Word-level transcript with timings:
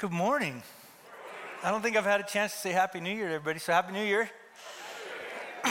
Good 0.00 0.12
morning. 0.12 0.62
I 1.62 1.70
don't 1.70 1.82
think 1.82 1.94
I've 1.94 2.06
had 2.06 2.20
a 2.20 2.24
chance 2.24 2.52
to 2.52 2.58
say 2.58 2.72
Happy 2.72 3.00
New 3.00 3.12
Year 3.12 3.28
to 3.28 3.34
everybody, 3.34 3.58
so 3.58 3.70
Happy 3.70 3.92
New 3.92 4.02
Year. 4.02 4.30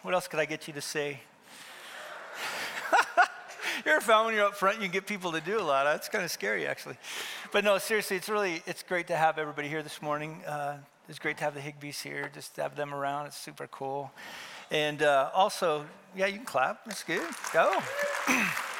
what 0.00 0.14
else 0.14 0.26
could 0.26 0.40
I 0.40 0.46
get 0.46 0.66
you 0.66 0.72
to 0.72 0.80
say? 0.80 1.20
you're 3.84 4.00
found 4.00 4.24
when 4.24 4.34
you're 4.34 4.46
up 4.46 4.54
front, 4.54 4.76
you 4.76 4.84
can 4.84 4.90
get 4.90 5.06
people 5.06 5.32
to 5.32 5.40
do 5.42 5.60
a 5.60 5.60
lot. 5.60 5.84
That's 5.84 6.08
kind 6.08 6.24
of 6.24 6.30
scary, 6.30 6.66
actually. 6.66 6.96
But 7.52 7.62
no, 7.62 7.76
seriously, 7.76 8.16
it's 8.16 8.30
really, 8.30 8.62
it's 8.66 8.82
great 8.82 9.06
to 9.08 9.16
have 9.16 9.36
everybody 9.36 9.68
here 9.68 9.82
this 9.82 10.00
morning. 10.00 10.40
Uh, 10.46 10.78
it's 11.06 11.18
great 11.18 11.36
to 11.36 11.44
have 11.44 11.52
the 11.52 11.60
Higbees 11.60 12.00
here, 12.00 12.30
just 12.34 12.54
to 12.54 12.62
have 12.62 12.74
them 12.74 12.94
around. 12.94 13.26
It's 13.26 13.36
super 13.36 13.66
cool. 13.66 14.12
And 14.70 15.02
uh, 15.02 15.28
also, 15.34 15.84
yeah, 16.16 16.24
you 16.24 16.36
can 16.36 16.46
clap. 16.46 16.86
That's 16.86 17.02
good. 17.02 17.28
Go. 17.52 17.78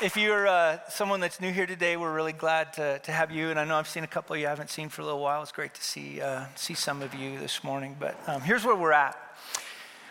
if 0.00 0.16
you're 0.16 0.46
uh, 0.46 0.78
someone 0.88 1.18
that's 1.18 1.40
new 1.40 1.52
here 1.52 1.66
today, 1.66 1.96
we're 1.96 2.12
really 2.12 2.32
glad 2.32 2.72
to, 2.74 3.00
to 3.00 3.12
have 3.12 3.32
you. 3.32 3.50
And 3.50 3.58
I 3.58 3.64
know 3.64 3.76
I've 3.76 3.88
seen 3.88 4.04
a 4.04 4.08
couple 4.08 4.36
you 4.36 4.46
haven't 4.46 4.70
seen 4.70 4.88
for 4.88 5.02
a 5.02 5.04
little 5.04 5.20
while. 5.20 5.42
It's 5.42 5.50
great 5.50 5.74
to 5.74 5.82
see, 5.82 6.20
uh, 6.20 6.44
see 6.54 6.74
some 6.74 7.02
of 7.02 7.14
you 7.14 7.38
this 7.38 7.64
morning. 7.64 7.96
But 7.98 8.16
um, 8.28 8.40
here's 8.40 8.64
where 8.64 8.76
we're 8.76 8.92
at. 8.92 9.16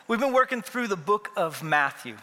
We've 0.07 0.19
been 0.19 0.33
working 0.33 0.61
through 0.61 0.87
the 0.87 0.97
book 0.97 1.29
of 1.37 1.63
Matthew. 1.63 2.17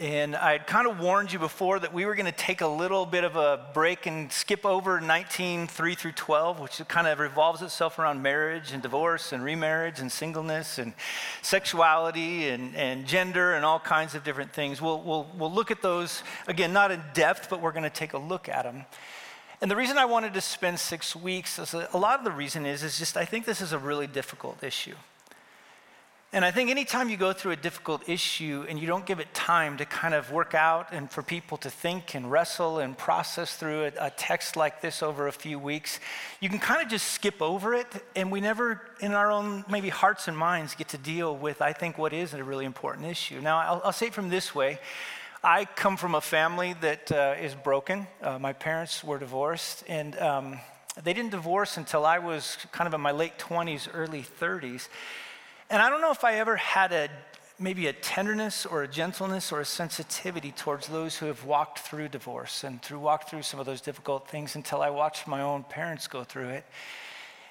And 0.00 0.36
I 0.36 0.58
kind 0.58 0.86
of 0.86 1.00
warned 1.00 1.32
you 1.32 1.40
before 1.40 1.80
that 1.80 1.92
we 1.92 2.04
were 2.04 2.14
going 2.14 2.26
to 2.26 2.30
take 2.30 2.60
a 2.60 2.68
little 2.68 3.04
bit 3.04 3.24
of 3.24 3.34
a 3.34 3.66
break 3.74 4.06
and 4.06 4.30
skip 4.30 4.64
over 4.64 5.00
19, 5.00 5.66
3 5.66 5.94
through 5.96 6.12
12, 6.12 6.60
which 6.60 6.80
kind 6.86 7.08
of 7.08 7.18
revolves 7.18 7.62
itself 7.62 7.98
around 7.98 8.22
marriage 8.22 8.70
and 8.70 8.80
divorce 8.80 9.32
and 9.32 9.42
remarriage 9.42 9.98
and 9.98 10.12
singleness 10.12 10.78
and 10.78 10.92
sexuality 11.42 12.48
and, 12.48 12.76
and 12.76 13.06
gender 13.06 13.54
and 13.54 13.64
all 13.64 13.80
kinds 13.80 14.14
of 14.14 14.22
different 14.22 14.52
things. 14.52 14.80
We'll, 14.80 15.02
we'll, 15.02 15.26
we'll 15.36 15.52
look 15.52 15.72
at 15.72 15.82
those, 15.82 16.22
again, 16.46 16.72
not 16.72 16.92
in 16.92 17.02
depth, 17.12 17.50
but 17.50 17.60
we're 17.60 17.72
going 17.72 17.82
to 17.82 17.90
take 17.90 18.12
a 18.12 18.18
look 18.18 18.48
at 18.48 18.62
them. 18.62 18.84
And 19.60 19.68
the 19.68 19.74
reason 19.74 19.98
I 19.98 20.04
wanted 20.04 20.32
to 20.34 20.40
spend 20.40 20.78
six 20.78 21.16
weeks, 21.16 21.58
is 21.58 21.74
a, 21.74 21.88
a 21.92 21.98
lot 21.98 22.20
of 22.20 22.24
the 22.24 22.30
reason 22.30 22.66
is, 22.66 22.84
is 22.84 23.00
just 23.00 23.16
I 23.16 23.24
think 23.24 23.46
this 23.46 23.60
is 23.60 23.72
a 23.72 23.78
really 23.78 24.06
difficult 24.06 24.62
issue. 24.62 24.94
And 26.30 26.44
I 26.44 26.50
think 26.50 26.68
anytime 26.68 27.08
you 27.08 27.16
go 27.16 27.32
through 27.32 27.52
a 27.52 27.56
difficult 27.56 28.06
issue 28.06 28.66
and 28.68 28.78
you 28.78 28.86
don't 28.86 29.06
give 29.06 29.18
it 29.18 29.32
time 29.32 29.78
to 29.78 29.86
kind 29.86 30.12
of 30.12 30.30
work 30.30 30.54
out 30.54 30.88
and 30.92 31.10
for 31.10 31.22
people 31.22 31.56
to 31.58 31.70
think 31.70 32.14
and 32.14 32.30
wrestle 32.30 32.80
and 32.80 32.98
process 32.98 33.56
through 33.56 33.90
a, 33.98 34.10
text 34.10 34.54
like 34.54 34.82
this 34.82 35.02
over 35.02 35.26
a 35.26 35.32
few 35.32 35.58
weeks, 35.58 36.00
you 36.40 36.50
can 36.50 36.58
kind 36.58 36.82
of 36.82 36.88
just 36.88 37.12
skip 37.12 37.40
over 37.40 37.72
it. 37.72 37.86
And 38.14 38.30
we 38.30 38.42
never, 38.42 38.82
in 39.00 39.14
our 39.14 39.30
own 39.30 39.64
maybe 39.70 39.88
hearts 39.88 40.28
and 40.28 40.36
minds, 40.36 40.74
get 40.74 40.88
to 40.88 40.98
deal 40.98 41.34
with, 41.34 41.62
I 41.62 41.72
think, 41.72 41.96
what 41.96 42.12
is 42.12 42.34
a 42.34 42.44
really 42.44 42.66
important 42.66 43.06
issue. 43.06 43.40
Now, 43.40 43.60
I'll, 43.60 43.82
I'll 43.86 43.92
say 43.92 44.08
it 44.08 44.14
from 44.14 44.28
this 44.28 44.54
way 44.54 44.80
I 45.42 45.64
come 45.64 45.96
from 45.96 46.14
a 46.14 46.20
family 46.20 46.74
that 46.80 47.10
uh, 47.10 47.36
is 47.40 47.54
broken. 47.54 48.06
Uh, 48.20 48.38
my 48.38 48.52
parents 48.52 49.02
were 49.02 49.18
divorced, 49.18 49.84
and 49.88 50.18
um, 50.18 50.60
they 51.02 51.14
didn't 51.14 51.30
divorce 51.30 51.76
until 51.76 52.04
I 52.04 52.18
was 52.18 52.58
kind 52.72 52.88
of 52.88 52.92
in 52.92 53.00
my 53.00 53.12
late 53.12 53.38
20s, 53.38 53.88
early 53.94 54.26
30s. 54.40 54.88
And 55.70 55.82
I 55.82 55.90
don't 55.90 56.00
know 56.00 56.10
if 56.10 56.24
I 56.24 56.36
ever 56.36 56.56
had 56.56 56.92
a 56.92 57.10
maybe 57.58 57.88
a 57.88 57.92
tenderness 57.92 58.64
or 58.64 58.84
a 58.84 58.88
gentleness 58.88 59.52
or 59.52 59.60
a 59.60 59.64
sensitivity 59.64 60.52
towards 60.52 60.86
those 60.86 61.16
who 61.16 61.26
have 61.26 61.44
walked 61.44 61.80
through 61.80 62.08
divorce 62.08 62.64
and 62.64 62.80
through 62.80 63.00
walked 63.00 63.28
through 63.28 63.42
some 63.42 63.58
of 63.58 63.66
those 63.66 63.80
difficult 63.80 64.28
things 64.28 64.54
until 64.54 64.80
I 64.80 64.90
watched 64.90 65.26
my 65.26 65.42
own 65.42 65.64
parents 65.64 66.06
go 66.06 66.24
through 66.24 66.50
it. 66.50 66.64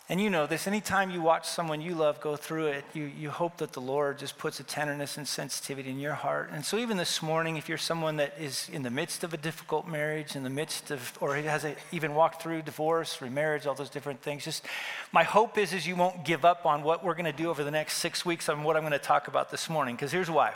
And 0.10 0.22
you 0.22 0.30
know 0.30 0.48
this, 0.48 0.68
anytime 0.68 1.10
you 1.10 1.22
watch 1.22 1.46
someone 1.46 1.82
you 1.82 1.94
love 1.94 2.22
go 2.22 2.38
through 2.38 2.68
it, 2.68 2.86
you, 2.94 3.04
you 3.04 3.30
hope 3.30 3.58
that 3.58 3.74
the 3.74 3.82
Lord 3.82 4.18
just 4.18 4.38
puts 4.38 4.58
a 4.62 4.64
tenderness 4.64 5.18
and 5.18 5.28
sensitivity 5.28 5.90
in 5.90 6.00
your 6.00 6.14
heart. 6.14 6.50
And 6.54 6.64
so, 6.64 6.78
even 6.78 6.96
this 6.96 7.22
morning, 7.22 7.58
if 7.58 7.68
you're 7.68 7.78
someone 7.78 8.16
that 8.16 8.34
is 8.40 8.70
in 8.72 8.84
the 8.84 8.90
midst 8.90 9.26
of 9.26 9.34
a 9.34 9.38
difficult 9.38 9.86
marriage, 9.86 10.38
in 10.38 10.44
the 10.44 10.50
midst 10.50 10.92
of, 10.92 11.18
or 11.20 11.36
has 11.36 11.66
a, 11.66 11.76
even 11.92 12.16
walked 12.16 12.42
through 12.42 12.62
divorce, 12.62 13.22
remarriage, 13.22 13.68
all 13.68 13.76
those 13.76 13.90
different 13.90 14.22
things, 14.22 14.46
just 14.46 14.64
my 15.12 15.24
hope 15.24 15.58
is, 15.58 15.74
is 15.74 15.86
you 15.86 15.98
won't 15.98 16.24
give 16.24 16.46
up 16.46 16.66
on 16.66 16.84
what 16.84 17.04
we're 17.04 17.14
going 17.14 17.26
to 17.26 17.34
do 17.34 17.50
over 17.50 17.66
the 17.66 17.72
next 17.72 17.96
six 17.96 18.26
weeks 18.26 18.48
on 18.48 18.64
what 18.64 18.78
I'm 18.78 18.84
going 18.84 18.94
to 18.94 19.00
talk 19.00 19.28
about 19.28 19.52
this 19.52 19.70
morning. 19.70 19.96
Because 19.98 20.14
here's 20.14 20.32
why. 20.32 20.54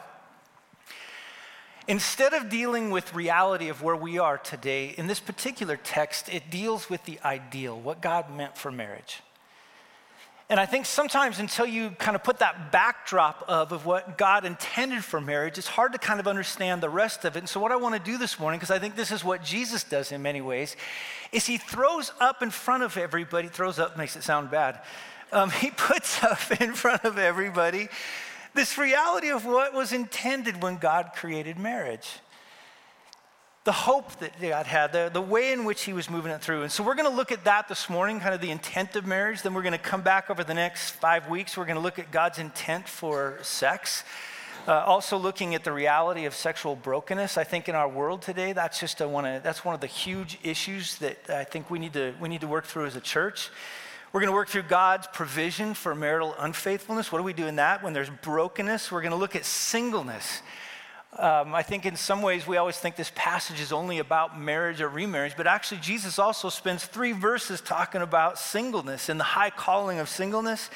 Instead 1.89 2.33
of 2.33 2.47
dealing 2.47 2.89
with 2.89 3.13
reality 3.13 3.67
of 3.67 3.81
where 3.81 3.97
we 3.97 4.17
are 4.17 4.37
today, 4.37 4.95
in 4.97 5.07
this 5.07 5.19
particular 5.19 5.75
text, 5.75 6.29
it 6.33 6.49
deals 6.49 6.89
with 6.89 7.03
the 7.03 7.19
ideal, 7.25 7.77
what 7.77 8.01
God 8.01 8.33
meant 8.33 8.57
for 8.57 8.71
marriage. 8.71 9.19
And 10.51 10.59
I 10.59 10.65
think 10.65 10.85
sometimes 10.85 11.39
until 11.39 11.65
you 11.65 11.91
kind 11.91 12.13
of 12.13 12.25
put 12.25 12.39
that 12.39 12.73
backdrop 12.73 13.45
of, 13.47 13.71
of 13.71 13.85
what 13.85 14.17
God 14.17 14.43
intended 14.43 15.01
for 15.01 15.21
marriage, 15.21 15.57
it's 15.57 15.65
hard 15.65 15.93
to 15.93 15.97
kind 15.97 16.19
of 16.19 16.27
understand 16.27 16.83
the 16.83 16.89
rest 16.89 17.23
of 17.23 17.37
it. 17.37 17.39
And 17.39 17.47
so, 17.47 17.61
what 17.61 17.71
I 17.71 17.77
want 17.77 17.95
to 17.95 18.11
do 18.11 18.17
this 18.17 18.37
morning, 18.37 18.59
because 18.59 18.69
I 18.69 18.77
think 18.77 18.97
this 18.97 19.11
is 19.11 19.23
what 19.23 19.45
Jesus 19.45 19.85
does 19.85 20.11
in 20.11 20.21
many 20.21 20.41
ways, 20.41 20.75
is 21.31 21.45
he 21.47 21.55
throws 21.55 22.11
up 22.19 22.43
in 22.43 22.51
front 22.51 22.83
of 22.83 22.97
everybody, 22.97 23.47
throws 23.47 23.79
up 23.79 23.97
makes 23.97 24.17
it 24.17 24.23
sound 24.23 24.51
bad. 24.51 24.81
Um, 25.31 25.51
he 25.51 25.71
puts 25.77 26.21
up 26.21 26.59
in 26.59 26.73
front 26.73 27.05
of 27.05 27.17
everybody 27.17 27.87
this 28.53 28.77
reality 28.77 29.29
of 29.29 29.45
what 29.45 29.73
was 29.73 29.93
intended 29.93 30.61
when 30.61 30.75
God 30.75 31.11
created 31.15 31.57
marriage 31.57 32.19
the 33.63 33.71
hope 33.71 34.17
that 34.19 34.41
God 34.41 34.65
had, 34.65 34.91
the, 34.91 35.11
the 35.13 35.21
way 35.21 35.51
in 35.51 35.65
which 35.65 35.83
He 35.83 35.93
was 35.93 36.09
moving 36.09 36.31
it 36.31 36.41
through. 36.41 36.63
And 36.63 36.71
so 36.71 36.83
we're 36.83 36.95
going 36.95 37.09
to 37.09 37.15
look 37.15 37.31
at 37.31 37.43
that 37.43 37.67
this 37.67 37.89
morning, 37.89 38.19
kind 38.19 38.33
of 38.33 38.41
the 38.41 38.49
intent 38.49 38.95
of 38.95 39.05
marriage. 39.05 39.43
Then 39.43 39.53
we're 39.53 39.61
going 39.61 39.73
to 39.73 39.77
come 39.77 40.01
back 40.01 40.31
over 40.31 40.43
the 40.43 40.55
next 40.55 40.91
five 40.91 41.29
weeks. 41.29 41.55
We're 41.55 41.65
going 41.65 41.75
to 41.75 41.81
look 41.81 41.99
at 41.99 42.11
God's 42.11 42.39
intent 42.39 42.87
for 42.87 43.37
sex. 43.43 44.03
Uh, 44.67 44.73
also 44.73 45.17
looking 45.17 45.53
at 45.53 45.63
the 45.63 45.71
reality 45.71 46.25
of 46.25 46.33
sexual 46.33 46.75
brokenness. 46.75 47.37
I 47.37 47.43
think 47.43 47.69
in 47.69 47.75
our 47.75 47.87
world 47.87 48.23
today, 48.23 48.53
that's 48.53 48.79
just 48.79 48.99
a, 48.99 49.07
one 49.07 49.25
of, 49.25 49.43
that's 49.43 49.63
one 49.63 49.75
of 49.75 49.81
the 49.81 49.87
huge 49.87 50.39
issues 50.43 50.97
that 50.97 51.29
I 51.29 51.43
think 51.43 51.69
we 51.69 51.77
need 51.77 51.93
to, 51.93 52.13
we 52.19 52.29
need 52.29 52.41
to 52.41 52.47
work 52.47 52.65
through 52.65 52.85
as 52.85 52.95
a 52.95 53.01
church. 53.01 53.49
We're 54.11 54.21
going 54.21 54.31
to 54.31 54.35
work 54.35 54.49
through 54.49 54.63
God's 54.63 55.07
provision 55.07 55.73
for 55.73 55.95
marital 55.95 56.35
unfaithfulness. 56.37 57.11
What 57.11 57.19
do 57.19 57.23
we 57.23 57.33
do 57.33 57.47
in 57.47 57.57
that? 57.57 57.81
When 57.81 57.93
there's 57.93 58.09
brokenness, 58.09 58.91
we're 58.91 59.01
going 59.01 59.11
to 59.11 59.17
look 59.17 59.35
at 59.35 59.45
singleness 59.45 60.41
um, 61.17 61.53
I 61.53 61.61
think 61.61 61.85
in 61.85 61.97
some 61.97 62.21
ways 62.21 62.47
we 62.47 62.55
always 62.55 62.77
think 62.77 62.95
this 62.95 63.11
passage 63.15 63.59
is 63.59 63.73
only 63.73 63.99
about 63.99 64.39
marriage 64.39 64.79
or 64.79 64.87
remarriage, 64.87 65.33
but 65.35 65.45
actually, 65.45 65.81
Jesus 65.81 66.17
also 66.17 66.47
spends 66.47 66.85
three 66.85 67.11
verses 67.11 67.59
talking 67.59 68.01
about 68.01 68.39
singleness 68.39 69.09
and 69.09 69.19
the 69.19 69.25
high 69.25 69.49
calling 69.49 69.99
of 69.99 70.07
singleness. 70.07 70.69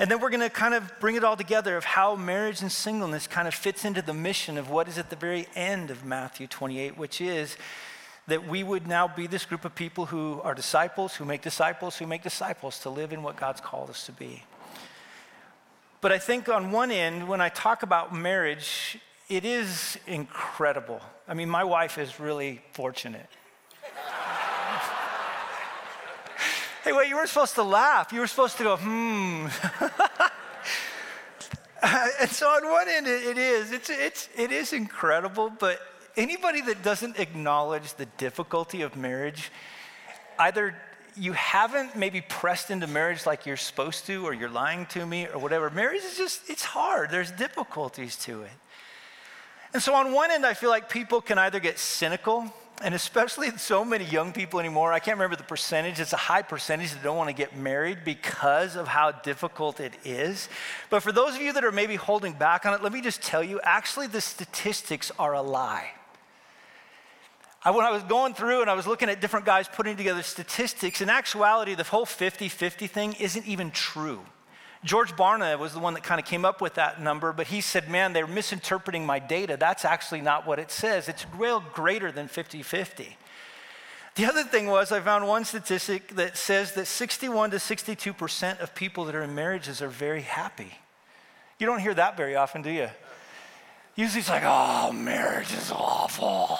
And 0.00 0.10
then 0.10 0.20
we're 0.20 0.30
going 0.30 0.40
to 0.40 0.50
kind 0.50 0.74
of 0.74 0.90
bring 0.98 1.14
it 1.14 1.22
all 1.22 1.36
together 1.36 1.76
of 1.76 1.84
how 1.84 2.16
marriage 2.16 2.62
and 2.62 2.72
singleness 2.72 3.26
kind 3.26 3.46
of 3.46 3.54
fits 3.54 3.84
into 3.84 4.02
the 4.02 4.14
mission 4.14 4.58
of 4.58 4.70
what 4.70 4.88
is 4.88 4.98
at 4.98 5.08
the 5.08 5.16
very 5.16 5.46
end 5.54 5.90
of 5.90 6.04
Matthew 6.04 6.46
28, 6.48 6.96
which 6.96 7.20
is 7.20 7.56
that 8.26 8.48
we 8.48 8.62
would 8.62 8.88
now 8.88 9.06
be 9.06 9.26
this 9.26 9.44
group 9.44 9.64
of 9.64 9.74
people 9.74 10.06
who 10.06 10.40
are 10.42 10.54
disciples, 10.54 11.14
who 11.14 11.24
make 11.24 11.42
disciples, 11.42 11.96
who 11.96 12.06
make 12.06 12.22
disciples 12.22 12.78
to 12.80 12.90
live 12.90 13.12
in 13.12 13.22
what 13.22 13.36
God's 13.36 13.60
called 13.60 13.90
us 13.90 14.06
to 14.06 14.12
be. 14.12 14.42
But 16.00 16.12
I 16.12 16.18
think 16.18 16.48
on 16.48 16.72
one 16.72 16.90
end, 16.90 17.28
when 17.28 17.40
I 17.40 17.50
talk 17.50 17.82
about 17.82 18.14
marriage, 18.14 18.98
it 19.30 19.44
is 19.44 19.96
incredible. 20.08 21.00
I 21.28 21.34
mean, 21.34 21.48
my 21.48 21.62
wife 21.62 21.98
is 21.98 22.18
really 22.18 22.60
fortunate. 22.72 23.28
hey, 26.84 26.92
wait, 26.92 27.08
you 27.08 27.16
were 27.16 27.28
supposed 27.28 27.54
to 27.54 27.62
laugh. 27.62 28.12
You 28.12 28.18
were 28.18 28.26
supposed 28.26 28.56
to 28.56 28.64
go, 28.64 28.76
hmm. 28.76 29.46
and 32.20 32.28
so 32.28 32.48
on 32.48 32.68
one 32.68 32.88
end, 32.88 33.06
it 33.06 33.38
is. 33.38 33.70
It's, 33.70 33.88
it's, 33.88 34.28
it 34.36 34.50
is 34.50 34.72
incredible, 34.72 35.48
but 35.48 35.78
anybody 36.16 36.60
that 36.62 36.82
doesn't 36.82 37.20
acknowledge 37.20 37.94
the 37.94 38.06
difficulty 38.18 38.82
of 38.82 38.96
marriage, 38.96 39.52
either 40.40 40.74
you 41.16 41.34
haven't 41.34 41.94
maybe 41.94 42.20
pressed 42.20 42.72
into 42.72 42.88
marriage 42.88 43.26
like 43.26 43.46
you're 43.46 43.56
supposed 43.56 44.06
to, 44.06 44.26
or 44.26 44.34
you're 44.34 44.48
lying 44.48 44.86
to 44.86 45.06
me, 45.06 45.28
or 45.28 45.38
whatever. 45.38 45.70
Marriage 45.70 46.02
is 46.02 46.18
just, 46.18 46.50
it's 46.50 46.64
hard. 46.64 47.10
There's 47.10 47.30
difficulties 47.30 48.16
to 48.24 48.42
it. 48.42 48.50
And 49.72 49.82
so, 49.82 49.94
on 49.94 50.12
one 50.12 50.30
end, 50.30 50.44
I 50.44 50.54
feel 50.54 50.70
like 50.70 50.88
people 50.88 51.20
can 51.20 51.38
either 51.38 51.60
get 51.60 51.78
cynical, 51.78 52.52
and 52.82 52.94
especially 52.94 53.50
so 53.56 53.84
many 53.84 54.04
young 54.04 54.32
people 54.32 54.58
anymore, 54.58 54.92
I 54.92 54.98
can't 54.98 55.16
remember 55.16 55.36
the 55.36 55.44
percentage, 55.44 56.00
it's 56.00 56.12
a 56.12 56.16
high 56.16 56.42
percentage 56.42 56.92
that 56.92 57.02
don't 57.02 57.16
want 57.16 57.28
to 57.28 57.34
get 57.34 57.56
married 57.56 57.98
because 58.04 58.74
of 58.74 58.88
how 58.88 59.12
difficult 59.12 59.78
it 59.78 59.94
is. 60.04 60.48
But 60.88 61.02
for 61.02 61.12
those 61.12 61.36
of 61.36 61.42
you 61.42 61.52
that 61.52 61.64
are 61.64 61.72
maybe 61.72 61.96
holding 61.96 62.32
back 62.32 62.66
on 62.66 62.74
it, 62.74 62.82
let 62.82 62.92
me 62.92 63.00
just 63.00 63.22
tell 63.22 63.44
you 63.44 63.60
actually, 63.62 64.08
the 64.08 64.20
statistics 64.20 65.12
are 65.18 65.34
a 65.34 65.42
lie. 65.42 65.90
I, 67.62 67.70
when 67.72 67.84
I 67.84 67.90
was 67.90 68.02
going 68.04 68.34
through 68.34 68.62
and 68.62 68.70
I 68.70 68.74
was 68.74 68.86
looking 68.86 69.10
at 69.10 69.20
different 69.20 69.44
guys 69.44 69.68
putting 69.68 69.96
together 69.96 70.22
statistics, 70.22 71.00
in 71.00 71.10
actuality, 71.10 71.74
the 71.74 71.84
whole 71.84 72.06
50 72.06 72.48
50 72.48 72.86
thing 72.86 73.12
isn't 73.20 73.46
even 73.46 73.70
true. 73.70 74.20
George 74.82 75.12
Barna 75.14 75.58
was 75.58 75.74
the 75.74 75.78
one 75.78 75.92
that 75.94 76.02
kind 76.02 76.18
of 76.18 76.26
came 76.26 76.44
up 76.44 76.62
with 76.62 76.74
that 76.74 77.02
number, 77.02 77.32
but 77.32 77.48
he 77.48 77.60
said, 77.60 77.90
man, 77.90 78.14
they're 78.14 78.26
misinterpreting 78.26 79.04
my 79.04 79.18
data. 79.18 79.56
That's 79.58 79.84
actually 79.84 80.22
not 80.22 80.46
what 80.46 80.58
it 80.58 80.70
says. 80.70 81.08
It's 81.08 81.26
well 81.38 81.62
greater 81.74 82.10
than 82.10 82.28
50 82.28 82.62
50. 82.62 83.16
The 84.14 84.26
other 84.26 84.42
thing 84.42 84.66
was, 84.66 84.90
I 84.90 85.00
found 85.00 85.28
one 85.28 85.44
statistic 85.44 86.16
that 86.16 86.36
says 86.36 86.72
that 86.72 86.86
61 86.86 87.52
to 87.52 87.58
62% 87.58 88.60
of 88.60 88.74
people 88.74 89.04
that 89.04 89.14
are 89.14 89.22
in 89.22 89.34
marriages 89.34 89.80
are 89.82 89.88
very 89.88 90.22
happy. 90.22 90.72
You 91.58 91.66
don't 91.66 91.78
hear 91.78 91.94
that 91.94 92.16
very 92.16 92.34
often, 92.34 92.62
do 92.62 92.70
you? 92.70 92.88
Usually 93.94 94.20
it's 94.20 94.28
like, 94.28 94.42
oh, 94.44 94.92
marriage 94.92 95.52
is 95.52 95.70
awful. 95.70 96.58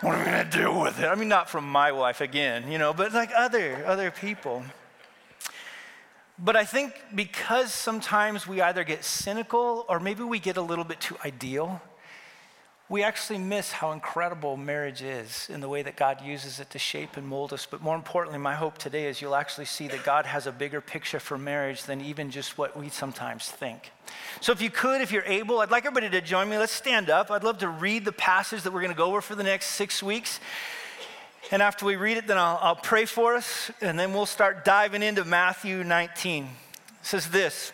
what 0.00 0.14
am 0.14 0.20
I 0.20 0.24
going 0.30 0.50
to 0.50 0.58
do 0.58 0.72
with 0.72 1.00
it? 1.00 1.06
I 1.06 1.16
mean, 1.16 1.28
not 1.28 1.50
from 1.50 1.68
my 1.68 1.92
wife 1.92 2.20
again, 2.20 2.70
you 2.70 2.78
know, 2.78 2.94
but 2.94 3.12
like 3.12 3.30
other, 3.36 3.84
other 3.86 4.10
people. 4.10 4.64
But 6.38 6.56
I 6.56 6.64
think 6.64 6.94
because 7.14 7.72
sometimes 7.72 8.46
we 8.46 8.60
either 8.60 8.82
get 8.82 9.04
cynical 9.04 9.86
or 9.88 10.00
maybe 10.00 10.24
we 10.24 10.38
get 10.38 10.56
a 10.56 10.62
little 10.62 10.84
bit 10.84 11.00
too 11.00 11.16
ideal, 11.24 11.80
we 12.88 13.02
actually 13.02 13.38
miss 13.38 13.72
how 13.72 13.92
incredible 13.92 14.58
marriage 14.58 15.00
is 15.00 15.48
in 15.48 15.60
the 15.60 15.68
way 15.68 15.82
that 15.82 15.96
God 15.96 16.20
uses 16.22 16.60
it 16.60 16.68
to 16.70 16.78
shape 16.78 17.16
and 17.16 17.26
mold 17.26 17.52
us. 17.52 17.66
But 17.66 17.80
more 17.80 17.96
importantly, 17.96 18.38
my 18.38 18.54
hope 18.54 18.76
today 18.76 19.06
is 19.06 19.22
you'll 19.22 19.36
actually 19.36 19.64
see 19.64 19.88
that 19.88 20.04
God 20.04 20.26
has 20.26 20.46
a 20.46 20.52
bigger 20.52 20.82
picture 20.82 21.18
for 21.18 21.38
marriage 21.38 21.84
than 21.84 22.02
even 22.02 22.30
just 22.30 22.58
what 22.58 22.76
we 22.76 22.90
sometimes 22.90 23.48
think. 23.48 23.90
So, 24.42 24.52
if 24.52 24.60
you 24.60 24.70
could, 24.70 25.00
if 25.00 25.12
you're 25.12 25.24
able, 25.24 25.60
I'd 25.60 25.70
like 25.70 25.86
everybody 25.86 26.10
to 26.10 26.20
join 26.20 26.50
me. 26.50 26.58
Let's 26.58 26.72
stand 26.72 27.08
up. 27.08 27.30
I'd 27.30 27.42
love 27.42 27.58
to 27.58 27.68
read 27.68 28.04
the 28.04 28.12
passage 28.12 28.62
that 28.62 28.72
we're 28.72 28.82
going 28.82 28.92
to 28.92 28.98
go 28.98 29.06
over 29.06 29.22
for 29.22 29.34
the 29.34 29.44
next 29.44 29.68
six 29.68 30.02
weeks. 30.02 30.38
And 31.50 31.60
after 31.60 31.84
we 31.84 31.96
read 31.96 32.16
it, 32.16 32.26
then 32.26 32.38
I'll, 32.38 32.58
I'll 32.62 32.76
pray 32.76 33.04
for 33.04 33.34
us, 33.34 33.70
and 33.80 33.98
then 33.98 34.14
we'll 34.14 34.26
start 34.26 34.64
diving 34.64 35.02
into 35.02 35.24
Matthew 35.24 35.84
19. 35.84 36.44
It 36.44 36.50
says 37.02 37.28
this. 37.28 37.72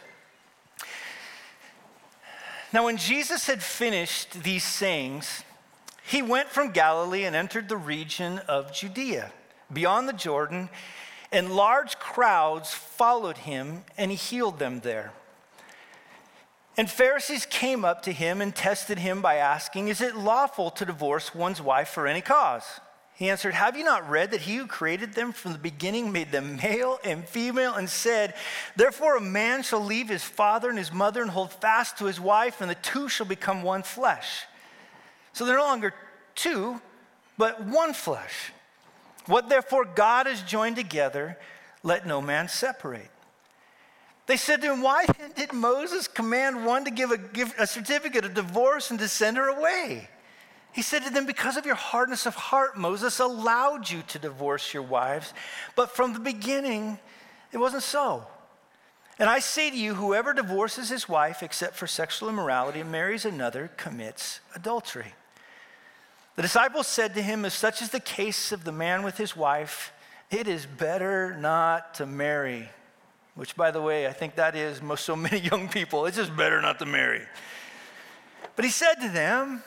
Now, 2.73 2.85
when 2.85 2.97
Jesus 2.97 3.47
had 3.47 3.63
finished 3.63 4.43
these 4.43 4.65
sayings, 4.65 5.45
he 6.05 6.23
went 6.23 6.49
from 6.49 6.73
Galilee 6.73 7.25
and 7.25 7.37
entered 7.37 7.69
the 7.69 7.77
region 7.77 8.41
of 8.49 8.73
Judea, 8.73 9.31
beyond 9.73 10.09
the 10.09 10.13
Jordan, 10.13 10.69
and 11.31 11.55
large 11.55 11.99
crowds 11.99 12.75
followed 12.75 13.39
him, 13.39 13.85
and 13.97 14.11
he 14.11 14.17
healed 14.17 14.59
them 14.59 14.81
there. 14.81 15.13
And 16.77 16.91
Pharisees 16.91 17.47
came 17.47 17.85
up 17.85 18.03
to 18.03 18.13
him 18.13 18.41
and 18.41 18.55
tested 18.55 18.99
him 18.99 19.21
by 19.23 19.37
asking, 19.37 19.89
Is 19.89 20.01
it 20.01 20.17
lawful 20.17 20.71
to 20.73 20.85
divorce 20.85 21.35
one's 21.35 21.61
wife 21.61 21.89
for 21.89 22.07
any 22.07 22.21
cause? 22.21 22.81
He 23.15 23.29
answered, 23.29 23.55
Have 23.55 23.77
you 23.77 23.85
not 23.85 24.09
read 24.09 24.31
that 24.31 24.41
he 24.41 24.57
who 24.57 24.67
created 24.67 25.13
them 25.13 25.33
from 25.33 25.53
the 25.53 25.59
beginning 25.59 26.11
made 26.11 26.33
them 26.33 26.57
male 26.57 26.99
and 27.05 27.29
female 27.29 27.75
and 27.75 27.89
said, 27.89 28.35
Therefore 28.77 29.17
a 29.17 29.21
man 29.21 29.63
shall 29.63 29.85
leave 29.85 30.09
his 30.09 30.25
father 30.25 30.71
and 30.71 30.79
his 30.79 30.93
mother 30.93 31.21
and 31.21 31.31
hold 31.31 31.53
fast 31.53 31.99
to 31.99 32.07
his 32.07 32.19
wife, 32.19 32.61
and 32.61 32.71
the 32.71 32.77
two 32.77 33.09
shall 33.09 33.27
become 33.27 33.63
one 33.63 33.83
flesh. 33.83 34.45
So 35.33 35.45
they're 35.45 35.59
no 35.59 35.65
longer 35.65 35.95
two, 36.35 36.81
but 37.37 37.63
one 37.63 37.93
flesh. 37.93 38.53
What 39.27 39.49
therefore 39.49 39.85
God 39.85 40.27
has 40.27 40.43
joined 40.43 40.77
together, 40.77 41.39
let 41.83 42.07
no 42.07 42.21
man 42.21 42.49
separate. 42.49 43.11
They 44.27 44.37
said 44.37 44.63
to 44.63 44.73
him, 44.73 44.81
Why 44.83 45.07
did 45.35 45.53
Moses 45.53 46.07
command 46.07 46.65
one 46.65 46.85
to 46.85 46.91
give 46.91 47.11
a, 47.11 47.19
give 47.19 47.55
a 47.59 47.67
certificate 47.67 48.25
of 48.25 48.35
divorce 48.35 48.91
and 48.91 48.99
to 49.01 49.09
send 49.09 49.37
her 49.37 49.49
away? 49.49 50.09
He 50.73 50.83
said 50.83 51.05
to 51.05 51.11
them, 51.11 51.27
Because 51.27 51.57
of 51.57 51.67
your 51.67 51.75
hardness 51.75 52.27
of 52.27 52.35
heart, 52.35 52.79
Moses 52.79 53.19
allowed 53.19 53.91
you 53.91 54.03
to 54.09 54.19
divorce 54.19 54.73
your 54.73 54.83
wives, 54.83 55.35
but 55.75 55.95
from 55.95 56.13
the 56.13 56.21
beginning, 56.21 56.99
it 57.53 57.59
wasn't 57.59 57.83
so. 57.83 58.27
And 59.19 59.29
I 59.29 59.41
say 59.41 59.69
to 59.71 59.77
you, 59.77 59.95
whoever 59.95 60.33
divorces 60.33 60.89
his 60.89 61.09
wife 61.09 61.43
except 61.43 61.77
for 61.77 61.87
sexual 61.87 62.31
immorality 62.31 62.81
and 62.81 62.91
marries 62.91 63.25
another 63.27 63.71
commits 63.77 64.41
adultery. 64.55 65.15
The 66.37 66.43
disciples 66.43 66.87
said 66.87 67.15
to 67.15 67.23
him, 67.23 67.45
If 67.45 67.53
such 67.53 67.83
is 67.83 67.91
the 67.91 68.01
case 68.01 68.51
of 68.51 68.65
the 68.65 68.73
man 68.73 69.03
with 69.03 69.19
his 69.19 69.37
wife, 69.37 69.93
it 70.31 70.49
is 70.49 70.65
better 70.65 71.37
not 71.37 71.95
to 71.95 72.07
marry. 72.07 72.71
Which, 73.35 73.57
by 73.57 73.71
the 73.73 73.83
way, 73.83 74.07
I 74.07 74.13
think 74.13 74.37
that 74.37 74.57
is 74.57 74.81
most 74.81 75.05
so 75.05 75.17
many 75.17 75.39
young 75.51 75.69
people. 75.69 76.07
It's 76.07 76.17
just 76.17 76.35
better 76.35 76.63
not 76.63 76.79
to 76.79 76.87
marry. 76.87 77.23
But 78.57 78.65
he 78.65 78.71
said 78.71 78.95
to 79.03 79.09
them, 79.09 79.63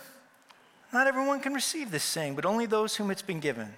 not 0.93 1.07
everyone 1.07 1.39
can 1.39 1.53
receive 1.53 1.91
this 1.91 2.03
saying, 2.03 2.35
but 2.35 2.45
only 2.45 2.65
those 2.65 2.95
whom 2.95 3.11
it's 3.11 3.21
been 3.21 3.39
given. 3.39 3.73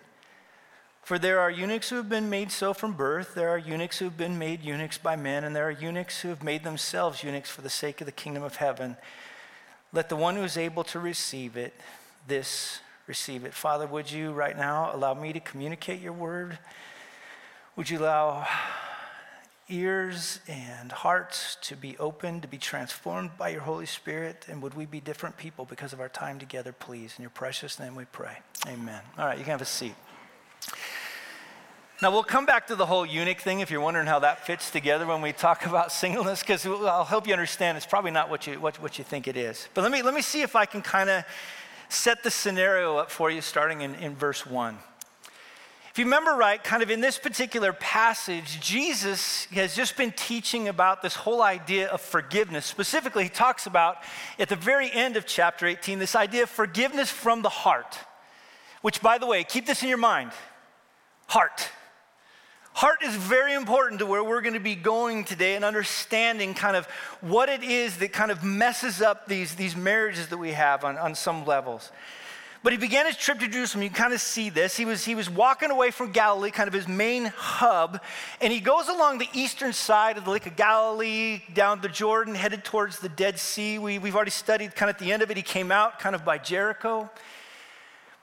For 1.04 1.20
there 1.20 1.40
are 1.40 1.52
eunuchs 1.52 1.90
who 1.90 1.98
have 1.98 2.10
been 2.10 2.30
made 2.30 2.52
so 2.52 2.74
from 2.74 2.94
birth, 2.94 3.36
there 3.36 3.50
are 3.50 3.58
eunuchs 3.58 4.00
who 4.00 4.06
have 4.06 4.18
been 4.18 4.40
made 4.40 4.64
eunuchs 4.64 4.98
by 4.98 5.16
men, 5.16 5.44
and 5.44 5.56
there 5.56 5.68
are 5.68 5.72
eunuchs 5.72 6.22
who 6.22 6.30
have 6.30 6.44
made 6.44 6.64
themselves 6.64 7.24
eunuchs 7.24 7.50
for 7.50 7.62
the 7.62 7.70
sake 7.70 8.02
of 8.02 8.06
the 8.06 8.12
kingdom 8.12 8.44
of 8.44 8.56
heaven. 8.56 8.98
Let 9.94 10.10
the 10.10 10.16
one 10.16 10.36
who 10.36 10.44
is 10.44 10.58
able 10.58 10.84
to 10.86 11.00
receive 11.00 11.58
it, 11.58 11.74
this 12.28 12.80
receive 13.08 13.46
it. 13.46 13.54
Father, 13.54 13.86
would 13.86 14.12
you 14.12 14.32
right 14.32 14.58
now 14.58 14.90
allow 14.94 15.14
me 15.14 15.32
to 15.32 15.40
communicate 15.40 16.02
your 16.02 16.12
word? 16.12 16.58
Would 17.76 17.90
you 17.90 18.00
allow 18.00 18.48
ears 19.70 20.40
and 20.48 20.92
hearts 20.92 21.58
to 21.62 21.76
be 21.76 21.98
open, 21.98 22.42
to 22.42 22.48
be 22.48 22.58
transformed 22.58 23.32
by 23.38 23.50
your 23.50 23.62
Holy 23.62 23.86
Spirit? 23.86 24.46
And 24.50 24.62
would 24.62 24.74
we 24.74 24.86
be 24.86 25.00
different 25.00 25.38
people 25.38 25.66
because 25.66 25.94
of 25.94 26.00
our 26.00 26.10
time 26.10 26.40
together, 26.40 26.72
please? 26.72 27.14
In 27.18 27.24
your 27.24 27.32
precious 27.32 27.80
name 27.80 27.96
we 27.96 28.06
pray. 28.06 28.38
Amen. 28.68 29.02
All 29.18 29.26
right, 29.26 29.38
you 29.38 29.44
can 29.44 29.52
have 29.52 29.62
a 29.62 29.66
seat. 29.66 29.96
Now, 32.02 32.12
we'll 32.12 32.24
come 32.24 32.46
back 32.46 32.68
to 32.68 32.76
the 32.76 32.86
whole 32.86 33.06
eunuch 33.06 33.40
thing 33.40 33.62
if 33.62 33.72
you're 33.72 33.80
wondering 33.80 34.06
how 34.06 34.20
that 34.20 34.46
fits 34.46 34.70
together 34.70 35.08
when 35.08 35.22
we 35.22 35.32
talk 35.32 35.66
about 35.66 35.92
singleness, 35.92 36.42
because 36.42 36.66
I'll 36.66 37.06
help 37.06 37.26
you 37.28 37.34
understand 37.34 37.78
it's 37.78 37.86
probably 37.86 38.12
not 38.12 38.30
what 38.30 38.48
you, 38.48 38.60
what, 38.60 38.82
what 38.82 38.98
you 38.98 39.04
think 39.04 39.28
it 39.28 39.38
is. 39.38 39.70
But 39.74 39.82
let 39.82 39.92
me, 39.92 40.02
let 40.02 40.14
me 40.14 40.22
see 40.22 40.42
if 40.42 40.56
I 40.56 40.66
can 40.66 40.82
kind 40.82 41.10
of 41.10 41.24
set 41.88 42.24
the 42.24 42.32
scenario 42.32 42.98
up 42.98 43.10
for 43.10 43.32
you 43.32 43.42
starting 43.42 43.82
in, 43.82 43.96
in 43.96 44.16
verse 44.16 44.46
1. 44.46 44.78
If 45.96 46.00
you 46.00 46.06
remember 46.08 46.34
right, 46.34 46.62
kind 46.62 46.84
of 46.84 46.92
in 46.92 47.00
this 47.00 47.18
particular 47.18 47.72
passage, 47.72 48.60
Jesus 48.60 49.46
has 49.54 49.74
just 49.74 49.96
been 49.96 50.12
teaching 50.12 50.68
about 50.68 51.02
this 51.02 51.16
whole 51.16 51.42
idea 51.42 51.88
of 51.88 52.02
forgiveness. 52.02 52.66
Specifically, 52.66 53.24
he 53.24 53.30
talks 53.30 53.66
about 53.66 54.00
at 54.38 54.50
the 54.50 54.58
very 54.58 54.92
end 54.92 55.16
of 55.16 55.26
chapter 55.26 55.66
18 55.66 55.98
this 55.98 56.14
idea 56.14 56.44
of 56.44 56.50
forgiveness 56.50 57.10
from 57.10 57.44
the 57.44 57.48
heart, 57.48 57.98
which, 58.82 59.02
by 59.02 59.18
the 59.18 59.26
way, 59.26 59.46
keep 59.46 59.66
this 59.66 59.84
in 59.84 59.88
your 59.88 59.98
mind 59.98 60.34
heart. 61.28 61.70
Heart 62.74 63.02
is 63.02 63.16
very 63.16 63.54
important 63.54 64.00
to 64.00 64.06
where 64.06 64.22
we're 64.22 64.42
going 64.42 64.56
to 64.56 64.60
be 64.60 64.76
going 64.76 65.24
today 65.24 65.56
and 65.56 65.64
understanding 65.64 66.54
kind 66.54 66.76
of 66.76 66.88
what 67.22 67.48
it 67.48 67.64
is 67.64 68.00
that 68.00 68.12
kind 68.12 68.32
of 68.32 68.44
messes 68.44 69.02
up 69.02 69.30
these, 69.30 69.56
these 69.56 69.78
marriages 69.78 70.28
that 70.28 70.40
we 70.40 70.52
have 70.52 70.84
on, 70.84 70.98
on 70.98 71.16
some 71.16 71.46
levels. 71.46 71.90
But 72.66 72.74
he 72.74 72.80
began 72.80 73.06
his 73.06 73.16
trip 73.16 73.38
to 73.42 73.48
Jerusalem. 73.48 73.84
You 73.84 73.92
kind 73.92 74.12
of 74.12 74.20
see 74.20 74.50
this. 74.50 74.76
He 74.76 74.86
was, 74.86 75.06
he 75.06 75.14
was 75.14 75.30
walking 75.30 75.70
away 75.70 75.92
from 75.92 76.12
Galilee, 76.12 76.50
kind 76.50 76.68
of 76.68 76.74
his 76.74 76.88
main 76.88 77.26
hub, 77.26 78.02
and 78.42 78.52
he 78.52 78.60
goes 78.60 78.90
along 78.90 79.20
the 79.20 79.30
eastern 79.34 79.72
side 79.72 80.18
of 80.18 80.26
the 80.26 80.32
Lake 80.32 80.48
of 80.48 80.56
Galilee, 80.56 81.44
down 81.54 81.80
the 81.82 81.90
Jordan, 81.90 82.34
headed 82.34 82.64
towards 82.64 82.98
the 82.98 83.08
Dead 83.08 83.38
Sea. 83.38 83.78
We, 83.78 84.00
we've 84.00 84.16
already 84.16 84.32
studied 84.32 84.76
kind 84.76 84.90
of 84.90 84.96
at 84.96 85.00
the 85.00 85.12
end 85.12 85.22
of 85.22 85.30
it. 85.30 85.38
He 85.38 85.44
came 85.44 85.72
out 85.72 86.00
kind 86.00 86.16
of 86.16 86.26
by 86.26 86.40
Jericho. 86.40 87.08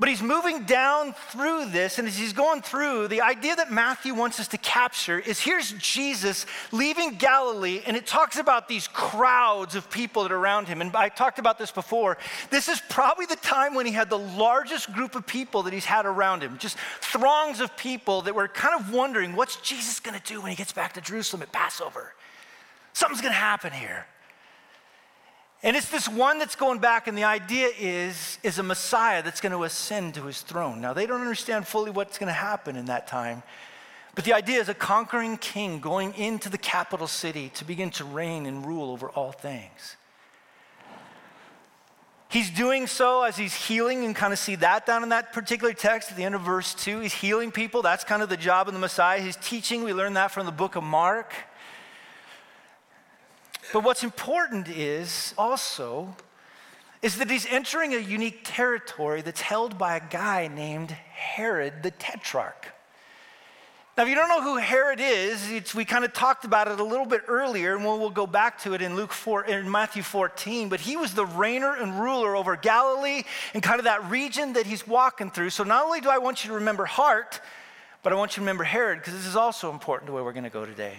But 0.01 0.09
he's 0.09 0.23
moving 0.23 0.65
down 0.65 1.15
through 1.29 1.67
this, 1.67 1.99
and 1.99 2.09
as 2.09 2.17
he's 2.17 2.33
going 2.33 2.63
through, 2.63 3.09
the 3.09 3.21
idea 3.21 3.55
that 3.55 3.71
Matthew 3.71 4.15
wants 4.15 4.41
us 4.41 4.49
to 4.49 4.59
capture 4.59 5.19
is 5.19 5.39
here's 5.39 5.73
Jesus 5.73 6.45
leaving 6.73 7.17
Galilee, 7.17 7.83
and 7.87 7.97
it 7.97 8.07
talks 8.07 8.37
about 8.37 8.69
these 8.69 8.89
crowds 8.89 9.77
of 9.77 9.89
people 9.91 10.23
that 10.25 10.33
are 10.33 10.37
around 10.37 10.67
him. 10.67 10.81
And 10.81 10.97
I 10.97 11.09
talked 11.09 11.39
about 11.39 11.59
this 11.59 11.71
before. 11.71 12.19
This 12.51 12.69
is 12.69 12.83
probably 12.89 13.27
the 13.27 13.37
time 13.37 13.75
when 13.75 13.87
he 13.87 13.93
had 13.93 14.11
the 14.11 14.19
largest 14.19 14.93
group 14.93 15.15
of 15.15 15.27
people 15.27 15.63
that 15.65 15.73
he's 15.73 15.85
had 15.85 16.05
around 16.05 16.43
him, 16.43 16.59
just 16.59 16.79
throngs 17.01 17.61
of 17.61 17.77
people 17.77 18.23
that 18.23 18.35
were 18.35 18.49
kind 18.49 18.81
of 18.81 18.93
wondering, 18.93 19.37
what's 19.37 19.57
Jesus 19.57 20.01
gonna 20.01 20.23
do 20.25 20.41
when 20.41 20.51
he 20.51 20.57
gets 20.57 20.73
back 20.73 20.95
to 20.95 21.01
Jerusalem 21.01 21.43
at 21.43 21.53
Passover? 21.53 22.15
Something's 22.93 23.23
gonna 23.23 23.35
happen 23.35 23.73
here. 23.73 24.07
And 25.65 25.77
it's 25.77 25.89
this 25.89 26.09
one 26.09 26.39
that's 26.39 26.57
going 26.57 26.81
back, 26.81 27.07
and 27.07 27.17
the 27.17 27.25
idea 27.25 27.69
is, 27.79 28.39
is 28.43 28.59
a 28.59 28.65
Messiah 28.65 29.23
that's 29.23 29.41
going 29.41 29.53
to 29.53 29.63
ascend 29.63 30.15
to 30.15 30.25
his 30.25 30.41
throne. 30.41 30.81
Now, 30.81 30.93
they 30.93 31.07
don't 31.07 31.21
understand 31.21 31.69
fully 31.69 31.91
what's 31.91 32.19
going 32.19 32.29
to 32.29 32.33
happen 32.33 32.75
in 32.75 32.87
that 32.87 33.07
time, 33.07 33.45
but 34.17 34.25
the 34.25 34.33
idea 34.33 34.61
is 34.61 34.69
a 34.69 34.75
conquering 34.75 35.37
king 35.37 35.79
going 35.79 36.15
into 36.15 36.49
the 36.49 36.59
capital 36.59 37.07
city 37.07 37.51
to 37.55 37.65
begin 37.65 37.91
to 37.91 38.05
reign 38.05 38.47
and 38.47 38.67
rule 38.67 38.91
over 38.91 39.09
all 39.11 39.31
things. 39.31 39.97
He's 42.29 42.51
doing 42.51 42.87
so 42.87 43.23
as 43.23 43.37
he's 43.37 43.55
healing, 43.55 44.05
and 44.05 44.17
kind 44.17 44.33
of 44.33 44.39
see 44.39 44.57
that 44.57 44.85
down 44.85 45.05
in 45.05 45.11
that 45.11 45.33
particular 45.33 45.75
text 45.75 46.11
at 46.11 46.17
the 46.17 46.25
end 46.25 46.35
of 46.35 46.41
verse 46.41 46.75
2. 46.75 47.01
He's 47.01 47.13
healing 47.13 47.53
people. 47.53 47.83
That's 47.83 48.05
kind 48.05 48.23
of 48.23 48.29
the 48.29 48.37
job 48.37 48.67
of 48.67 48.75
the 48.75 48.81
Messiah. 48.81 49.21
He's 49.21 49.37
teaching. 49.37 49.85
We 49.85 49.93
learn 49.93 50.15
that 50.15 50.33
from 50.33 50.47
the 50.47 50.53
book 50.53 50.75
of 50.75 50.83
Mark. 50.83 51.35
But 53.73 53.85
what's 53.85 54.05
important 54.05 54.69
is 54.69 55.33
also 55.39 56.15
is 57.01 57.17
that 57.17 57.31
he's 57.31 57.47
entering 57.47 57.95
a 57.95 57.99
unique 57.99 58.43
territory 58.45 59.23
that's 59.23 59.41
held 59.41 59.77
by 59.77 59.97
a 59.97 60.01
guy 60.01 60.49
named 60.49 60.91
Herod 60.91 61.83
the 61.83 61.91
Tetrarch. 61.91 62.69
Now, 63.97 64.05
if 64.05 64.09
you 64.09 64.15
don't 64.15 64.29
know 64.29 64.43
who 64.43 64.57
Herod 64.57 65.01
is, 65.03 65.75
we 65.75 65.85
kind 65.85 66.05
of 66.05 66.13
talked 66.13 66.45
about 66.45 66.69
it 66.69 66.81
a 66.81 66.85
little 66.85 67.05
bit 67.05 67.23
earlier, 67.29 67.75
and 67.75 67.85
we'll, 67.85 67.99
we'll 67.99 68.09
go 68.09 68.27
back 68.27 68.59
to 68.61 68.73
it 68.73 68.81
in 68.81 68.97
Luke 68.97 69.13
4, 69.13 69.47
in 69.47 69.71
Matthew 69.71 70.03
14. 70.03 70.71
But 70.71 70.81
he 70.81 70.97
was 70.97 71.13
the 71.13 71.27
reigner 71.27 71.81
and 71.81 72.01
ruler 72.01 72.35
over 72.35 72.57
Galilee 72.57 73.25
and 73.53 73.63
kind 73.63 73.81
of 73.81 73.85
that 73.85 74.09
region 74.09 74.55
that 74.55 74.65
he's 74.65 74.87
walking 74.87 75.31
through. 75.31 75.51
So 75.51 75.65
not 75.65 75.85
only 75.85 76.01
do 76.01 76.09
I 76.09 76.19
want 76.19 76.45
you 76.45 76.49
to 76.49 76.55
remember 76.55 76.87
heart, 76.87 77.41
but 78.03 78.13
I 78.13 78.17
want 78.17 78.33
you 78.33 78.37
to 78.37 78.41
remember 78.43 78.65
Herod 78.65 79.01
because 79.01 79.15
this 79.15 79.27
is 79.27 79.37
also 79.37 79.71
important 79.71 80.07
to 80.07 80.13
where 80.13 80.25
we're 80.25 80.33
going 80.33 80.45
to 80.45 80.51
go 80.51 80.65
today. 80.65 80.97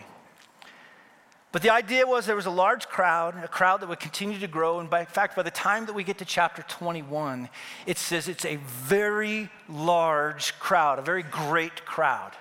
But 1.54 1.62
the 1.62 1.70
idea 1.70 2.08
was 2.08 2.26
there 2.26 2.36
was 2.36 2.48
a 2.48 2.50
large 2.50 2.90
crowd, 2.90 3.36
a 3.44 3.48
crowd 3.48 3.82
that 3.82 3.88
would 3.88 4.00
continue 4.00 4.40
to 4.40 4.48
grow. 4.48 4.80
And 4.80 4.90
by 4.90 5.02
in 5.02 5.06
fact, 5.06 5.36
by 5.36 5.44
the 5.44 5.52
time 5.52 5.86
that 5.86 5.94
we 5.94 6.04
get 6.04 6.18
to 6.18 6.26
chapter 6.26 6.64
21, 6.64 7.48
it 7.86 8.00
says 8.00 8.28
it's 8.28 8.44
a 8.44 8.56
very 8.56 9.50
large 9.70 10.58
crowd, 10.58 10.98
a 10.98 11.04
very 11.04 11.22
great 11.22 11.86
crowd. 11.86 12.32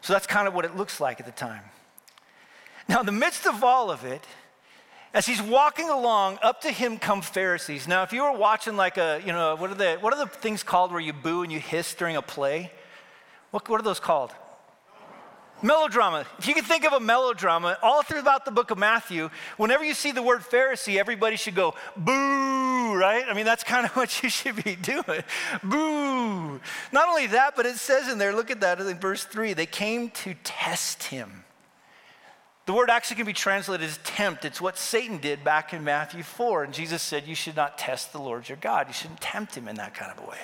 So 0.00 0.14
that's 0.14 0.26
kind 0.26 0.48
of 0.48 0.54
what 0.54 0.64
it 0.64 0.74
looks 0.74 0.98
like 0.98 1.20
at 1.20 1.26
the 1.26 1.32
time. 1.32 1.62
Now, 2.88 3.00
in 3.00 3.06
the 3.06 3.12
midst 3.12 3.46
of 3.46 3.62
all 3.62 3.90
of 3.90 4.02
it, 4.02 4.24
as 5.12 5.26
he's 5.26 5.42
walking 5.42 5.90
along, 5.90 6.38
up 6.42 6.62
to 6.62 6.70
him 6.70 6.98
come 6.98 7.20
Pharisees. 7.20 7.86
Now, 7.86 8.02
if 8.02 8.14
you 8.14 8.22
were 8.22 8.32
watching 8.32 8.76
like 8.76 8.96
a, 8.96 9.20
you 9.26 9.32
know, 9.32 9.56
what 9.56 9.70
are 9.70 9.74
the, 9.74 9.98
what 10.00 10.14
are 10.14 10.24
the 10.24 10.30
things 10.30 10.62
called 10.62 10.90
where 10.90 11.00
you 11.00 11.12
boo 11.12 11.42
and 11.42 11.52
you 11.52 11.60
hiss 11.60 11.92
during 11.92 12.16
a 12.16 12.22
play? 12.22 12.72
What, 13.50 13.68
what 13.68 13.78
are 13.78 13.84
those 13.84 14.00
called? 14.00 14.32
Melodrama. 15.62 16.26
If 16.38 16.48
you 16.48 16.54
can 16.54 16.64
think 16.64 16.84
of 16.84 16.92
a 16.92 17.00
melodrama, 17.00 17.78
all 17.82 18.02
throughout 18.02 18.44
the 18.44 18.50
book 18.50 18.70
of 18.70 18.78
Matthew, 18.78 19.30
whenever 19.56 19.84
you 19.84 19.94
see 19.94 20.12
the 20.12 20.22
word 20.22 20.40
Pharisee, 20.40 20.98
everybody 20.98 21.36
should 21.36 21.54
go, 21.54 21.74
boo, 21.96 22.94
right? 22.94 23.24
I 23.26 23.34
mean, 23.34 23.46
that's 23.46 23.64
kind 23.64 23.86
of 23.86 23.92
what 23.96 24.22
you 24.22 24.28
should 24.28 24.62
be 24.62 24.76
doing. 24.76 25.22
Boo. 25.62 26.60
Not 26.92 27.08
only 27.08 27.26
that, 27.28 27.56
but 27.56 27.66
it 27.66 27.76
says 27.76 28.08
in 28.08 28.18
there, 28.18 28.34
look 28.34 28.50
at 28.50 28.60
that 28.60 28.80
in 28.80 28.98
verse 28.98 29.24
3, 29.24 29.54
they 29.54 29.66
came 29.66 30.10
to 30.10 30.34
test 30.44 31.04
him. 31.04 31.44
The 32.66 32.72
word 32.72 32.90
actually 32.90 33.16
can 33.16 33.26
be 33.26 33.32
translated 33.32 33.88
as 33.88 33.98
tempt. 33.98 34.44
It's 34.44 34.60
what 34.60 34.76
Satan 34.76 35.18
did 35.18 35.44
back 35.44 35.72
in 35.72 35.84
Matthew 35.84 36.24
4. 36.24 36.64
And 36.64 36.74
Jesus 36.74 37.00
said, 37.00 37.28
You 37.28 37.36
should 37.36 37.54
not 37.54 37.78
test 37.78 38.12
the 38.12 38.18
Lord 38.18 38.48
your 38.48 38.58
God. 38.60 38.88
You 38.88 38.92
shouldn't 38.92 39.20
tempt 39.20 39.54
him 39.54 39.68
in 39.68 39.76
that 39.76 39.94
kind 39.94 40.10
of 40.10 40.24
a 40.24 40.28
way. 40.28 40.38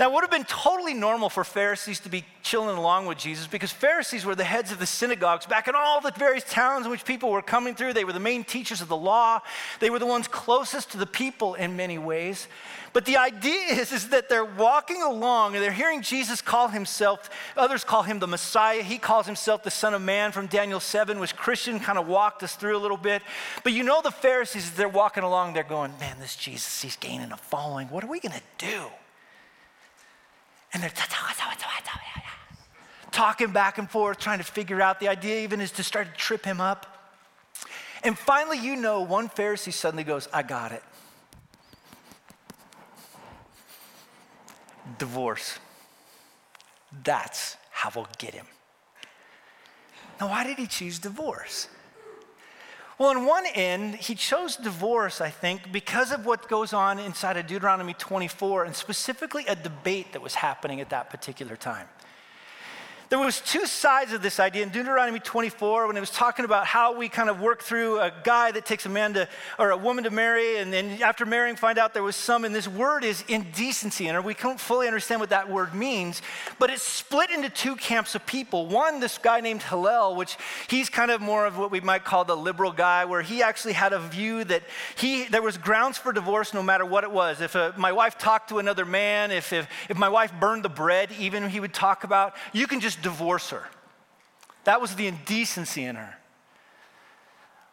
It 0.00 0.12
would 0.12 0.22
have 0.22 0.30
been 0.30 0.44
totally 0.44 0.94
normal 0.94 1.28
for 1.28 1.42
Pharisees 1.42 1.98
to 2.00 2.08
be 2.08 2.24
chilling 2.42 2.76
along 2.76 3.06
with 3.06 3.18
Jesus 3.18 3.48
because 3.48 3.72
Pharisees 3.72 4.24
were 4.24 4.36
the 4.36 4.44
heads 4.44 4.70
of 4.70 4.78
the 4.78 4.86
synagogues 4.86 5.44
back 5.44 5.66
in 5.66 5.74
all 5.74 6.00
the 6.00 6.12
various 6.12 6.44
towns 6.44 6.86
in 6.86 6.90
which 6.92 7.04
people 7.04 7.30
were 7.30 7.42
coming 7.42 7.74
through. 7.74 7.94
They 7.94 8.04
were 8.04 8.12
the 8.12 8.20
main 8.20 8.44
teachers 8.44 8.80
of 8.80 8.86
the 8.86 8.96
law, 8.96 9.40
they 9.80 9.90
were 9.90 9.98
the 9.98 10.06
ones 10.06 10.28
closest 10.28 10.92
to 10.92 10.98
the 10.98 11.06
people 11.06 11.54
in 11.54 11.74
many 11.74 11.98
ways. 11.98 12.46
But 12.92 13.06
the 13.06 13.16
idea 13.16 13.72
is, 13.72 13.92
is 13.92 14.08
that 14.10 14.28
they're 14.28 14.44
walking 14.44 15.02
along 15.02 15.54
and 15.54 15.62
they're 15.62 15.72
hearing 15.72 16.00
Jesus 16.02 16.40
call 16.40 16.68
himself, 16.68 17.28
others 17.56 17.82
call 17.82 18.04
him 18.04 18.20
the 18.20 18.26
Messiah. 18.28 18.82
He 18.82 18.98
calls 18.98 19.26
himself 19.26 19.64
the 19.64 19.70
Son 19.70 19.94
of 19.94 20.00
Man 20.00 20.30
from 20.30 20.46
Daniel 20.46 20.80
7, 20.80 21.18
which 21.18 21.36
Christian 21.36 21.80
kind 21.80 21.98
of 21.98 22.06
walked 22.06 22.42
us 22.44 22.54
through 22.54 22.76
a 22.76 22.80
little 22.80 22.96
bit. 22.96 23.20
But 23.64 23.72
you 23.72 23.82
know, 23.82 24.00
the 24.00 24.12
Pharisees, 24.12 24.70
they're 24.72 24.88
walking 24.88 25.24
along, 25.24 25.54
they're 25.54 25.64
going, 25.64 25.92
man, 25.98 26.18
this 26.20 26.36
Jesus, 26.36 26.82
he's 26.82 26.96
gaining 26.96 27.32
a 27.32 27.36
following. 27.36 27.88
What 27.88 28.04
are 28.04 28.08
we 28.08 28.20
going 28.20 28.32
to 28.32 28.66
do? 28.66 28.86
And 30.72 30.82
they're 30.82 30.92
talking 33.10 33.50
back 33.50 33.78
and 33.78 33.90
forth, 33.90 34.18
trying 34.18 34.38
to 34.38 34.44
figure 34.44 34.80
out. 34.80 35.00
The 35.00 35.08
idea 35.08 35.42
even 35.42 35.60
is 35.60 35.72
to 35.72 35.82
start 35.82 36.06
to 36.06 36.14
trip 36.14 36.44
him 36.44 36.60
up. 36.60 36.86
And 38.04 38.16
finally, 38.16 38.58
you 38.58 38.76
know, 38.76 39.00
one 39.00 39.28
Pharisee 39.28 39.72
suddenly 39.72 40.04
goes, 40.04 40.28
I 40.32 40.42
got 40.42 40.72
it. 40.72 40.82
Divorce. 44.98 45.58
That's 47.02 47.56
how 47.70 47.90
we'll 47.94 48.08
get 48.18 48.34
him. 48.34 48.46
Now, 50.20 50.28
why 50.28 50.44
did 50.44 50.58
he 50.58 50.66
choose 50.66 50.98
divorce? 50.98 51.68
Well, 52.98 53.10
on 53.10 53.26
one 53.26 53.46
end, 53.54 53.94
he 53.94 54.16
chose 54.16 54.56
divorce, 54.56 55.20
I 55.20 55.30
think, 55.30 55.70
because 55.70 56.10
of 56.10 56.26
what 56.26 56.48
goes 56.48 56.72
on 56.72 56.98
inside 56.98 57.36
of 57.36 57.46
Deuteronomy 57.46 57.94
24, 57.94 58.64
and 58.64 58.74
specifically 58.74 59.46
a 59.46 59.54
debate 59.54 60.12
that 60.14 60.20
was 60.20 60.34
happening 60.34 60.80
at 60.80 60.90
that 60.90 61.08
particular 61.08 61.54
time. 61.54 61.86
There 63.10 63.18
was 63.18 63.40
two 63.40 63.64
sides 63.64 64.12
of 64.12 64.20
this 64.20 64.38
idea. 64.38 64.62
In 64.62 64.68
Deuteronomy 64.68 65.18
24 65.18 65.86
when 65.86 65.96
it 65.96 66.00
was 66.00 66.10
talking 66.10 66.44
about 66.44 66.66
how 66.66 66.94
we 66.94 67.08
kind 67.08 67.30
of 67.30 67.40
work 67.40 67.62
through 67.62 68.00
a 68.00 68.12
guy 68.22 68.50
that 68.50 68.66
takes 68.66 68.84
a 68.84 68.90
man 68.90 69.14
to 69.14 69.26
or 69.58 69.70
a 69.70 69.78
woman 69.78 70.04
to 70.04 70.10
marry 70.10 70.58
and 70.58 70.70
then 70.70 71.00
after 71.00 71.24
marrying 71.24 71.56
find 71.56 71.78
out 71.78 71.94
there 71.94 72.02
was 72.02 72.16
some 72.16 72.44
and 72.44 72.54
this 72.54 72.68
word 72.68 73.04
is 73.04 73.24
indecency 73.26 74.08
and 74.08 74.24
we 74.26 74.34
don't 74.34 74.60
fully 74.60 74.86
understand 74.86 75.22
what 75.22 75.30
that 75.30 75.48
word 75.48 75.72
means 75.72 76.20
but 76.58 76.68
it's 76.68 76.82
split 76.82 77.30
into 77.30 77.48
two 77.48 77.76
camps 77.76 78.14
of 78.14 78.26
people. 78.26 78.66
One 78.66 79.00
this 79.00 79.16
guy 79.16 79.40
named 79.40 79.62
Hillel 79.62 80.14
which 80.14 80.36
he's 80.68 80.90
kind 80.90 81.10
of 81.10 81.22
more 81.22 81.46
of 81.46 81.56
what 81.56 81.70
we 81.70 81.80
might 81.80 82.04
call 82.04 82.26
the 82.26 82.36
liberal 82.36 82.72
guy 82.72 83.06
where 83.06 83.22
he 83.22 83.42
actually 83.42 83.72
had 83.72 83.94
a 83.94 84.00
view 84.00 84.44
that 84.44 84.64
he 84.96 85.24
there 85.28 85.40
was 85.40 85.56
grounds 85.56 85.96
for 85.96 86.12
divorce 86.12 86.52
no 86.52 86.62
matter 86.62 86.84
what 86.84 87.04
it 87.04 87.10
was. 87.10 87.40
If 87.40 87.54
a, 87.54 87.72
my 87.78 87.90
wife 87.90 88.18
talked 88.18 88.50
to 88.50 88.58
another 88.58 88.84
man 88.84 89.30
if, 89.30 89.50
if 89.54 89.66
if 89.88 89.96
my 89.96 90.10
wife 90.10 90.30
burned 90.38 90.62
the 90.62 90.68
bread 90.68 91.10
even 91.18 91.48
he 91.48 91.58
would 91.58 91.72
talk 91.72 92.04
about 92.04 92.34
you 92.52 92.66
can 92.66 92.80
just 92.80 92.97
divorce 93.02 93.50
her. 93.50 93.66
That 94.64 94.80
was 94.80 94.94
the 94.94 95.06
indecency 95.06 95.84
in 95.84 95.96
her. 95.96 96.14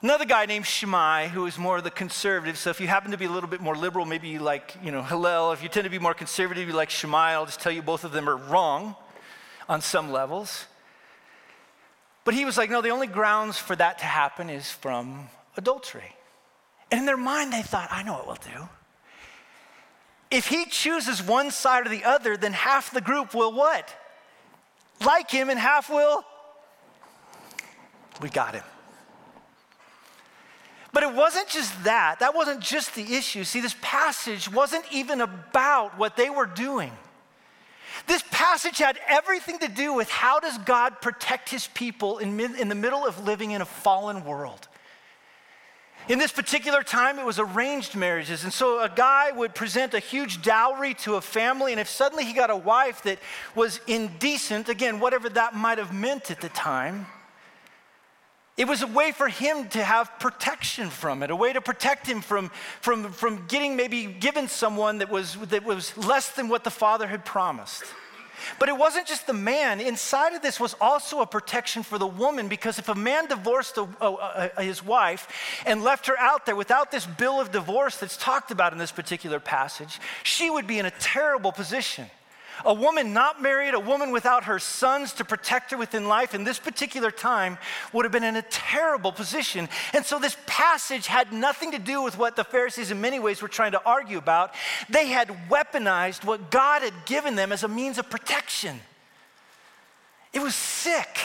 Another 0.01 0.25
guy 0.25 0.45
named 0.45 0.65
Shammai, 0.65 1.27
who 1.27 1.41
was 1.41 1.57
more 1.57 1.77
of 1.77 1.83
the 1.83 1.91
conservative. 1.91 2.57
So 2.57 2.69
if 2.69 2.79
you 2.79 2.87
happen 2.87 3.11
to 3.11 3.17
be 3.17 3.25
a 3.25 3.29
little 3.31 3.49
bit 3.49 3.59
more 3.59 3.75
liberal, 3.75 4.05
maybe 4.05 4.27
you 4.27 4.39
like, 4.39 4.75
you 4.83 4.91
know, 4.91 5.01
Hillel. 5.01 5.51
If 5.51 5.63
you 5.63 5.69
tend 5.69 5.85
to 5.85 5.89
be 5.89 5.99
more 5.99 6.13
conservative, 6.13 6.67
you 6.67 6.73
like 6.73 6.89
Shammai. 6.89 7.31
I'll 7.31 7.45
just 7.45 7.59
tell 7.59 7.71
you 7.71 7.81
both 7.81 8.03
of 8.03 8.11
them 8.11 8.29
are 8.29 8.37
wrong 8.37 8.95
on 9.67 9.81
some 9.81 10.11
levels. 10.11 10.65
But 12.23 12.33
he 12.33 12.45
was 12.45 12.57
like, 12.57 12.69
no, 12.69 12.81
the 12.81 12.89
only 12.89 13.07
grounds 13.07 13.57
for 13.57 13.75
that 13.75 13.99
to 13.99 14.05
happen 14.05 14.49
is 14.49 14.69
from 14.69 15.27
adultery. 15.57 16.15
And 16.91 16.99
in 16.99 17.05
their 17.05 17.17
mind, 17.17 17.51
they 17.51 17.61
thought, 17.61 17.89
I 17.91 18.03
know 18.03 18.13
what 18.13 18.27
we'll 18.27 18.35
do. 18.35 18.69
If 20.29 20.47
he 20.47 20.65
chooses 20.65 21.21
one 21.21 21.49
side 21.51 21.85
or 21.85 21.89
the 21.89 22.03
other, 22.03 22.37
then 22.37 22.53
half 22.53 22.91
the 22.91 23.01
group 23.01 23.33
will 23.33 23.53
what? 23.53 23.89
Like 25.03 25.29
him, 25.29 25.49
and 25.49 25.59
half 25.59 25.89
will. 25.89 26.23
We 28.21 28.29
got 28.29 28.55
him. 28.55 28.63
But 30.93 31.03
it 31.03 31.13
wasn't 31.13 31.49
just 31.49 31.83
that. 31.83 32.19
That 32.19 32.33
wasn't 32.33 32.61
just 32.61 32.95
the 32.95 33.15
issue. 33.15 33.43
See, 33.43 33.59
this 33.59 33.75
passage 33.81 34.49
wasn't 34.49 34.85
even 34.91 35.19
about 35.19 35.97
what 35.97 36.15
they 36.15 36.29
were 36.29 36.45
doing. 36.45 36.91
This 38.07 38.23
passage 38.31 38.77
had 38.77 38.97
everything 39.07 39.59
to 39.59 39.67
do 39.67 39.93
with 39.93 40.09
how 40.09 40.39
does 40.39 40.57
God 40.59 41.01
protect 41.01 41.49
his 41.49 41.67
people 41.67 42.19
in, 42.19 42.39
in 42.39 42.69
the 42.69 42.75
middle 42.75 43.05
of 43.05 43.25
living 43.25 43.51
in 43.51 43.61
a 43.61 43.65
fallen 43.65 44.23
world. 44.23 44.67
In 46.07 46.19
this 46.19 46.31
particular 46.31 46.83
time, 46.83 47.17
it 47.17 47.25
was 47.25 47.39
arranged 47.39 47.95
marriages. 47.95 48.43
And 48.43 48.53
so 48.53 48.79
a 48.79 48.89
guy 48.89 49.31
would 49.31 49.55
present 49.55 49.95
a 49.95 49.99
huge 49.99 50.41
dowry 50.43 50.93
to 50.95 51.15
a 51.15 51.21
family, 51.21 51.71
and 51.71 51.81
if 51.81 51.89
suddenly 51.89 52.25
he 52.25 52.33
got 52.33 52.51
a 52.51 52.55
wife 52.55 53.01
that 53.03 53.17
was 53.55 53.79
indecent, 53.87 54.69
again, 54.69 54.99
whatever 54.99 55.29
that 55.29 55.55
might 55.55 55.79
have 55.79 55.93
meant 55.93 56.29
at 56.29 56.41
the 56.41 56.49
time, 56.49 57.07
it 58.55 58.67
was 58.67 58.83
a 58.83 58.87
way 58.87 59.11
for 59.11 59.27
him 59.27 59.67
to 59.69 59.83
have 59.83 60.11
protection 60.19 60.89
from 60.89 61.23
it, 61.23 61.31
a 61.31 61.35
way 61.35 61.51
to 61.51 61.59
protect 61.59 62.07
him 62.07 62.21
from, 62.21 62.49
from, 62.81 63.11
from 63.11 63.47
getting 63.47 63.75
maybe 63.75 64.05
given 64.05 64.47
someone 64.47 64.99
that 64.99 65.09
was, 65.09 65.35
that 65.49 65.65
was 65.65 65.97
less 65.97 66.29
than 66.29 66.47
what 66.47 66.63
the 66.63 66.71
father 66.71 67.07
had 67.07 67.25
promised. 67.25 67.83
But 68.59 68.69
it 68.69 68.77
wasn't 68.77 69.07
just 69.07 69.27
the 69.27 69.33
man. 69.33 69.79
Inside 69.79 70.33
of 70.33 70.41
this 70.41 70.59
was 70.59 70.75
also 70.79 71.21
a 71.21 71.25
protection 71.25 71.83
for 71.83 71.97
the 71.97 72.07
woman 72.07 72.47
because 72.47 72.79
if 72.79 72.89
a 72.89 72.95
man 72.95 73.27
divorced 73.27 73.77
a, 73.77 73.87
a, 74.01 74.51
a, 74.57 74.63
his 74.63 74.83
wife 74.83 75.27
and 75.65 75.83
left 75.83 76.07
her 76.07 76.17
out 76.19 76.45
there 76.45 76.55
without 76.55 76.91
this 76.91 77.05
bill 77.05 77.39
of 77.39 77.51
divorce 77.51 77.97
that's 77.97 78.17
talked 78.17 78.51
about 78.51 78.73
in 78.73 78.79
this 78.79 78.91
particular 78.91 79.39
passage, 79.39 79.99
she 80.23 80.49
would 80.49 80.67
be 80.67 80.79
in 80.79 80.85
a 80.85 80.91
terrible 80.91 81.51
position. 81.51 82.05
A 82.63 82.73
woman 82.73 83.13
not 83.13 83.41
married, 83.41 83.73
a 83.73 83.79
woman 83.79 84.11
without 84.11 84.45
her 84.45 84.59
sons 84.59 85.13
to 85.13 85.25
protect 85.25 85.71
her 85.71 85.77
within 85.77 86.07
life 86.07 86.33
in 86.33 86.43
this 86.43 86.59
particular 86.59 87.11
time 87.11 87.57
would 87.91 88.05
have 88.05 88.11
been 88.11 88.23
in 88.23 88.35
a 88.35 88.41
terrible 88.43 89.11
position. 89.11 89.67
And 89.93 90.05
so 90.05 90.19
this 90.19 90.37
passage 90.45 91.07
had 91.07 91.33
nothing 91.33 91.71
to 91.71 91.79
do 91.79 92.01
with 92.01 92.17
what 92.17 92.35
the 92.35 92.43
Pharisees 92.43 92.91
in 92.91 93.01
many 93.01 93.19
ways 93.19 93.41
were 93.41 93.47
trying 93.47 93.73
to 93.73 93.83
argue 93.83 94.17
about. 94.17 94.53
They 94.89 95.07
had 95.07 95.49
weaponized 95.49 96.23
what 96.23 96.51
God 96.51 96.81
had 96.81 96.93
given 97.05 97.35
them 97.35 97.51
as 97.51 97.63
a 97.63 97.67
means 97.67 97.97
of 97.97 98.09
protection. 98.09 98.79
It 100.31 100.41
was 100.41 100.55
sick. 100.55 101.19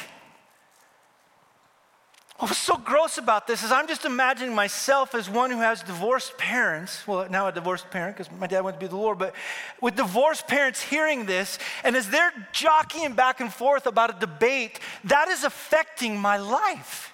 What 2.40 2.49
was 2.49 2.56
so 2.56 2.78
gross 2.78 3.18
about 3.18 3.47
this 3.47 3.62
is 3.62 3.70
I'm 3.70 3.87
just 3.87 4.06
imagining 4.06 4.54
myself 4.54 5.14
as 5.14 5.28
one 5.28 5.50
who 5.50 5.59
has 5.59 5.82
divorced 5.82 6.38
parents. 6.38 7.06
Well, 7.06 7.28
now 7.28 7.49
a 7.49 7.52
divorced 7.52 7.90
parent 7.90 8.16
because 8.16 8.32
my 8.32 8.47
dad 8.47 8.62
went 8.62 8.76
to 8.76 8.80
be 8.80 8.88
the 8.88 8.97
Lord, 8.97 9.18
but 9.18 9.35
with 9.82 9.94
divorced 9.94 10.49
parents 10.49 10.80
hearing 10.80 11.26
this, 11.26 11.59
and 11.85 11.94
as 11.94 12.09
they're 12.09 12.32
jockeying 12.52 13.12
back 13.12 13.40
and 13.40 13.52
forth 13.52 13.85
about 13.85 14.16
a 14.16 14.18
debate, 14.18 14.80
that 15.04 15.28
is 15.28 15.44
affecting 15.44 16.16
my 16.16 16.38
life. 16.38 17.12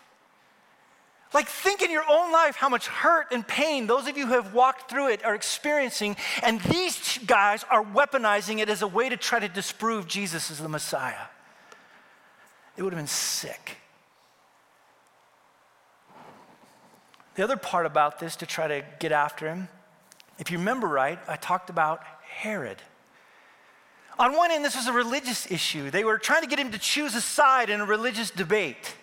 Like, 1.34 1.48
think 1.48 1.82
in 1.82 1.90
your 1.90 2.04
own 2.08 2.30
life 2.30 2.54
how 2.54 2.68
much 2.68 2.86
hurt 2.86 3.32
and 3.32 3.44
pain 3.44 3.88
those 3.88 4.06
of 4.06 4.16
you 4.16 4.28
who 4.28 4.34
have 4.34 4.54
walked 4.54 4.88
through 4.88 5.08
it 5.08 5.24
are 5.24 5.34
experiencing, 5.34 6.16
and 6.44 6.60
these 6.60 7.18
guys 7.26 7.64
are 7.68 7.82
weaponizing 7.82 8.60
it 8.60 8.68
as 8.68 8.80
a 8.80 8.86
way 8.86 9.08
to 9.08 9.16
try 9.16 9.40
to 9.40 9.48
disprove 9.48 10.06
Jesus 10.06 10.52
as 10.52 10.60
the 10.60 10.68
Messiah. 10.68 11.26
It 12.76 12.84
would 12.84 12.92
have 12.92 13.00
been 13.00 13.08
sick. 13.08 13.78
The 17.36 17.44
other 17.44 17.56
part 17.56 17.86
about 17.86 18.18
this 18.18 18.34
to 18.36 18.46
try 18.46 18.66
to 18.66 18.82
get 18.98 19.12
after 19.12 19.46
him, 19.46 19.68
if 20.38 20.50
you 20.50 20.58
remember 20.58 20.86
right, 20.86 21.18
I 21.28 21.36
talked 21.36 21.70
about 21.70 22.02
Herod. 22.22 22.82
On 24.18 24.34
one 24.34 24.50
end, 24.50 24.64
this 24.64 24.74
was 24.74 24.86
a 24.86 24.92
religious 24.92 25.50
issue. 25.50 25.90
They 25.90 26.04
were 26.04 26.16
trying 26.16 26.42
to 26.42 26.48
get 26.48 26.58
him 26.58 26.72
to 26.72 26.78
choose 26.78 27.14
a 27.14 27.20
side 27.20 27.68
in 27.68 27.80
a 27.80 27.84
religious 27.84 28.30
debate. 28.30 28.94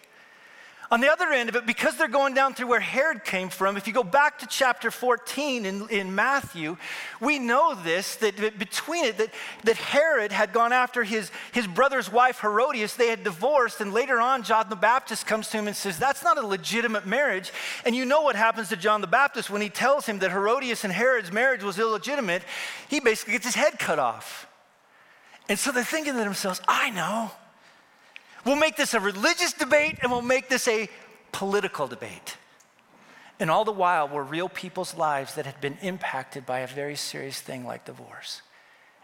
On 0.93 1.01
the 1.01 1.12
other 1.12 1.31
end 1.31 1.50
of 1.50 1.55
it, 1.55 1.65
because 1.65 1.97
they're 1.97 2.07
going 2.07 2.35
down 2.35 2.53
through 2.53 2.67
where 2.67 2.79
Herod 2.79 3.23
came 3.23 3.50
from, 3.50 3.77
if 3.77 3.88
you 3.88 3.93
go 3.93 4.03
back 4.03 4.38
to 4.38 4.45
chapter 4.45 4.91
14 4.91 5.65
in, 5.65 5.89
in 5.89 6.13
Matthew, 6.13 6.77
we 7.19 7.39
know 7.39 7.73
this 7.73 8.17
that, 8.17 8.59
between 8.59 9.05
it, 9.05 9.17
that, 9.17 9.33
that 9.63 9.75
Herod 9.77 10.31
had 10.31 10.53
gone 10.53 10.71
after 10.71 11.03
his, 11.03 11.31
his 11.51 11.65
brother's 11.65 12.12
wife, 12.12 12.41
Herodias. 12.41 12.95
They 12.95 13.07
had 13.07 13.23
divorced, 13.23 13.81
and 13.81 13.91
later 13.91 14.21
on, 14.21 14.43
John 14.43 14.69
the 14.69 14.75
Baptist 14.75 15.25
comes 15.25 15.47
to 15.47 15.57
him 15.57 15.65
and 15.65 15.75
says, 15.75 15.97
That's 15.97 16.23
not 16.23 16.38
a 16.38 16.45
legitimate 16.45 17.07
marriage. 17.07 17.51
And 17.88 17.95
you 17.95 18.05
know 18.05 18.21
what 18.21 18.35
happens 18.35 18.69
to 18.69 18.75
John 18.75 19.01
the 19.01 19.07
Baptist 19.07 19.50
when 19.50 19.63
he 19.63 19.69
tells 19.69 20.05
him 20.05 20.19
that 20.19 20.29
Herodias 20.29 20.83
and 20.83 20.93
Herod's 20.93 21.31
marriage 21.31 21.63
was 21.63 21.79
illegitimate? 21.79 22.43
He 22.88 23.00
basically 23.00 23.33
gets 23.33 23.45
his 23.45 23.55
head 23.55 23.79
cut 23.79 23.97
off. 23.97 24.47
And 25.50 25.57
so 25.57 25.71
they're 25.71 25.83
thinking 25.83 26.13
to 26.13 26.19
themselves, 26.19 26.62
I 26.67 26.91
know. 26.91 27.31
We'll 28.45 28.55
make 28.55 28.75
this 28.75 28.93
a 28.93 29.00
religious 29.00 29.53
debate 29.53 30.00
and 30.01 30.12
we'll 30.12 30.21
make 30.21 30.50
this 30.50 30.67
a 30.67 30.89
political 31.31 31.88
debate. 31.88 32.38
And 33.39 33.50
all 33.50 33.65
the 33.65 33.71
while 33.71 34.07
were 34.07 34.23
real 34.23 34.50
people's 34.50 34.95
lives 34.95 35.35
that 35.35 35.45
had 35.45 35.59
been 35.59 35.77
impacted 35.81 36.45
by 36.45 36.59
a 36.59 36.67
very 36.67 36.95
serious 36.95 37.39
thing 37.39 37.65
like 37.65 37.85
divorce. 37.85 38.41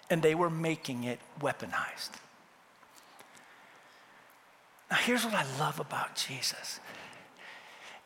And 0.09 0.21
they 0.21 0.35
were 0.35 0.49
making 0.49 1.03
it 1.03 1.19
weaponized. 1.39 2.11
Now, 4.89 4.97
here's 4.97 5.23
what 5.23 5.33
I 5.33 5.45
love 5.59 5.79
about 5.79 6.15
Jesus 6.15 6.79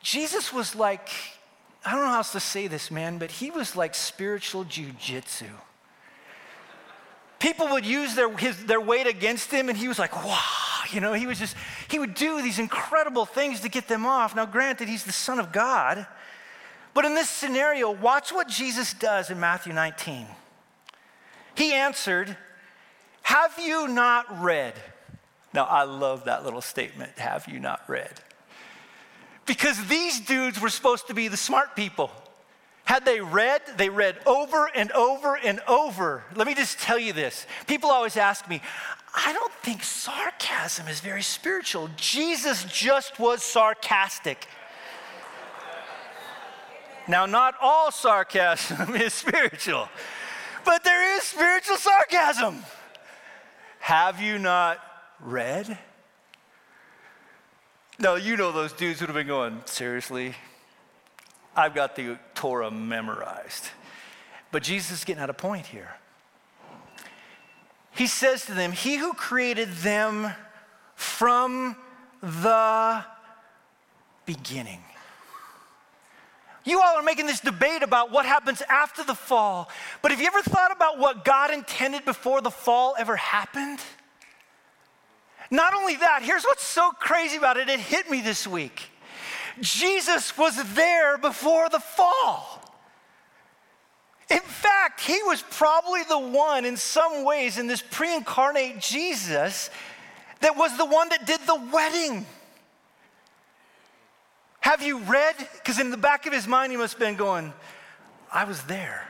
Jesus 0.02 0.52
was 0.52 0.74
like, 0.74 1.08
I 1.84 1.92
don't 1.92 2.00
know 2.00 2.08
how 2.08 2.18
else 2.18 2.32
to 2.32 2.40
say 2.40 2.66
this, 2.66 2.90
man, 2.90 3.18
but 3.18 3.30
he 3.30 3.50
was 3.50 3.74
like 3.74 3.94
spiritual 3.94 4.64
jujitsu. 4.64 5.48
People 7.38 7.68
would 7.68 7.86
use 7.86 8.14
their, 8.14 8.34
his, 8.36 8.64
their 8.64 8.80
weight 8.80 9.06
against 9.06 9.50
him, 9.50 9.68
and 9.68 9.76
he 9.76 9.88
was 9.88 9.98
like, 9.98 10.14
wow 10.24 10.73
you 10.90 11.00
know, 11.00 11.12
he 11.12 11.26
was 11.26 11.38
just, 11.38 11.56
he 11.88 11.98
would 11.98 12.14
do 12.14 12.42
these 12.42 12.58
incredible 12.58 13.26
things 13.26 13.60
to 13.60 13.68
get 13.68 13.88
them 13.88 14.06
off. 14.06 14.34
Now, 14.34 14.46
granted, 14.46 14.88
he's 14.88 15.04
the 15.04 15.12
Son 15.12 15.38
of 15.38 15.52
God. 15.52 16.06
But 16.94 17.04
in 17.04 17.14
this 17.14 17.28
scenario, 17.28 17.90
watch 17.90 18.32
what 18.32 18.48
Jesus 18.48 18.94
does 18.94 19.30
in 19.30 19.40
Matthew 19.40 19.72
19. 19.72 20.26
He 21.56 21.72
answered, 21.72 22.36
Have 23.22 23.58
you 23.58 23.88
not 23.88 24.42
read? 24.42 24.74
Now, 25.52 25.64
I 25.64 25.84
love 25.84 26.24
that 26.24 26.44
little 26.44 26.60
statement, 26.60 27.18
have 27.18 27.46
you 27.48 27.60
not 27.60 27.82
read? 27.88 28.20
Because 29.46 29.86
these 29.86 30.20
dudes 30.20 30.60
were 30.60 30.68
supposed 30.68 31.08
to 31.08 31.14
be 31.14 31.28
the 31.28 31.36
smart 31.36 31.76
people. 31.76 32.10
Had 32.84 33.04
they 33.04 33.20
read, 33.20 33.62
they 33.76 33.88
read 33.88 34.16
over 34.26 34.70
and 34.74 34.92
over 34.92 35.36
and 35.36 35.60
over. 35.66 36.24
Let 36.34 36.46
me 36.46 36.54
just 36.54 36.78
tell 36.78 36.98
you 36.98 37.12
this. 37.12 37.46
People 37.66 37.90
always 37.90 38.16
ask 38.16 38.48
me, 38.48 38.60
I 39.14 39.32
don't 39.32 39.52
think 39.62 39.82
sarcasm 39.82 40.88
is 40.88 41.00
very 41.00 41.22
spiritual. 41.22 41.88
Jesus 41.96 42.64
just 42.64 43.18
was 43.18 43.42
sarcastic. 43.42 44.46
Now, 47.06 47.26
not 47.26 47.54
all 47.60 47.90
sarcasm 47.90 48.94
is 48.96 49.14
spiritual, 49.14 49.88
but 50.64 50.84
there 50.84 51.16
is 51.16 51.22
spiritual 51.22 51.76
sarcasm. 51.76 52.64
Have 53.78 54.20
you 54.20 54.38
not 54.38 54.78
read? 55.20 55.78
No, 57.98 58.16
you 58.16 58.36
know 58.36 58.50
those 58.50 58.72
dudes 58.72 59.00
would 59.00 59.06
have 59.06 59.14
been 59.14 59.26
going, 59.26 59.62
seriously? 59.66 60.34
I've 61.56 61.74
got 61.74 61.96
the 61.96 62.18
Torah 62.34 62.70
memorized. 62.70 63.70
But 64.50 64.62
Jesus 64.62 64.98
is 64.98 65.04
getting 65.04 65.22
at 65.22 65.30
a 65.30 65.34
point 65.34 65.66
here 65.66 65.94
he 67.94 68.06
says 68.06 68.44
to 68.46 68.54
them, 68.54 68.72
He 68.72 68.96
who 68.96 69.12
created 69.12 69.70
them 69.74 70.32
from 70.94 71.76
the 72.20 73.04
beginning. 74.26 74.80
You 76.64 76.80
all 76.80 76.96
are 76.96 77.02
making 77.02 77.26
this 77.26 77.40
debate 77.40 77.82
about 77.82 78.10
what 78.10 78.24
happens 78.24 78.62
after 78.68 79.04
the 79.04 79.14
fall, 79.14 79.68
but 80.00 80.10
have 80.10 80.20
you 80.20 80.26
ever 80.26 80.42
thought 80.42 80.72
about 80.72 80.98
what 80.98 81.24
God 81.24 81.52
intended 81.52 82.04
before 82.04 82.40
the 82.40 82.50
fall 82.50 82.94
ever 82.98 83.16
happened? 83.16 83.80
Not 85.50 85.74
only 85.74 85.96
that, 85.96 86.22
here's 86.22 86.42
what's 86.42 86.64
so 86.64 86.90
crazy 86.92 87.36
about 87.36 87.58
it, 87.58 87.68
it 87.68 87.78
hit 87.78 88.10
me 88.10 88.22
this 88.22 88.46
week. 88.46 88.90
Jesus 89.60 90.36
was 90.36 90.62
there 90.74 91.18
before 91.18 91.68
the 91.68 91.80
fall. 91.80 92.60
In 94.30 94.40
fact, 94.40 95.00
he 95.00 95.20
was 95.24 95.44
probably 95.50 96.02
the 96.08 96.18
one, 96.18 96.64
in 96.64 96.76
some 96.76 97.24
ways, 97.24 97.58
in 97.58 97.66
this 97.66 97.82
pre 97.82 98.14
incarnate 98.14 98.80
Jesus, 98.80 99.70
that 100.40 100.56
was 100.56 100.76
the 100.76 100.84
one 100.84 101.08
that 101.10 101.26
did 101.26 101.40
the 101.46 101.60
wedding. 101.72 102.26
Have 104.60 104.82
you 104.82 104.98
read? 104.98 105.36
Because 105.54 105.78
in 105.78 105.90
the 105.90 105.96
back 105.96 106.26
of 106.26 106.32
his 106.32 106.46
mind, 106.46 106.72
he 106.72 106.78
must 106.78 106.94
have 106.94 107.00
been 107.00 107.16
going, 107.16 107.52
I 108.32 108.44
was 108.44 108.62
there. 108.62 109.06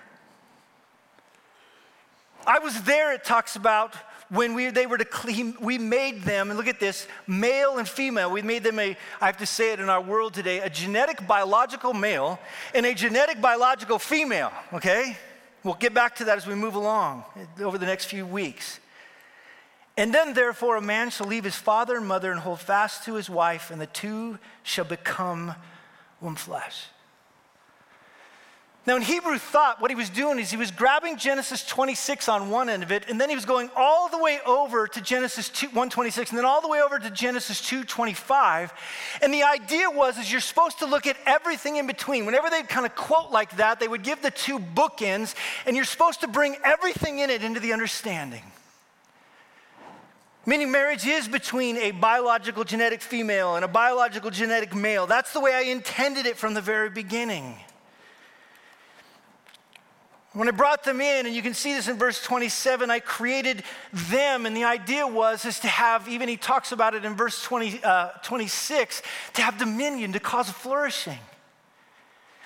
I 2.46 2.59
was 2.59 2.83
there, 2.83 3.14
it 3.14 3.24
talks 3.24 3.57
about 3.57 3.94
when 4.30 4.54
we, 4.54 4.70
they 4.70 4.87
were 4.87 4.98
to 4.98 5.04
clean, 5.04 5.56
we 5.60 5.78
made 5.78 6.22
them, 6.22 6.50
and 6.50 6.58
look 6.58 6.68
at 6.68 6.80
this, 6.80 7.06
male 7.26 7.78
and 7.78 7.88
female. 7.88 8.30
We 8.30 8.42
made 8.42 8.64
them 8.64 8.78
a, 8.78 8.96
I 9.20 9.26
have 9.26 9.37
to 9.38 9.46
say 9.46 9.72
it 9.72 9.80
in 9.80 9.88
our 9.88 10.00
world 10.00 10.34
today, 10.34 10.60
a 10.60 10.70
genetic 10.70 11.26
biological 11.26 11.92
male 11.92 12.38
and 12.74 12.87
a 12.87 12.94
genetic 12.94 13.40
biological 13.40 13.98
female, 13.98 14.52
okay? 14.72 15.16
We'll 15.62 15.74
get 15.74 15.94
back 15.94 16.16
to 16.16 16.24
that 16.26 16.37
as 16.38 16.46
we 16.46 16.54
move 16.54 16.74
along 16.74 17.24
over 17.60 17.78
the 17.78 17.87
next 17.87 18.06
few 18.06 18.26
weeks. 18.26 18.80
And 19.96 20.12
then, 20.12 20.34
therefore, 20.34 20.76
a 20.76 20.82
man 20.82 21.10
shall 21.10 21.28
leave 21.28 21.44
his 21.44 21.54
father 21.54 21.96
and 21.96 22.06
mother 22.06 22.32
and 22.32 22.40
hold 22.40 22.60
fast 22.60 23.04
to 23.04 23.14
his 23.14 23.30
wife, 23.30 23.70
and 23.70 23.80
the 23.80 23.87
two 23.87 24.38
shall 24.62 24.84
become 24.84 25.54
one 26.18 26.34
flesh. 26.34 26.87
Now, 28.86 28.96
in 28.96 29.02
Hebrew 29.02 29.38
thought, 29.38 29.80
what 29.80 29.90
he 29.90 29.94
was 29.94 30.10
doing 30.10 30.38
is 30.38 30.50
he 30.50 30.58
was 30.58 30.70
grabbing 30.70 31.16
Genesis 31.16 31.64
26 31.64 32.28
on 32.28 32.50
one 32.50 32.68
end 32.68 32.82
of 32.82 32.92
it, 32.92 33.08
and 33.08 33.18
then 33.18 33.30
he 33.30 33.34
was 33.34 33.46
going 33.46 33.70
all 33.74 34.10
the 34.10 34.18
way 34.18 34.40
over 34.44 34.86
to 34.86 35.00
Genesis 35.00 35.48
2, 35.48 35.68
126, 35.68 36.30
and 36.30 36.38
then 36.38 36.44
all 36.44 36.60
the 36.60 36.68
way 36.68 36.82
over 36.82 36.98
to 36.98 37.08
Genesis 37.08 37.62
225. 37.62 38.74
And 39.22 39.32
the 39.32 39.42
idea 39.42 39.90
was 39.90 40.18
is 40.18 40.30
you're 40.30 40.42
supposed 40.42 40.80
to 40.80 40.86
look 40.86 41.06
at 41.06 41.16
everything 41.24 41.76
in 41.76 41.86
between. 41.86 42.26
Whenever 42.26 42.50
they'd 42.50 42.68
kind 42.68 42.84
of 42.84 42.94
quote 42.94 43.30
like 43.30 43.56
that, 43.56 43.80
they 43.80 43.88
would 43.88 44.02
give 44.02 44.20
the 44.20 44.30
two 44.30 44.58
bookends, 44.58 45.34
and 45.64 45.76
you're 45.76 45.86
supposed 45.86 46.20
to 46.20 46.28
bring 46.28 46.56
everything 46.62 47.20
in 47.20 47.30
it 47.30 47.42
into 47.42 47.60
the 47.60 47.72
understanding. 47.72 48.42
Meaning, 50.44 50.70
marriage 50.70 51.06
is 51.06 51.26
between 51.26 51.78
a 51.78 51.92
biological 51.92 52.64
genetic 52.64 53.00
female 53.00 53.56
and 53.56 53.64
a 53.64 53.68
biological 53.68 54.30
genetic 54.30 54.74
male. 54.74 55.06
That's 55.06 55.32
the 55.32 55.40
way 55.40 55.54
I 55.54 55.62
intended 55.62 56.26
it 56.26 56.36
from 56.36 56.52
the 56.52 56.60
very 56.60 56.90
beginning. 56.90 57.56
When 60.34 60.48
I 60.48 60.50
brought 60.50 60.82
them 60.82 61.00
in, 61.00 61.26
and 61.26 61.34
you 61.34 61.42
can 61.42 61.54
see 61.54 61.74
this 61.74 61.86
in 61.86 61.96
verse 61.96 62.20
27, 62.20 62.90
I 62.90 62.98
created 62.98 63.62
them, 63.92 64.46
and 64.46 64.56
the 64.56 64.64
idea 64.64 65.06
was 65.06 65.44
is 65.44 65.60
to 65.60 65.68
have, 65.68 66.08
even 66.08 66.28
he 66.28 66.36
talks 66.36 66.72
about 66.72 66.94
it 66.94 67.04
in 67.04 67.14
verse 67.14 67.40
20, 67.44 67.80
uh, 67.84 68.08
26, 68.24 69.02
to 69.34 69.42
have 69.42 69.58
dominion, 69.58 70.12
to 70.12 70.18
cause 70.18 70.50
flourishing. 70.50 71.20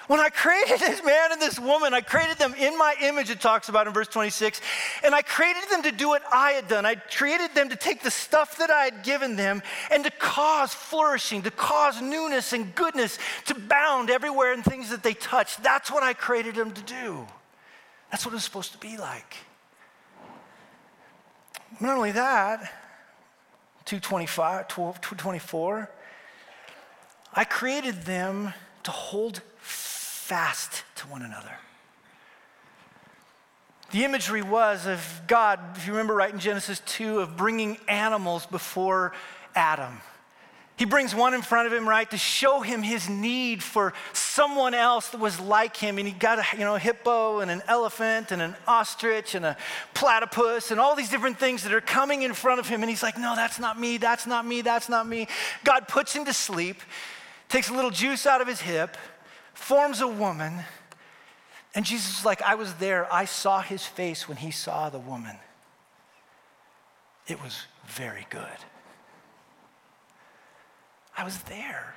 When 0.07 0.20
I 0.20 0.29
created 0.29 0.81
this 0.81 1.03
man 1.03 1.33
and 1.33 1.40
this 1.40 1.59
woman, 1.59 1.94
I 1.94 2.03
created 2.03 2.37
them 2.37 2.55
in 2.59 2.77
my 2.77 2.94
image, 3.01 3.31
it 3.31 3.40
talks 3.40 3.70
about 3.70 3.87
in 3.87 3.94
verse 3.94 4.09
26, 4.09 4.61
and 5.03 5.14
I 5.14 5.22
created 5.22 5.62
them 5.70 5.83
to 5.85 5.92
do 5.92 6.09
what 6.09 6.22
I 6.31 6.53
had 6.53 6.68
done. 6.68 6.85
I 6.85 6.94
created 6.96 7.55
them 7.55 7.70
to 7.70 7.77
take 7.77 8.03
the 8.03 8.11
stuff 8.11 8.59
that 8.59 8.70
I 8.70 8.85
had 8.85 9.03
given 9.03 9.35
them 9.37 9.62
and 9.90 10.05
to 10.05 10.11
cause 10.11 10.74
flourishing, 10.74 11.40
to 11.42 11.51
cause 11.51 12.03
newness 12.03 12.53
and 12.53 12.74
goodness, 12.74 13.18
to 13.46 13.55
bound 13.55 14.11
everywhere 14.11 14.53
in 14.53 14.62
things 14.62 14.90
that 14.90 15.03
they 15.03 15.14
touch. 15.14 15.57
That's 15.59 15.90
what 15.90 16.03
I 16.03 16.12
created 16.12 16.55
them 16.55 16.72
to 16.72 16.83
do. 16.83 17.27
That's 18.11 18.25
what 18.25 18.35
it's 18.35 18.44
supposed 18.44 18.73
to 18.73 18.79
be 18.79 18.97
like. 18.97 19.37
Not 21.81 21.97
only 21.97 22.12
that, 22.12 22.61
225, 23.85 24.68
12, 24.68 25.01
224, 25.01 25.90
I 27.35 27.44
created 27.44 28.03
them 28.03 28.53
to 28.83 28.90
hold 28.90 29.42
fast 29.59 30.85
to 30.97 31.07
one 31.07 31.23
another. 31.23 31.59
The 33.90 34.05
imagery 34.05 34.42
was 34.42 34.87
of 34.87 35.23
God, 35.27 35.61
if 35.77 35.87
you 35.87 35.92
remember 35.92 36.14
right 36.14 36.33
in 36.33 36.38
Genesis 36.38 36.81
2, 36.85 37.21
of 37.21 37.37
bringing 37.37 37.79
animals 37.88 38.44
before 38.44 39.12
Adam. 39.55 40.01
He 40.77 40.85
brings 40.85 41.14
one 41.14 41.35
in 41.35 41.42
front 41.42 41.66
of 41.66 41.73
him, 41.73 41.88
right, 41.88 42.09
to 42.11 42.18
show 42.18 42.61
him 42.61 42.83
his 42.83 43.09
need 43.09 43.62
for 43.62 43.94
someone 44.29 44.75
else 44.75 45.09
that 45.09 45.21
was 45.21 45.41
like 45.41 45.77
him. 45.77 45.99
And 45.99 46.07
he 46.07 46.12
got 46.12 46.38
a 46.38 46.45
you 46.57 46.64
know, 46.64 46.77
hippo 46.77 47.41
and 47.41 47.51
an 47.51 47.62
elephant 47.67 48.31
and 48.31 48.41
an 48.43 48.55
ostrich 48.67 49.35
and 49.35 49.45
a 49.45 49.57
platypus 49.95 50.71
and 50.71 50.79
all 50.79 50.95
these 50.95 51.11
different 51.11 51.38
things 51.38 51.62
that 51.64 51.73
are 51.73 51.81
coming 51.81 52.23
in 52.23 52.35
front 52.35 52.61
of 52.61 52.69
him. 52.69 52.83
And 52.83 52.91
he's 52.91 53.03
like, 53.03 53.19
no, 53.19 53.35
that's 53.35 53.59
not 53.59 53.79
me, 53.79 53.97
that's 53.97 54.27
not 54.27 54.47
me, 54.47 54.62
that's 54.62 54.88
not 54.88 55.07
me. 55.07 55.29
God 55.64 55.88
puts 55.88 56.12
him 56.12 56.25
to 56.27 56.33
sleep, 56.33 56.81
takes 57.49 57.71
a 57.71 57.75
little 57.75 57.91
juice 57.91 58.27
out 58.27 58.41
of 58.41 58.47
his 58.47 58.61
hip, 58.61 58.97
forms 59.55 60.01
a 60.01 60.09
woman. 60.09 60.61
And 61.75 61.85
Jesus 61.85 62.21
is 62.21 62.25
like, 62.25 62.43
I 62.43 62.55
was 62.55 62.75
there. 62.75 63.12
I 63.12 63.25
saw 63.25 63.61
his 63.61 63.85
face 63.85 64.29
when 64.29 64.37
he 64.37 64.51
saw 64.51 64.91
the 64.91 64.99
woman. 64.99 65.37
It 67.27 67.43
was 67.43 67.67
very 67.87 68.27
good. 68.31 68.47
I 71.17 71.25
was 71.25 71.38
there. 71.43 71.95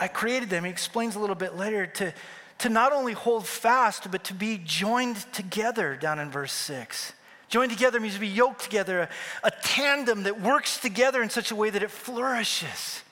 I 0.00 0.08
created 0.08 0.50
them, 0.50 0.64
he 0.64 0.70
explains 0.70 1.16
a 1.16 1.20
little 1.20 1.36
bit 1.36 1.56
later, 1.56 1.86
to, 1.86 2.14
to 2.58 2.68
not 2.68 2.92
only 2.92 3.12
hold 3.12 3.46
fast, 3.46 4.10
but 4.10 4.24
to 4.24 4.34
be 4.34 4.60
joined 4.64 5.16
together, 5.32 5.96
down 5.96 6.18
in 6.18 6.30
verse 6.30 6.52
6. 6.52 7.12
Joined 7.48 7.72
together 7.72 7.98
means 7.98 8.14
to 8.14 8.20
be 8.20 8.28
yoked 8.28 8.62
together, 8.62 9.00
a, 9.00 9.08
a 9.44 9.50
tandem 9.62 10.24
that 10.24 10.40
works 10.40 10.78
together 10.78 11.22
in 11.22 11.30
such 11.30 11.50
a 11.50 11.56
way 11.56 11.70
that 11.70 11.82
it 11.82 11.90
flourishes. 11.90 13.02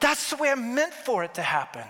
That's 0.00 0.30
the 0.30 0.36
way 0.36 0.50
I'm 0.50 0.74
meant 0.74 0.94
for 0.94 1.24
it 1.24 1.34
to 1.34 1.42
happen 1.42 1.84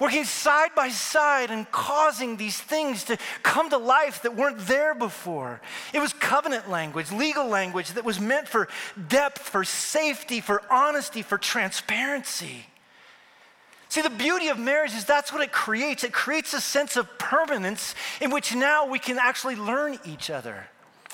working 0.00 0.24
side 0.24 0.74
by 0.74 0.88
side 0.88 1.50
and 1.50 1.70
causing 1.70 2.38
these 2.38 2.58
things 2.58 3.04
to 3.04 3.18
come 3.42 3.68
to 3.70 3.76
life 3.76 4.22
that 4.22 4.34
weren't 4.34 4.58
there 4.60 4.94
before. 4.94 5.60
It 5.92 6.00
was 6.00 6.14
covenant 6.14 6.70
language, 6.70 7.12
legal 7.12 7.46
language 7.46 7.92
that 7.92 8.04
was 8.04 8.18
meant 8.18 8.48
for 8.48 8.68
depth, 9.08 9.42
for 9.42 9.62
safety, 9.62 10.40
for 10.40 10.62
honesty, 10.70 11.22
for 11.22 11.36
transparency. 11.36 12.66
See, 13.90 14.02
the 14.02 14.08
beauty 14.08 14.48
of 14.48 14.58
marriage 14.58 14.94
is 14.94 15.04
that's 15.04 15.32
what 15.32 15.42
it 15.42 15.50
creates. 15.50 16.04
It 16.04 16.12
creates 16.12 16.54
a 16.54 16.60
sense 16.60 16.96
of 16.96 17.18
permanence 17.18 17.96
in 18.20 18.30
which 18.30 18.54
now 18.54 18.86
we 18.86 19.00
can 19.00 19.18
actually 19.18 19.56
learn 19.56 19.98
each 20.06 20.30
other. 20.30 20.68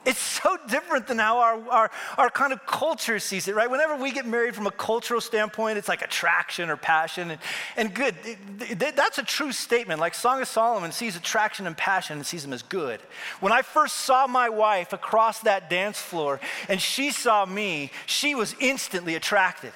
It's 0.05 0.21
so 0.21 0.59
different 0.69 1.09
than 1.09 1.19
how 1.19 1.39
our, 1.39 1.69
our, 1.71 1.91
our 2.19 2.31
kind 2.31 2.53
of 2.53 2.65
culture 2.67 3.19
sees 3.19 3.49
it, 3.49 3.55
right? 3.55 3.69
Whenever 3.69 3.97
we 3.97 4.13
get 4.13 4.27
married 4.27 4.55
from 4.55 4.67
a 4.67 4.71
cultural 4.71 5.23
standpoint, 5.23 5.79
it's 5.79 5.89
like 5.89 6.03
attraction 6.03 6.69
or 6.69 6.77
passion. 6.77 7.31
And, 7.31 7.41
and 7.79 7.95
good, 7.95 8.15
it, 8.25 8.39
it, 8.71 8.95
that's 8.95 9.17
a 9.17 9.25
true 9.25 9.53
statement. 9.53 9.99
Like 9.99 10.15
Song 10.15 10.43
of 10.43 10.47
Solomon 10.47 10.93
sees 10.93 11.17
attraction 11.17 11.67
and 11.67 11.77
passion 11.77 12.19
and 12.19 12.27
sees 12.27 12.43
them 12.43 12.53
as 12.53 12.63
good. 12.63 13.01
When 13.41 13.55
I 13.55 13.63
first 13.63 13.97
saw 13.97 14.27
my 14.27 14.51
wife 14.51 14.93
across 14.93 15.41
that 15.41 15.71
dance 15.71 15.99
floor 15.99 16.41
and 16.69 16.79
she 16.79 17.11
saw 17.11 17.47
me, 17.47 17.91
she 18.05 18.35
was 18.35 18.55
instantly 18.61 19.15
attracted. 19.15 19.73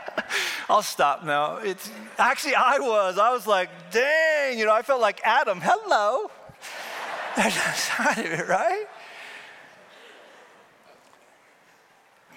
I'll 0.68 0.82
stop 0.82 1.24
now. 1.24 1.56
It's 1.56 1.90
actually 2.18 2.54
I 2.54 2.78
was. 2.78 3.18
I 3.18 3.32
was 3.32 3.46
like, 3.46 3.70
dang, 3.90 4.58
you 4.58 4.64
know, 4.64 4.72
I 4.72 4.82
felt 4.82 5.00
like 5.00 5.20
Adam. 5.24 5.60
Hello. 5.62 6.30
That's 7.36 8.18
it, 8.18 8.48
right? 8.48 8.86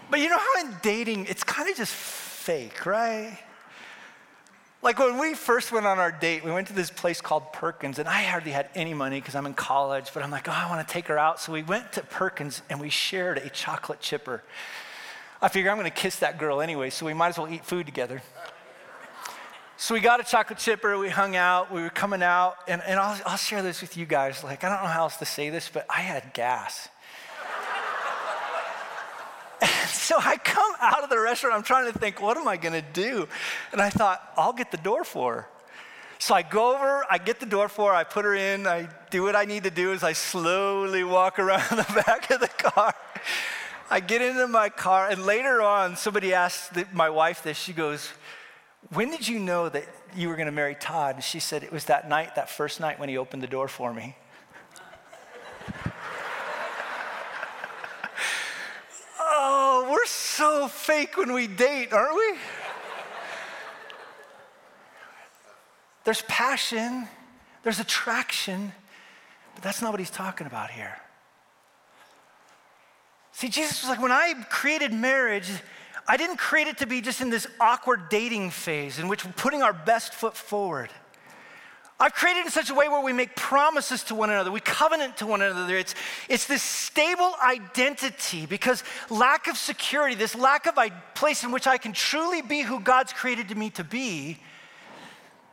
But 0.09 0.19
you 0.19 0.29
know 0.29 0.37
how 0.37 0.61
in 0.61 0.75
dating, 0.81 1.25
it's 1.25 1.43
kind 1.43 1.69
of 1.69 1.75
just 1.75 1.93
fake, 1.93 2.85
right? 2.85 3.37
Like 4.81 4.99
when 4.99 5.17
we 5.17 5.33
first 5.33 5.71
went 5.71 5.87
on 5.87 5.97
our 5.97 6.11
date, 6.11 6.45
we 6.45 6.51
went 6.51 6.67
to 6.67 6.73
this 6.73 6.91
place 6.91 7.19
called 7.19 7.51
Perkins, 7.51 7.97
and 7.97 8.07
I 8.07 8.21
hardly 8.21 8.51
had 8.51 8.69
any 8.75 8.93
money 8.93 9.19
because 9.19 9.33
I'm 9.33 9.47
in 9.47 9.55
college, 9.55 10.11
but 10.13 10.21
I'm 10.21 10.29
like, 10.29 10.47
oh, 10.47 10.51
I 10.51 10.69
want 10.69 10.87
to 10.87 10.93
take 10.93 11.07
her 11.07 11.17
out. 11.17 11.39
So 11.39 11.51
we 11.51 11.63
went 11.63 11.91
to 11.93 12.03
Perkins 12.03 12.61
and 12.69 12.79
we 12.79 12.89
shared 12.89 13.39
a 13.39 13.49
chocolate 13.49 13.99
chipper. 13.99 14.43
I 15.41 15.49
figure 15.49 15.69
I'm 15.69 15.77
going 15.77 15.89
to 15.89 15.95
kiss 15.95 16.17
that 16.17 16.37
girl 16.37 16.61
anyway, 16.61 16.89
so 16.89 17.05
we 17.05 17.13
might 17.13 17.29
as 17.29 17.37
well 17.37 17.47
eat 17.47 17.65
food 17.65 17.85
together. 17.85 18.21
So 19.77 19.93
we 19.93 19.99
got 19.99 20.21
a 20.21 20.23
chocolate 20.23 20.57
chipper, 20.57 20.97
we 20.97 21.09
hung 21.09 21.35
out, 21.35 21.71
we 21.71 21.81
were 21.81 21.89
coming 21.89 22.23
out, 22.23 22.55
and, 22.67 22.81
and 22.83 22.97
I'll, 22.97 23.19
I'll 23.25 23.37
share 23.37 23.61
this 23.61 23.81
with 23.81 23.97
you 23.97 24.05
guys. 24.05 24.41
Like, 24.41 24.63
I 24.63 24.69
don't 24.69 24.81
know 24.81 24.87
how 24.87 25.01
else 25.03 25.17
to 25.17 25.25
say 25.25 25.49
this, 25.49 25.69
but 25.71 25.85
I 25.89 25.99
had 25.99 26.33
gas. 26.33 26.87
so 29.87 30.17
I 30.17 30.37
come 30.37 30.73
out 30.79 31.03
of 31.03 31.09
the 31.09 31.19
restaurant, 31.19 31.55
I'm 31.55 31.63
trying 31.63 31.91
to 31.91 31.99
think, 31.99 32.21
what 32.21 32.37
am 32.37 32.47
I 32.47 32.55
gonna 32.55 32.81
do? 32.81 33.27
And 33.73 33.81
I 33.81 33.89
thought, 33.89 34.21
I'll 34.37 34.53
get 34.53 34.71
the 34.71 34.77
door 34.77 35.03
for 35.03 35.33
her. 35.33 35.49
So 36.19 36.33
I 36.33 36.41
go 36.41 36.73
over, 36.73 37.05
I 37.11 37.17
get 37.17 37.41
the 37.41 37.45
door 37.45 37.67
for 37.67 37.91
her, 37.91 37.95
I 37.97 38.05
put 38.05 38.23
her 38.23 38.33
in, 38.33 38.65
I 38.65 38.87
do 39.09 39.23
what 39.23 39.35
I 39.35 39.43
need 39.43 39.63
to 39.63 39.71
do 39.71 39.91
as 39.91 40.03
I 40.03 40.13
slowly 40.13 41.03
walk 41.03 41.37
around 41.39 41.69
the 41.69 42.03
back 42.05 42.31
of 42.31 42.39
the 42.39 42.47
car. 42.47 42.95
I 43.89 43.99
get 43.99 44.21
into 44.21 44.47
my 44.47 44.69
car, 44.69 45.09
and 45.09 45.25
later 45.25 45.61
on, 45.61 45.95
somebody 45.95 46.33
asked 46.33 46.71
my 46.93 47.09
wife 47.09 47.43
this. 47.43 47.57
She 47.57 47.71
goes, 47.73 48.09
when 48.93 49.09
did 49.09 49.27
you 49.27 49.39
know 49.39 49.67
that 49.69 49.85
you 50.15 50.29
were 50.29 50.35
going 50.35 50.45
to 50.47 50.51
marry 50.51 50.75
Todd? 50.75 51.15
And 51.15 51.23
she 51.23 51.39
said, 51.39 51.63
It 51.63 51.71
was 51.71 51.85
that 51.85 52.07
night, 52.07 52.35
that 52.35 52.49
first 52.49 52.79
night 52.79 52.99
when 52.99 53.09
he 53.09 53.17
opened 53.17 53.41
the 53.41 53.47
door 53.47 53.67
for 53.67 53.91
me. 53.93 54.15
oh, 59.19 59.87
we're 59.91 60.05
so 60.05 60.67
fake 60.67 61.17
when 61.17 61.33
we 61.33 61.47
date, 61.47 61.91
aren't 61.93 62.15
we? 62.15 62.35
There's 66.03 66.21
passion, 66.23 67.07
there's 67.63 67.79
attraction, 67.79 68.71
but 69.55 69.63
that's 69.63 69.81
not 69.81 69.89
what 69.91 69.99
he's 69.99 70.11
talking 70.11 70.45
about 70.45 70.69
here. 70.69 70.95
See, 73.35 73.49
Jesus 73.49 73.81
was 73.81 73.89
like, 73.89 74.01
when 74.01 74.13
I 74.13 74.33
created 74.49 74.93
marriage, 74.93 75.49
I 76.07 76.15
didn't 76.15 76.37
create 76.37 76.67
it 76.67 76.77
to 76.77 76.85
be 76.85 77.01
just 77.01 77.19
in 77.19 77.29
this 77.29 77.45
awkward 77.59 78.07
dating 78.07 78.51
phase 78.51 78.97
in 78.97 79.09
which 79.09 79.25
we're 79.25 79.33
putting 79.33 79.61
our 79.61 79.73
best 79.73 80.13
foot 80.13 80.37
forward. 80.37 80.89
I've 81.99 82.13
created 82.13 82.39
it 82.39 82.45
in 82.45 82.51
such 82.53 82.69
a 82.69 82.73
way 82.73 82.87
where 82.87 83.03
we 83.03 83.11
make 83.11 83.35
promises 83.35 84.05
to 84.05 84.15
one 84.15 84.29
another, 84.29 84.51
we 84.51 84.61
covenant 84.61 85.17
to 85.17 85.27
one 85.27 85.41
another. 85.41 85.75
It's, 85.75 85.95
it's 86.29 86.47
this 86.47 86.63
stable 86.63 87.33
identity 87.43 88.45
because 88.45 88.85
lack 89.09 89.47
of 89.47 89.57
security, 89.57 90.15
this 90.15 90.33
lack 90.33 90.65
of 90.65 90.77
a 90.77 90.89
place 91.13 91.43
in 91.43 91.51
which 91.51 91.67
I 91.67 91.77
can 91.77 91.91
truly 91.91 92.41
be 92.41 92.61
who 92.61 92.79
God's 92.79 93.11
created 93.11 93.55
me 93.57 93.69
to 93.71 93.83
be, 93.83 94.39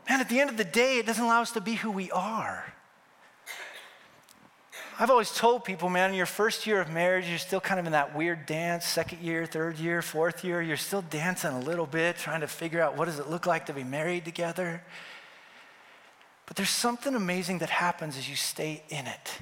man, 0.08 0.20
at 0.20 0.28
the 0.28 0.38
end 0.38 0.50
of 0.50 0.56
the 0.56 0.64
day, 0.64 0.98
it 0.98 1.06
doesn't 1.06 1.24
allow 1.24 1.42
us 1.42 1.50
to 1.50 1.60
be 1.60 1.74
who 1.74 1.90
we 1.90 2.12
are. 2.12 2.64
I've 5.02 5.10
always 5.10 5.32
told 5.32 5.64
people, 5.64 5.90
man, 5.90 6.10
in 6.10 6.16
your 6.16 6.26
first 6.26 6.64
year 6.64 6.80
of 6.80 6.88
marriage, 6.88 7.28
you're 7.28 7.36
still 7.36 7.58
kind 7.58 7.80
of 7.80 7.86
in 7.86 7.90
that 7.90 8.14
weird 8.14 8.46
dance. 8.46 8.84
Second 8.84 9.20
year, 9.20 9.46
third 9.46 9.76
year, 9.80 10.00
fourth 10.00 10.44
year, 10.44 10.62
you're 10.62 10.76
still 10.76 11.02
dancing 11.02 11.50
a 11.50 11.58
little 11.58 11.86
bit, 11.86 12.18
trying 12.18 12.42
to 12.42 12.46
figure 12.46 12.80
out 12.80 12.96
what 12.96 13.06
does 13.06 13.18
it 13.18 13.28
look 13.28 13.44
like 13.44 13.66
to 13.66 13.72
be 13.72 13.82
married 13.82 14.24
together. 14.24 14.80
But 16.46 16.54
there's 16.54 16.70
something 16.70 17.16
amazing 17.16 17.58
that 17.58 17.68
happens 17.68 18.16
as 18.16 18.30
you 18.30 18.36
stay 18.36 18.84
in 18.90 19.08
it. 19.08 19.38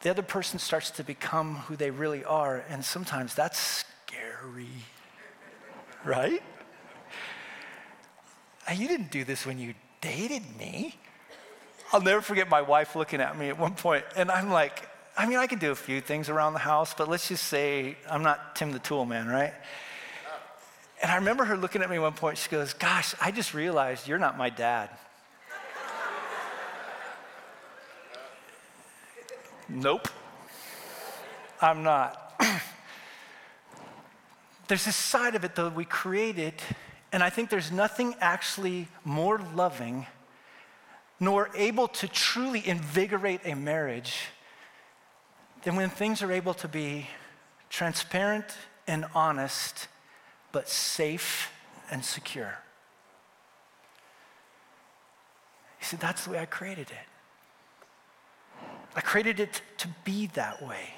The 0.00 0.08
other 0.08 0.22
person 0.22 0.58
starts 0.58 0.90
to 0.92 1.04
become 1.04 1.56
who 1.56 1.76
they 1.76 1.90
really 1.90 2.24
are, 2.24 2.64
and 2.70 2.82
sometimes 2.82 3.34
that's 3.34 3.84
scary, 4.06 4.70
right? 6.06 6.42
You 8.74 8.88
didn't 8.88 9.10
do 9.10 9.24
this 9.24 9.44
when 9.44 9.58
you 9.58 9.74
dated 10.00 10.56
me. 10.56 10.94
I'll 11.92 12.00
never 12.00 12.20
forget 12.20 12.48
my 12.48 12.62
wife 12.62 12.96
looking 12.96 13.20
at 13.20 13.38
me 13.38 13.48
at 13.48 13.58
one 13.58 13.74
point, 13.74 14.04
and 14.16 14.30
I'm 14.30 14.50
like, 14.50 14.88
I 15.16 15.26
mean, 15.26 15.38
I 15.38 15.46
can 15.46 15.58
do 15.58 15.70
a 15.70 15.76
few 15.76 16.00
things 16.00 16.28
around 16.28 16.52
the 16.52 16.58
house, 16.58 16.92
but 16.92 17.08
let's 17.08 17.28
just 17.28 17.44
say 17.44 17.96
I'm 18.10 18.22
not 18.22 18.56
Tim 18.56 18.72
the 18.72 18.78
Tool 18.78 19.06
Man, 19.06 19.28
right? 19.28 19.54
And 21.00 21.10
I 21.10 21.16
remember 21.16 21.44
her 21.44 21.56
looking 21.56 21.82
at 21.82 21.90
me 21.90 21.98
one 21.98 22.14
point. 22.14 22.38
She 22.38 22.50
goes, 22.50 22.72
Gosh, 22.72 23.14
I 23.20 23.30
just 23.30 23.54
realized 23.54 24.08
you're 24.08 24.18
not 24.18 24.36
my 24.36 24.50
dad. 24.50 24.90
nope, 29.68 30.08
I'm 31.62 31.82
not. 31.82 32.40
there's 34.68 34.84
this 34.84 34.96
side 34.96 35.34
of 35.34 35.44
it, 35.44 35.54
though, 35.54 35.68
we 35.68 35.84
created, 35.84 36.54
and 37.12 37.22
I 37.22 37.30
think 37.30 37.48
there's 37.48 37.70
nothing 37.70 38.14
actually 38.20 38.88
more 39.04 39.40
loving 39.54 40.06
nor 41.18 41.50
able 41.54 41.88
to 41.88 42.08
truly 42.08 42.66
invigorate 42.66 43.40
a 43.44 43.54
marriage 43.54 44.26
than 45.62 45.76
when 45.76 45.90
things 45.90 46.22
are 46.22 46.32
able 46.32 46.54
to 46.54 46.68
be 46.68 47.08
transparent 47.70 48.44
and 48.86 49.04
honest, 49.14 49.88
but 50.52 50.68
safe 50.68 51.50
and 51.90 52.04
secure. 52.04 52.58
He 55.78 55.84
said, 55.84 56.00
That's 56.00 56.24
the 56.24 56.32
way 56.32 56.38
I 56.38 56.46
created 56.46 56.90
it. 56.90 58.66
I 58.94 59.00
created 59.00 59.40
it 59.40 59.60
to 59.78 59.88
be 60.04 60.26
that 60.28 60.66
way. 60.66 60.94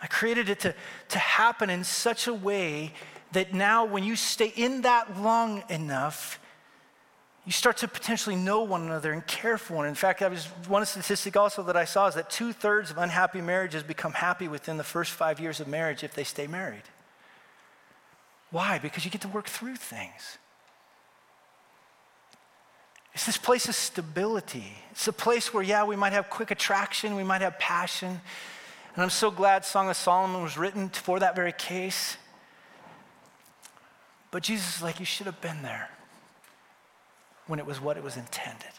I 0.00 0.06
created 0.06 0.48
it 0.48 0.60
to, 0.60 0.74
to 1.08 1.18
happen 1.18 1.70
in 1.70 1.82
such 1.82 2.26
a 2.26 2.34
way 2.34 2.92
that 3.32 3.54
now, 3.54 3.84
when 3.84 4.04
you 4.04 4.16
stay 4.16 4.52
in 4.54 4.82
that 4.82 5.18
long 5.20 5.64
enough, 5.68 6.38
you 7.46 7.52
start 7.52 7.76
to 7.78 7.88
potentially 7.88 8.36
know 8.36 8.62
one 8.62 8.82
another 8.82 9.12
and 9.12 9.26
care 9.26 9.58
for 9.58 9.74
one. 9.74 9.86
In 9.86 9.94
fact, 9.94 10.22
I 10.22 10.28
was 10.28 10.46
one 10.66 10.84
statistic 10.86 11.36
also 11.36 11.62
that 11.64 11.76
I 11.76 11.84
saw 11.84 12.06
is 12.06 12.14
that 12.14 12.30
two 12.30 12.54
thirds 12.54 12.90
of 12.90 12.96
unhappy 12.96 13.42
marriages 13.42 13.82
become 13.82 14.12
happy 14.12 14.48
within 14.48 14.78
the 14.78 14.84
first 14.84 15.12
five 15.12 15.38
years 15.38 15.60
of 15.60 15.68
marriage 15.68 16.02
if 16.02 16.14
they 16.14 16.24
stay 16.24 16.46
married. 16.46 16.84
Why? 18.50 18.78
Because 18.78 19.04
you 19.04 19.10
get 19.10 19.20
to 19.22 19.28
work 19.28 19.46
through 19.46 19.76
things. 19.76 20.38
It's 23.12 23.26
this 23.26 23.36
place 23.36 23.68
of 23.68 23.74
stability. 23.74 24.72
It's 24.90 25.06
a 25.06 25.12
place 25.12 25.52
where, 25.52 25.62
yeah, 25.62 25.84
we 25.84 25.96
might 25.96 26.14
have 26.14 26.30
quick 26.30 26.50
attraction, 26.50 27.14
we 27.14 27.24
might 27.24 27.42
have 27.42 27.58
passion. 27.58 28.20
And 28.94 29.02
I'm 29.02 29.10
so 29.10 29.30
glad 29.30 29.64
Song 29.66 29.90
of 29.90 29.96
Solomon 29.96 30.42
was 30.42 30.56
written 30.56 30.88
for 30.88 31.20
that 31.20 31.36
very 31.36 31.52
case. 31.52 32.16
But 34.30 34.42
Jesus 34.42 34.76
is 34.76 34.82
like, 34.82 34.98
you 34.98 35.06
should 35.06 35.26
have 35.26 35.40
been 35.42 35.62
there 35.62 35.90
when 37.46 37.58
it 37.58 37.66
was 37.66 37.80
what 37.80 37.96
it 37.96 38.02
was 38.02 38.16
intended. 38.16 38.70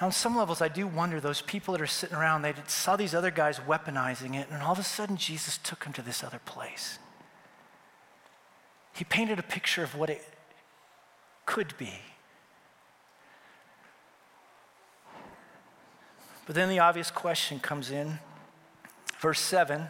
Now, 0.00 0.06
on 0.06 0.12
some 0.12 0.36
levels, 0.36 0.60
I 0.60 0.68
do 0.68 0.86
wonder 0.86 1.20
those 1.20 1.40
people 1.40 1.72
that 1.72 1.80
are 1.80 1.86
sitting 1.86 2.16
around, 2.16 2.42
they 2.42 2.54
saw 2.66 2.96
these 2.96 3.14
other 3.14 3.30
guys 3.30 3.58
weaponizing 3.60 4.34
it, 4.34 4.48
and 4.50 4.62
all 4.62 4.72
of 4.72 4.78
a 4.78 4.84
sudden 4.84 5.16
Jesus 5.16 5.58
took 5.58 5.84
them 5.84 5.92
to 5.94 6.02
this 6.02 6.22
other 6.22 6.40
place. 6.44 6.98
He 8.92 9.04
painted 9.04 9.38
a 9.38 9.42
picture 9.42 9.82
of 9.82 9.94
what 9.94 10.10
it 10.10 10.22
could 11.44 11.76
be. 11.78 11.92
But 16.46 16.54
then 16.54 16.68
the 16.68 16.78
obvious 16.78 17.10
question 17.10 17.58
comes 17.58 17.90
in. 17.90 18.18
Verse 19.20 19.40
7 19.40 19.88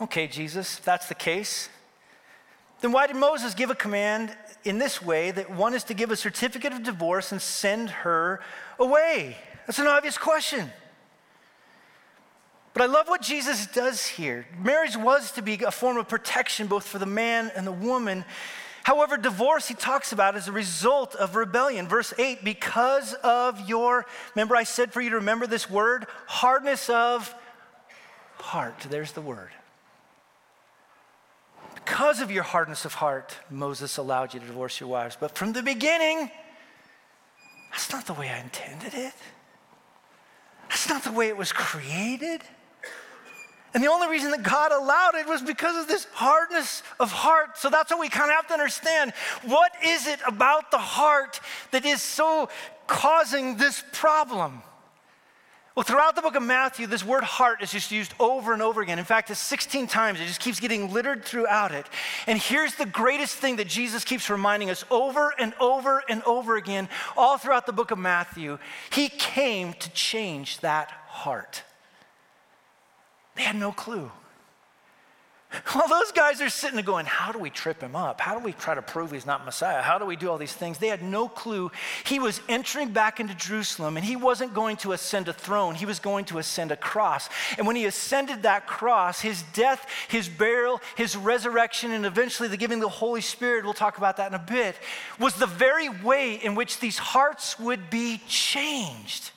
Okay, 0.00 0.26
Jesus, 0.26 0.78
if 0.78 0.84
that's 0.84 1.08
the 1.08 1.14
case, 1.14 1.68
then 2.84 2.92
why 2.92 3.06
did 3.06 3.16
Moses 3.16 3.54
give 3.54 3.70
a 3.70 3.74
command 3.74 4.36
in 4.62 4.76
this 4.76 5.00
way 5.00 5.30
that 5.30 5.48
one 5.48 5.72
is 5.72 5.84
to 5.84 5.94
give 5.94 6.10
a 6.10 6.16
certificate 6.16 6.70
of 6.70 6.82
divorce 6.82 7.32
and 7.32 7.40
send 7.40 7.88
her 7.88 8.42
away? 8.78 9.38
That's 9.66 9.78
an 9.78 9.86
obvious 9.86 10.18
question. 10.18 10.70
But 12.74 12.82
I 12.82 12.86
love 12.86 13.08
what 13.08 13.22
Jesus 13.22 13.66
does 13.68 14.06
here. 14.06 14.46
Marriage 14.62 14.98
was 14.98 15.32
to 15.32 15.40
be 15.40 15.54
a 15.64 15.70
form 15.70 15.96
of 15.96 16.08
protection 16.08 16.66
both 16.66 16.86
for 16.86 16.98
the 16.98 17.06
man 17.06 17.50
and 17.56 17.66
the 17.66 17.72
woman. 17.72 18.22
However, 18.82 19.16
divorce 19.16 19.66
he 19.66 19.74
talks 19.74 20.12
about 20.12 20.36
is 20.36 20.46
a 20.46 20.52
result 20.52 21.14
of 21.14 21.36
rebellion. 21.36 21.88
Verse 21.88 22.12
8, 22.18 22.44
because 22.44 23.14
of 23.14 23.66
your, 23.66 24.04
remember 24.34 24.56
I 24.56 24.64
said 24.64 24.92
for 24.92 25.00
you 25.00 25.08
to 25.08 25.16
remember 25.16 25.46
this 25.46 25.70
word, 25.70 26.06
hardness 26.26 26.90
of 26.90 27.34
heart. 28.36 28.78
There's 28.90 29.12
the 29.12 29.22
word. 29.22 29.52
Because 31.84 32.20
of 32.20 32.30
your 32.30 32.42
hardness 32.42 32.84
of 32.84 32.94
heart, 32.94 33.36
Moses 33.50 33.98
allowed 33.98 34.32
you 34.34 34.40
to 34.40 34.46
divorce 34.46 34.80
your 34.80 34.88
wives. 34.88 35.16
But 35.18 35.36
from 35.36 35.52
the 35.52 35.62
beginning, 35.62 36.30
that's 37.70 37.92
not 37.92 38.06
the 38.06 38.14
way 38.14 38.30
I 38.30 38.40
intended 38.40 38.94
it. 38.94 39.12
That's 40.68 40.88
not 40.88 41.04
the 41.04 41.12
way 41.12 41.28
it 41.28 41.36
was 41.36 41.52
created. 41.52 42.40
And 43.74 43.82
the 43.82 43.88
only 43.88 44.08
reason 44.08 44.30
that 44.30 44.42
God 44.42 44.72
allowed 44.72 45.16
it 45.16 45.26
was 45.26 45.42
because 45.42 45.76
of 45.76 45.88
this 45.88 46.06
hardness 46.12 46.82
of 47.00 47.10
heart. 47.10 47.58
So 47.58 47.68
that's 47.68 47.90
what 47.90 48.00
we 48.00 48.08
kind 48.08 48.30
of 48.30 48.36
have 48.36 48.46
to 48.48 48.54
understand. 48.54 49.12
What 49.42 49.72
is 49.84 50.06
it 50.06 50.20
about 50.26 50.70
the 50.70 50.78
heart 50.78 51.40
that 51.72 51.84
is 51.84 52.00
so 52.00 52.48
causing 52.86 53.56
this 53.56 53.82
problem? 53.92 54.62
Well, 55.74 55.82
throughout 55.82 56.14
the 56.14 56.22
book 56.22 56.36
of 56.36 56.42
Matthew, 56.44 56.86
this 56.86 57.04
word 57.04 57.24
heart 57.24 57.60
is 57.60 57.72
just 57.72 57.90
used 57.90 58.14
over 58.20 58.52
and 58.52 58.62
over 58.62 58.80
again. 58.80 59.00
In 59.00 59.04
fact, 59.04 59.28
it's 59.30 59.40
16 59.40 59.88
times. 59.88 60.20
It 60.20 60.26
just 60.26 60.38
keeps 60.38 60.60
getting 60.60 60.92
littered 60.92 61.24
throughout 61.24 61.72
it. 61.72 61.86
And 62.28 62.38
here's 62.38 62.76
the 62.76 62.86
greatest 62.86 63.34
thing 63.36 63.56
that 63.56 63.66
Jesus 63.66 64.04
keeps 64.04 64.30
reminding 64.30 64.70
us 64.70 64.84
over 64.88 65.34
and 65.36 65.52
over 65.58 66.04
and 66.08 66.22
over 66.22 66.56
again, 66.56 66.88
all 67.16 67.38
throughout 67.38 67.66
the 67.66 67.72
book 67.72 67.90
of 67.90 67.98
Matthew. 67.98 68.58
He 68.92 69.08
came 69.08 69.72
to 69.74 69.90
change 69.90 70.60
that 70.60 70.92
heart. 71.08 71.64
They 73.34 73.42
had 73.42 73.56
no 73.56 73.72
clue. 73.72 74.12
While 75.72 75.88
those 75.88 76.10
guys 76.12 76.40
are 76.40 76.48
sitting 76.48 76.76
there 76.76 76.84
going, 76.84 77.06
How 77.06 77.32
do 77.32 77.38
we 77.38 77.50
trip 77.50 77.80
him 77.80 77.94
up? 77.94 78.20
How 78.20 78.36
do 78.36 78.44
we 78.44 78.52
try 78.52 78.74
to 78.74 78.82
prove 78.82 79.12
he's 79.12 79.26
not 79.26 79.44
Messiah? 79.44 79.82
How 79.82 79.98
do 79.98 80.06
we 80.06 80.16
do 80.16 80.30
all 80.30 80.38
these 80.38 80.52
things? 80.52 80.78
They 80.78 80.88
had 80.88 81.02
no 81.02 81.28
clue. 81.28 81.70
He 82.04 82.18
was 82.18 82.40
entering 82.48 82.90
back 82.90 83.20
into 83.20 83.34
Jerusalem 83.34 83.96
and 83.96 84.04
he 84.04 84.16
wasn't 84.16 84.54
going 84.54 84.76
to 84.78 84.92
ascend 84.92 85.28
a 85.28 85.32
throne, 85.32 85.74
he 85.74 85.86
was 85.86 85.98
going 85.98 86.24
to 86.26 86.38
ascend 86.38 86.72
a 86.72 86.76
cross. 86.76 87.28
And 87.56 87.66
when 87.66 87.76
he 87.76 87.84
ascended 87.84 88.42
that 88.42 88.66
cross, 88.66 89.20
his 89.20 89.42
death, 89.52 89.86
his 90.08 90.28
burial, 90.28 90.80
his 90.96 91.16
resurrection, 91.16 91.92
and 91.92 92.04
eventually 92.06 92.48
the 92.48 92.56
giving 92.56 92.78
of 92.78 92.82
the 92.82 92.88
Holy 92.88 93.20
Spirit, 93.20 93.64
we'll 93.64 93.74
talk 93.74 93.98
about 93.98 94.16
that 94.16 94.28
in 94.28 94.34
a 94.34 94.38
bit, 94.38 94.76
was 95.18 95.34
the 95.34 95.46
very 95.46 95.88
way 95.88 96.34
in 96.34 96.54
which 96.54 96.80
these 96.80 96.98
hearts 96.98 97.58
would 97.58 97.90
be 97.90 98.20
changed. 98.26 99.30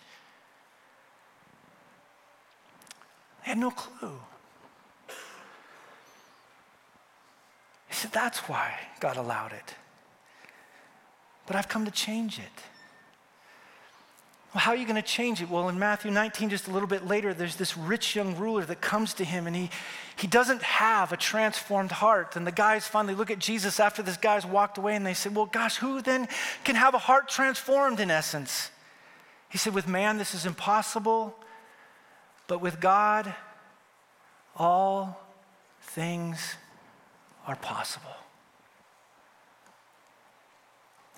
They 3.43 3.51
had 3.51 3.57
no 3.57 3.71
clue. 3.71 4.19
Said, 7.97 8.11
That's 8.11 8.39
why 8.49 8.73
God 8.99 9.17
allowed 9.17 9.53
it. 9.53 9.75
But 11.45 11.55
I've 11.55 11.67
come 11.67 11.85
to 11.85 11.91
change 11.91 12.39
it. 12.39 12.63
Well, 14.53 14.61
how 14.61 14.71
are 14.71 14.77
you 14.77 14.85
going 14.85 14.95
to 14.95 15.01
change 15.01 15.41
it? 15.41 15.49
Well, 15.49 15.69
in 15.69 15.77
Matthew 15.77 16.09
19, 16.09 16.49
just 16.49 16.67
a 16.67 16.71
little 16.71 16.87
bit 16.87 17.05
later, 17.05 17.33
there's 17.33 17.57
this 17.57 17.77
rich 17.77 18.15
young 18.15 18.37
ruler 18.37 18.63
that 18.65 18.81
comes 18.81 19.13
to 19.15 19.25
him 19.25 19.45
and 19.45 19.55
he, 19.55 19.69
he 20.15 20.25
doesn't 20.25 20.61
have 20.61 21.11
a 21.11 21.17
transformed 21.17 21.91
heart. 21.91 22.35
And 22.35 22.47
the 22.47 22.51
guys 22.51 22.87
finally 22.87 23.13
look 23.13 23.29
at 23.29 23.39
Jesus 23.39 23.79
after 23.79 24.01
this 24.01 24.17
guy's 24.17 24.45
walked 24.45 24.77
away 24.77 24.95
and 24.95 25.05
they 25.05 25.13
said, 25.13 25.35
Well, 25.35 25.45
gosh, 25.45 25.77
who 25.77 26.01
then 26.01 26.27
can 26.63 26.75
have 26.75 26.93
a 26.93 26.97
heart 26.99 27.27
transformed 27.29 27.99
in 27.99 28.09
essence? 28.09 28.71
He 29.49 29.57
said, 29.57 29.73
With 29.73 29.87
man, 29.87 30.17
this 30.17 30.33
is 30.33 30.45
impossible. 30.45 31.35
But 32.47 32.61
with 32.61 32.79
God, 32.79 33.33
all 34.55 35.21
things 35.81 36.55
are 37.47 37.55
possible. 37.55 38.15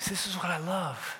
This 0.07 0.27
is 0.27 0.35
what 0.35 0.45
I 0.45 0.57
love. 0.59 1.17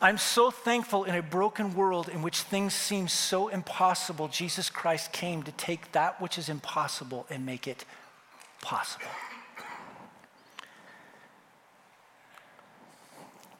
I'm 0.00 0.18
so 0.18 0.50
thankful 0.50 1.04
in 1.04 1.14
a 1.14 1.22
broken 1.22 1.74
world 1.74 2.08
in 2.08 2.20
which 2.20 2.40
things 2.40 2.74
seem 2.74 3.08
so 3.08 3.48
impossible, 3.48 4.28
Jesus 4.28 4.68
Christ 4.68 5.12
came 5.12 5.42
to 5.44 5.52
take 5.52 5.92
that 5.92 6.20
which 6.20 6.36
is 6.36 6.48
impossible 6.48 7.26
and 7.30 7.46
make 7.46 7.66
it 7.66 7.86
possible. 8.60 9.06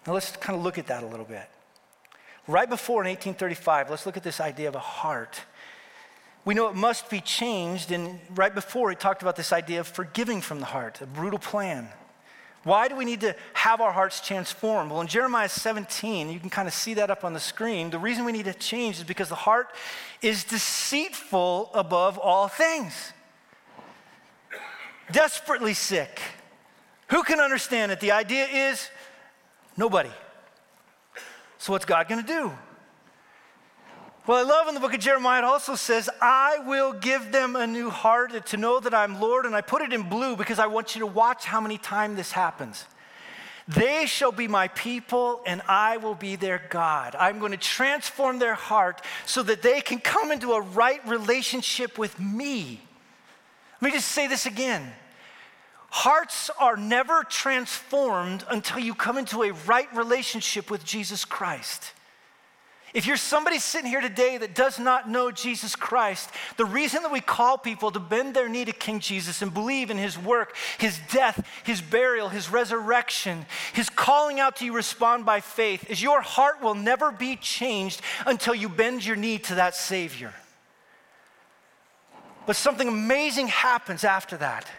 Now 0.06 0.12
let's 0.12 0.36
kind 0.36 0.58
of 0.58 0.62
look 0.62 0.76
at 0.76 0.88
that 0.88 1.02
a 1.02 1.06
little 1.06 1.24
bit. 1.24 1.48
Right 2.46 2.68
before 2.68 3.02
in 3.02 3.08
1835, 3.08 3.88
let's 3.88 4.04
look 4.04 4.18
at 4.18 4.22
this 4.22 4.38
idea 4.38 4.68
of 4.68 4.74
a 4.74 4.80
heart. 4.80 5.40
We 6.44 6.54
know 6.54 6.68
it 6.68 6.74
must 6.74 7.08
be 7.08 7.20
changed, 7.20 7.90
and 7.90 8.20
right 8.34 8.54
before 8.54 8.90
he 8.90 8.96
talked 8.96 9.22
about 9.22 9.36
this 9.36 9.52
idea 9.52 9.80
of 9.80 9.88
forgiving 9.88 10.42
from 10.42 10.60
the 10.60 10.66
heart, 10.66 11.00
a 11.00 11.06
brutal 11.06 11.38
plan. 11.38 11.88
Why 12.64 12.88
do 12.88 12.96
we 12.96 13.04
need 13.04 13.20
to 13.20 13.36
have 13.52 13.80
our 13.80 13.92
hearts 13.92 14.26
transformed? 14.26 14.90
Well, 14.90 15.00
in 15.02 15.06
Jeremiah 15.06 15.48
17, 15.48 16.30
you 16.30 16.40
can 16.40 16.50
kind 16.50 16.66
of 16.66 16.74
see 16.74 16.94
that 16.94 17.10
up 17.10 17.24
on 17.24 17.34
the 17.34 17.40
screen. 17.40 17.90
The 17.90 17.98
reason 17.98 18.24
we 18.24 18.32
need 18.32 18.46
to 18.46 18.54
change 18.54 18.96
is 18.96 19.04
because 19.04 19.28
the 19.28 19.34
heart 19.34 19.68
is 20.22 20.44
deceitful 20.44 21.70
above 21.74 22.18
all 22.18 22.48
things, 22.48 23.12
desperately 25.12 25.74
sick. 25.74 26.20
Who 27.08 27.22
can 27.22 27.38
understand 27.38 27.92
it? 27.92 28.00
The 28.00 28.12
idea 28.12 28.46
is 28.46 28.88
nobody. 29.76 30.10
So, 31.58 31.72
what's 31.72 31.84
God 31.84 32.08
going 32.08 32.22
to 32.22 32.26
do? 32.26 32.52
Well, 34.26 34.38
I 34.38 34.48
love 34.48 34.68
in 34.68 34.74
the 34.74 34.80
book 34.80 34.94
of 34.94 35.00
Jeremiah, 35.00 35.42
it 35.42 35.44
also 35.44 35.74
says, 35.74 36.08
I 36.18 36.56
will 36.66 36.94
give 36.94 37.30
them 37.30 37.56
a 37.56 37.66
new 37.66 37.90
heart 37.90 38.46
to 38.46 38.56
know 38.56 38.80
that 38.80 38.94
I'm 38.94 39.20
Lord. 39.20 39.44
And 39.44 39.54
I 39.54 39.60
put 39.60 39.82
it 39.82 39.92
in 39.92 40.08
blue 40.08 40.34
because 40.34 40.58
I 40.58 40.66
want 40.66 40.94
you 40.94 41.00
to 41.00 41.06
watch 41.06 41.44
how 41.44 41.60
many 41.60 41.76
times 41.76 42.16
this 42.16 42.32
happens. 42.32 42.86
They 43.68 44.06
shall 44.06 44.32
be 44.32 44.48
my 44.48 44.68
people, 44.68 45.42
and 45.44 45.60
I 45.68 45.98
will 45.98 46.14
be 46.14 46.36
their 46.36 46.62
God. 46.70 47.14
I'm 47.18 47.38
going 47.38 47.52
to 47.52 47.58
transform 47.58 48.38
their 48.38 48.54
heart 48.54 49.02
so 49.26 49.42
that 49.42 49.60
they 49.60 49.82
can 49.82 49.98
come 49.98 50.32
into 50.32 50.52
a 50.52 50.60
right 50.62 51.06
relationship 51.06 51.98
with 51.98 52.18
me. 52.18 52.80
Let 53.82 53.88
me 53.88 53.94
just 53.94 54.08
say 54.08 54.26
this 54.26 54.46
again. 54.46 54.90
Hearts 55.90 56.50
are 56.58 56.78
never 56.78 57.24
transformed 57.24 58.44
until 58.48 58.78
you 58.78 58.94
come 58.94 59.18
into 59.18 59.42
a 59.42 59.52
right 59.52 59.94
relationship 59.94 60.70
with 60.70 60.82
Jesus 60.82 61.26
Christ. 61.26 61.92
If 62.94 63.06
you're 63.06 63.16
somebody 63.16 63.58
sitting 63.58 63.90
here 63.90 64.00
today 64.00 64.38
that 64.38 64.54
does 64.54 64.78
not 64.78 65.10
know 65.10 65.32
Jesus 65.32 65.74
Christ, 65.74 66.30
the 66.56 66.64
reason 66.64 67.02
that 67.02 67.10
we 67.10 67.20
call 67.20 67.58
people 67.58 67.90
to 67.90 67.98
bend 67.98 68.34
their 68.34 68.48
knee 68.48 68.64
to 68.64 68.72
King 68.72 69.00
Jesus 69.00 69.42
and 69.42 69.52
believe 69.52 69.90
in 69.90 69.98
his 69.98 70.16
work, 70.16 70.56
his 70.78 71.00
death, 71.10 71.44
his 71.64 71.82
burial, 71.82 72.28
his 72.28 72.48
resurrection, 72.48 73.46
his 73.72 73.90
calling 73.90 74.38
out 74.38 74.54
to 74.56 74.64
you 74.64 74.72
respond 74.72 75.26
by 75.26 75.40
faith 75.40 75.90
is 75.90 76.00
your 76.00 76.20
heart 76.22 76.62
will 76.62 76.76
never 76.76 77.10
be 77.10 77.34
changed 77.34 78.00
until 78.26 78.54
you 78.54 78.68
bend 78.68 79.04
your 79.04 79.16
knee 79.16 79.38
to 79.38 79.56
that 79.56 79.74
Savior. 79.74 80.32
But 82.46 82.54
something 82.54 82.86
amazing 82.86 83.48
happens 83.48 84.04
after 84.04 84.36
that. 84.36 84.70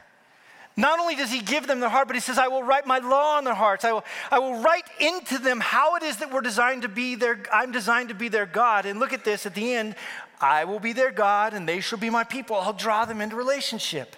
Not 0.78 1.00
only 1.00 1.16
does 1.16 1.32
he 1.32 1.40
give 1.40 1.68
them 1.68 1.80
their 1.80 1.90
heart, 1.90 2.08
but 2.08 2.16
he 2.16 2.20
says, 2.20 2.38
I 2.38 2.50
will 2.50 2.64
write 2.64 2.86
my 2.86 3.00
law 3.00 3.38
on 3.38 3.46
their 3.46 3.54
hearts. 3.54 3.86
I 3.86 3.94
will, 3.94 4.04
I 4.30 4.40
will 4.40 4.62
write 4.62 4.84
into 5.00 5.38
them 5.38 5.62
how 5.62 5.96
it 5.96 6.04
is 6.04 6.18
that 6.18 6.34
we're 6.34 6.42
designed 6.42 6.82
to 6.82 6.90
be 6.90 7.16
their, 7.16 7.44
I'm 7.52 7.72
designed 7.72 8.10
to 8.10 8.16
be 8.16 8.28
their 8.28 8.46
God. 8.46 8.86
And 8.86 9.00
look 9.00 9.14
at 9.14 9.24
this 9.24 9.46
at 9.46 9.56
the 9.56 9.74
end, 9.74 9.96
I 10.42 10.66
will 10.66 10.82
be 10.82 10.92
their 10.92 11.12
God 11.12 11.54
and 11.54 11.68
they 11.68 11.80
shall 11.80 11.98
be 11.98 12.10
my 12.10 12.26
people. 12.26 12.58
I'll 12.58 12.74
draw 12.74 13.06
them 13.06 13.22
into 13.22 13.38
relationship. 13.38 14.18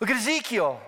Look 0.00 0.10
at 0.10 0.16
Ezekiel. 0.16 0.80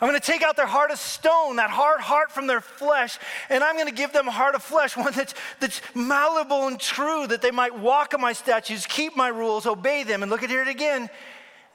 I'm 0.00 0.08
going 0.08 0.20
to 0.20 0.26
take 0.26 0.42
out 0.42 0.56
their 0.56 0.66
heart 0.66 0.90
of 0.90 0.98
stone, 0.98 1.56
that 1.56 1.70
hard 1.70 2.00
heart 2.00 2.32
from 2.32 2.46
their 2.46 2.60
flesh, 2.60 3.18
and 3.48 3.62
I'm 3.62 3.76
going 3.76 3.86
to 3.86 3.94
give 3.94 4.12
them 4.12 4.26
a 4.26 4.32
heart 4.32 4.54
of 4.54 4.62
flesh, 4.62 4.96
one 4.98 5.12
that's, 5.12 5.34
that's 5.60 5.80
malleable 5.94 6.66
and 6.66 6.80
true, 6.80 7.26
that 7.26 7.42
they 7.42 7.50
might 7.50 7.78
walk 7.78 8.12
in 8.12 8.20
my 8.20 8.32
statutes, 8.32 8.86
keep 8.86 9.16
my 9.16 9.28
rules, 9.28 9.66
obey 9.66 10.02
them. 10.02 10.22
And 10.22 10.30
look 10.30 10.42
at 10.42 10.50
here 10.50 10.62
it 10.62 10.68
again. 10.68 11.08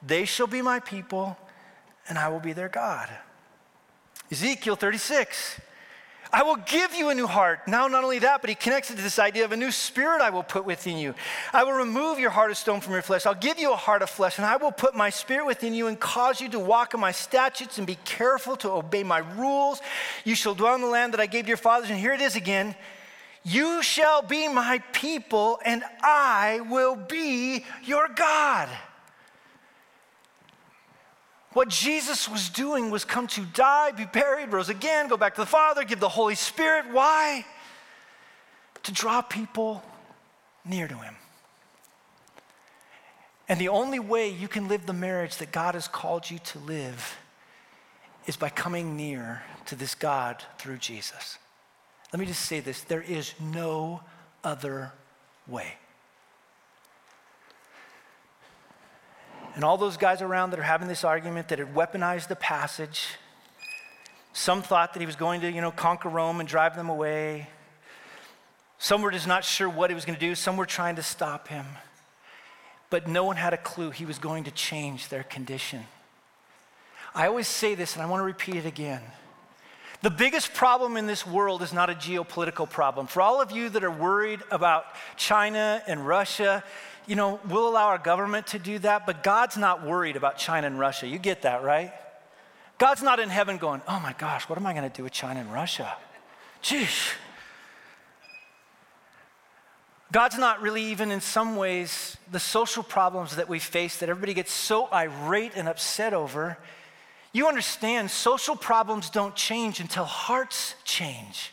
They 0.02 0.24
shall 0.24 0.46
be 0.46 0.62
my 0.62 0.80
people, 0.80 1.36
and 2.10 2.18
I 2.18 2.28
will 2.28 2.40
be 2.40 2.52
their 2.52 2.68
God. 2.68 3.08
Ezekiel 4.30 4.76
36. 4.76 5.60
I 6.32 6.44
will 6.44 6.56
give 6.56 6.94
you 6.94 7.08
a 7.08 7.14
new 7.14 7.26
heart. 7.26 7.66
Now, 7.66 7.88
not 7.88 8.04
only 8.04 8.20
that, 8.20 8.40
but 8.40 8.50
he 8.50 8.54
connects 8.54 8.90
it 8.90 8.96
to 8.96 9.02
this 9.02 9.18
idea 9.18 9.44
of 9.44 9.50
a 9.50 9.56
new 9.56 9.72
spirit 9.72 10.20
I 10.20 10.30
will 10.30 10.44
put 10.44 10.64
within 10.64 10.96
you. 10.96 11.14
I 11.52 11.64
will 11.64 11.72
remove 11.72 12.20
your 12.20 12.30
heart 12.30 12.52
of 12.52 12.56
stone 12.56 12.80
from 12.80 12.92
your 12.92 13.02
flesh. 13.02 13.26
I'll 13.26 13.34
give 13.34 13.58
you 13.58 13.72
a 13.72 13.76
heart 13.76 14.02
of 14.02 14.10
flesh, 14.10 14.38
and 14.38 14.46
I 14.46 14.56
will 14.56 14.70
put 14.70 14.94
my 14.94 15.10
spirit 15.10 15.44
within 15.44 15.74
you 15.74 15.88
and 15.88 15.98
cause 15.98 16.40
you 16.40 16.48
to 16.50 16.60
walk 16.60 16.94
in 16.94 17.00
my 17.00 17.10
statutes 17.10 17.78
and 17.78 17.86
be 17.86 17.98
careful 18.04 18.56
to 18.58 18.70
obey 18.70 19.02
my 19.02 19.18
rules. 19.18 19.80
You 20.24 20.36
shall 20.36 20.54
dwell 20.54 20.76
in 20.76 20.82
the 20.82 20.86
land 20.86 21.14
that 21.14 21.20
I 21.20 21.26
gave 21.26 21.44
to 21.44 21.48
your 21.48 21.56
fathers. 21.56 21.90
And 21.90 21.98
here 21.98 22.12
it 22.12 22.20
is 22.20 22.36
again 22.36 22.76
You 23.42 23.82
shall 23.82 24.22
be 24.22 24.46
my 24.46 24.78
people, 24.92 25.58
and 25.64 25.82
I 26.00 26.60
will 26.70 26.94
be 26.94 27.64
your 27.82 28.06
God. 28.06 28.68
What 31.52 31.68
Jesus 31.68 32.28
was 32.28 32.48
doing 32.48 32.90
was 32.90 33.04
come 33.04 33.26
to 33.28 33.40
die, 33.44 33.90
be 33.90 34.04
buried, 34.04 34.52
rose 34.52 34.68
again, 34.68 35.08
go 35.08 35.16
back 35.16 35.34
to 35.34 35.40
the 35.40 35.46
Father, 35.46 35.84
give 35.84 35.98
the 35.98 36.08
Holy 36.08 36.36
Spirit. 36.36 36.86
Why? 36.92 37.44
To 38.84 38.92
draw 38.92 39.20
people 39.20 39.82
near 40.64 40.86
to 40.86 40.94
Him. 40.96 41.16
And 43.48 43.60
the 43.60 43.68
only 43.68 43.98
way 43.98 44.28
you 44.28 44.46
can 44.46 44.68
live 44.68 44.86
the 44.86 44.92
marriage 44.92 45.38
that 45.38 45.50
God 45.50 45.74
has 45.74 45.88
called 45.88 46.30
you 46.30 46.38
to 46.38 46.58
live 46.60 47.18
is 48.26 48.36
by 48.36 48.48
coming 48.48 48.96
near 48.96 49.42
to 49.66 49.74
this 49.74 49.96
God 49.96 50.44
through 50.58 50.76
Jesus. 50.76 51.36
Let 52.12 52.20
me 52.20 52.26
just 52.26 52.42
say 52.42 52.60
this 52.60 52.82
there 52.82 53.02
is 53.02 53.34
no 53.40 54.02
other 54.44 54.92
way. 55.48 55.74
And 59.54 59.64
all 59.64 59.76
those 59.76 59.96
guys 59.96 60.22
around 60.22 60.50
that 60.50 60.58
are 60.58 60.64
having 60.64 60.88
this 60.88 61.04
argument 61.04 61.48
that 61.48 61.58
had 61.58 61.74
weaponized 61.74 62.28
the 62.28 62.36
passage, 62.36 63.08
some 64.32 64.62
thought 64.62 64.94
that 64.94 65.00
he 65.00 65.06
was 65.06 65.16
going 65.16 65.40
to, 65.40 65.50
you 65.50 65.60
know, 65.60 65.72
conquer 65.72 66.08
Rome 66.08 66.40
and 66.40 66.48
drive 66.48 66.76
them 66.76 66.88
away. 66.88 67.48
Some 68.78 69.02
were 69.02 69.10
just 69.10 69.26
not 69.26 69.44
sure 69.44 69.68
what 69.68 69.90
he 69.90 69.94
was 69.94 70.04
going 70.04 70.18
to 70.18 70.24
do. 70.24 70.34
Some 70.34 70.56
were 70.56 70.66
trying 70.66 70.96
to 70.96 71.02
stop 71.02 71.48
him. 71.48 71.66
But 72.90 73.08
no 73.08 73.24
one 73.24 73.36
had 73.36 73.52
a 73.52 73.58
clue 73.58 73.90
he 73.90 74.04
was 74.04 74.18
going 74.18 74.44
to 74.44 74.50
change 74.50 75.08
their 75.08 75.22
condition. 75.22 75.84
I 77.14 77.26
always 77.26 77.48
say 77.48 77.74
this, 77.74 77.94
and 77.94 78.02
I 78.02 78.06
want 78.06 78.20
to 78.20 78.24
repeat 78.24 78.56
it 78.56 78.66
again. 78.66 79.02
The 80.02 80.10
biggest 80.10 80.54
problem 80.54 80.96
in 80.96 81.06
this 81.06 81.26
world 81.26 81.60
is 81.60 81.72
not 81.72 81.90
a 81.90 81.94
geopolitical 81.94 82.70
problem. 82.70 83.06
For 83.06 83.20
all 83.20 83.42
of 83.42 83.50
you 83.50 83.68
that 83.68 83.84
are 83.84 83.90
worried 83.90 84.40
about 84.50 84.86
China 85.16 85.82
and 85.86 86.06
Russia, 86.06 86.64
you 87.10 87.16
know, 87.16 87.40
we'll 87.48 87.66
allow 87.66 87.88
our 87.88 87.98
government 87.98 88.46
to 88.46 88.60
do 88.60 88.78
that, 88.78 89.04
but 89.04 89.24
God's 89.24 89.56
not 89.56 89.84
worried 89.84 90.14
about 90.14 90.38
China 90.38 90.68
and 90.68 90.78
Russia. 90.78 91.08
You 91.08 91.18
get 91.18 91.42
that, 91.42 91.64
right? 91.64 91.92
God's 92.78 93.02
not 93.02 93.18
in 93.18 93.28
heaven 93.28 93.56
going, 93.56 93.82
oh 93.88 93.98
my 93.98 94.12
gosh, 94.12 94.48
what 94.48 94.56
am 94.56 94.64
I 94.64 94.72
going 94.74 94.88
to 94.88 94.96
do 94.96 95.02
with 95.02 95.12
China 95.12 95.40
and 95.40 95.52
Russia? 95.52 95.92
Jeez. 96.62 97.10
God's 100.12 100.38
not 100.38 100.62
really 100.62 100.84
even 100.84 101.10
in 101.10 101.20
some 101.20 101.56
ways 101.56 102.16
the 102.30 102.38
social 102.38 102.84
problems 102.84 103.34
that 103.34 103.48
we 103.48 103.58
face 103.58 103.96
that 103.96 104.08
everybody 104.08 104.32
gets 104.32 104.52
so 104.52 104.88
irate 104.92 105.54
and 105.56 105.66
upset 105.66 106.14
over. 106.14 106.58
You 107.32 107.48
understand, 107.48 108.12
social 108.12 108.54
problems 108.54 109.10
don't 109.10 109.34
change 109.34 109.80
until 109.80 110.04
hearts 110.04 110.76
change. 110.84 111.50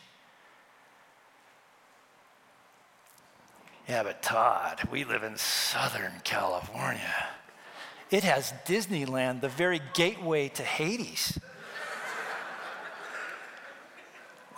Yeah, 3.88 4.02
but 4.02 4.20
Todd, 4.20 4.80
we 4.92 5.04
live 5.04 5.22
in 5.22 5.38
Southern 5.38 6.12
California. 6.22 7.26
It 8.10 8.22
has 8.22 8.52
Disneyland, 8.66 9.40
the 9.40 9.48
very 9.48 9.80
gateway 9.94 10.48
to 10.50 10.62
Hades. 10.62 11.38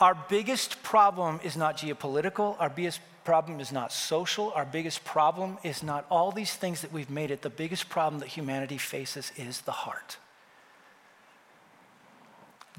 our 0.00 0.16
biggest 0.28 0.82
problem 0.82 1.38
is 1.44 1.56
not 1.56 1.76
geopolitical. 1.76 2.56
Our 2.58 2.70
biggest 2.70 3.00
problem 3.22 3.60
is 3.60 3.70
not 3.70 3.92
social. 3.92 4.50
Our 4.56 4.64
biggest 4.64 5.04
problem 5.04 5.58
is 5.62 5.84
not 5.84 6.06
all 6.10 6.32
these 6.32 6.54
things 6.54 6.80
that 6.80 6.92
we've 6.92 7.10
made 7.10 7.30
it. 7.30 7.42
The 7.42 7.50
biggest 7.50 7.88
problem 7.88 8.18
that 8.20 8.28
humanity 8.28 8.78
faces 8.78 9.30
is 9.36 9.60
the 9.60 9.72
heart. 9.72 10.16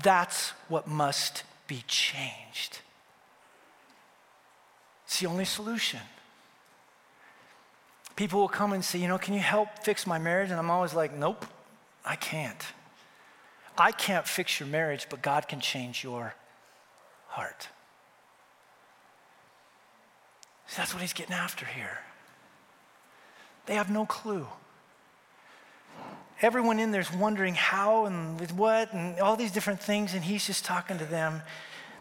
That's 0.04 0.50
what 0.68 0.86
must 0.86 1.44
be 1.68 1.86
changed. 1.88 2.80
It's 5.06 5.22
the 5.22 5.28
only 5.28 5.46
solution 5.46 6.02
people 8.22 8.40
will 8.40 8.48
come 8.48 8.72
and 8.72 8.86
say, 8.86 9.00
you 9.00 9.08
know, 9.08 9.18
can 9.18 9.34
you 9.34 9.40
help 9.40 9.84
fix 9.84 10.06
my 10.06 10.20
marriage? 10.20 10.52
And 10.52 10.60
I'm 10.60 10.70
always 10.70 10.94
like, 10.94 11.12
nope, 11.12 11.44
I 12.06 12.16
can't. 12.16 12.64
I 13.76 13.92
can't 13.92 14.28
fix 14.28 14.60
your 14.60 14.70
marriage, 14.70 15.08
but 15.10 15.24
God 15.24 15.48
can 15.48 15.60
change 15.60 16.04
your 16.04 16.36
heart. 17.30 17.68
See, 20.68 20.76
that's 20.78 20.94
what 20.94 21.02
he's 21.02 21.14
getting 21.14 21.34
after 21.34 21.66
here. 21.66 21.98
They 23.66 23.74
have 23.74 23.90
no 23.90 24.06
clue. 24.06 24.46
Everyone 26.44 26.78
in 26.78 26.92
there's 26.92 27.12
wondering 27.12 27.56
how 27.56 28.06
and 28.06 28.40
with 28.40 28.54
what 28.54 28.94
and 28.94 29.20
all 29.20 29.36
these 29.36 29.52
different 29.52 29.82
things, 29.82 30.14
and 30.14 30.24
he's 30.24 30.46
just 30.46 30.64
talking 30.64 31.00
to 31.00 31.06
them. 31.06 31.42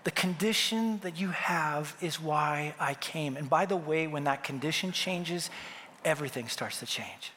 The 0.04 0.10
condition 0.10 0.98
that 0.98 1.18
you 1.18 1.28
have 1.28 1.96
is 2.02 2.20
why 2.20 2.74
I 2.78 2.92
came. 2.92 3.38
And 3.38 3.48
by 3.48 3.64
the 3.64 3.76
way, 3.76 4.06
when 4.06 4.24
that 4.24 4.44
condition 4.44 4.92
changes, 4.92 5.48
everything 6.04 6.48
starts 6.48 6.80
to 6.80 6.86
change. 6.86 7.32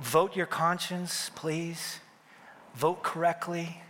Vote 0.00 0.36
your 0.36 0.46
conscience, 0.46 1.30
please. 1.34 2.00
Vote 2.74 3.02
correctly. 3.02 3.82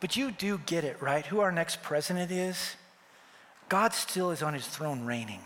But 0.00 0.16
you 0.16 0.30
do 0.30 0.58
get 0.66 0.84
it, 0.84 1.00
right? 1.00 1.24
Who 1.26 1.40
our 1.40 1.52
next 1.52 1.82
president 1.82 2.30
is? 2.30 2.76
God 3.68 3.92
still 3.92 4.30
is 4.30 4.42
on 4.42 4.54
his 4.54 4.66
throne 4.66 5.04
reigning. 5.04 5.40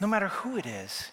No 0.00 0.06
matter 0.06 0.28
who 0.28 0.56
it 0.56 0.66
is. 0.66 1.10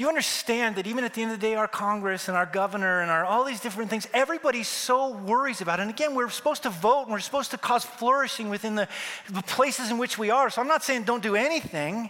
You 0.00 0.08
understand 0.08 0.76
that 0.76 0.86
even 0.86 1.04
at 1.04 1.12
the 1.12 1.20
end 1.20 1.30
of 1.30 1.38
the 1.38 1.46
day, 1.46 1.56
our 1.56 1.68
Congress 1.68 2.28
and 2.28 2.34
our 2.34 2.46
governor 2.46 3.02
and 3.02 3.10
our, 3.10 3.22
all 3.22 3.44
these 3.44 3.60
different 3.60 3.90
things, 3.90 4.08
everybody 4.14 4.62
so 4.62 5.10
worries 5.10 5.60
about. 5.60 5.78
And 5.78 5.90
again, 5.90 6.14
we're 6.14 6.30
supposed 6.30 6.62
to 6.62 6.70
vote 6.70 7.02
and 7.02 7.10
we're 7.12 7.20
supposed 7.20 7.50
to 7.50 7.58
cause 7.58 7.84
flourishing 7.84 8.48
within 8.48 8.76
the, 8.76 8.88
the 9.28 9.42
places 9.42 9.90
in 9.90 9.98
which 9.98 10.16
we 10.16 10.30
are. 10.30 10.48
So 10.48 10.62
I'm 10.62 10.68
not 10.68 10.82
saying 10.82 11.02
don't 11.02 11.22
do 11.22 11.36
anything. 11.36 12.08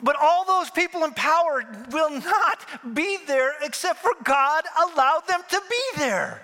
But 0.00 0.14
all 0.22 0.44
those 0.44 0.70
people 0.70 1.02
in 1.02 1.12
power 1.12 1.64
will 1.90 2.10
not 2.20 2.94
be 2.94 3.18
there 3.26 3.54
except 3.64 3.98
for 3.98 4.12
God 4.22 4.62
allowed 4.92 5.26
them 5.26 5.40
to 5.48 5.60
be 5.68 5.98
there. 5.98 6.40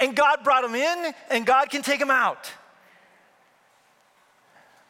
And 0.00 0.16
God 0.16 0.42
brought 0.42 0.62
them 0.62 0.74
in, 0.74 1.14
and 1.30 1.46
God 1.46 1.70
can 1.70 1.82
take 1.82 2.00
them 2.00 2.10
out. 2.10 2.50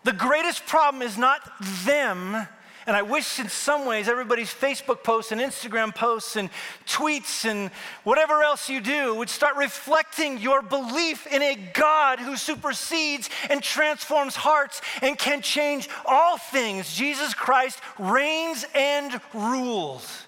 The 0.05 0.15
greatest 0.15 0.65
problem 0.65 1.03
is 1.03 1.19
not 1.19 1.43
them, 1.85 2.49
and 2.87 2.97
I 2.97 3.03
wish 3.03 3.41
in 3.41 3.49
some 3.49 3.85
ways 3.85 4.09
everybody's 4.09 4.53
Facebook 4.53 5.03
posts 5.03 5.33
and 5.33 5.41
Instagram 5.41 5.95
posts 5.95 6.37
and 6.37 6.51
tweets 6.87 7.45
and 7.45 7.71
whatever 8.05 8.43
else 8.43 8.69
you 8.69 8.81
do 8.81 9.15
would 9.17 9.29
start 9.29 9.57
reflecting 9.57 10.39
your 10.39 10.63
belief 10.63 11.27
in 11.27 11.43
a 11.43 11.57
God 11.75 12.21
who 12.21 12.37
supersedes 12.37 13.29
and 13.51 13.63
transforms 13.63 14.37
hearts 14.37 14.81
and 15.03 15.19
can 15.19 15.43
change 15.43 15.89
all 16.05 16.39
things. 16.39 16.95
Jesus 16.95 17.35
Christ 17.35 17.81
reigns 17.99 18.65
and 18.75 19.21
rules. 19.35 20.27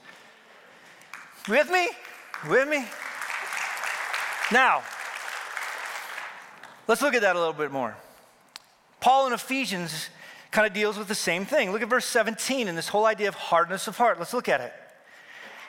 With 1.48 1.70
me? 1.70 1.88
With 2.48 2.68
me? 2.68 2.84
Now, 4.50 4.82
let's 6.88 7.02
look 7.02 7.14
at 7.14 7.22
that 7.22 7.36
a 7.36 7.38
little 7.38 7.54
bit 7.54 7.70
more. 7.70 7.96
Paul 9.00 9.28
in 9.28 9.32
Ephesians 9.32 10.08
kind 10.50 10.66
of 10.66 10.72
deals 10.72 10.96
with 10.96 11.08
the 11.08 11.14
same 11.14 11.44
thing. 11.44 11.72
Look 11.72 11.82
at 11.82 11.88
verse 11.88 12.06
17 12.06 12.68
and 12.68 12.76
this 12.76 12.88
whole 12.88 13.06
idea 13.06 13.28
of 13.28 13.34
hardness 13.34 13.86
of 13.86 13.96
heart. 13.96 14.18
Let's 14.18 14.34
look 14.34 14.48
at 14.48 14.60
it. 14.60 14.72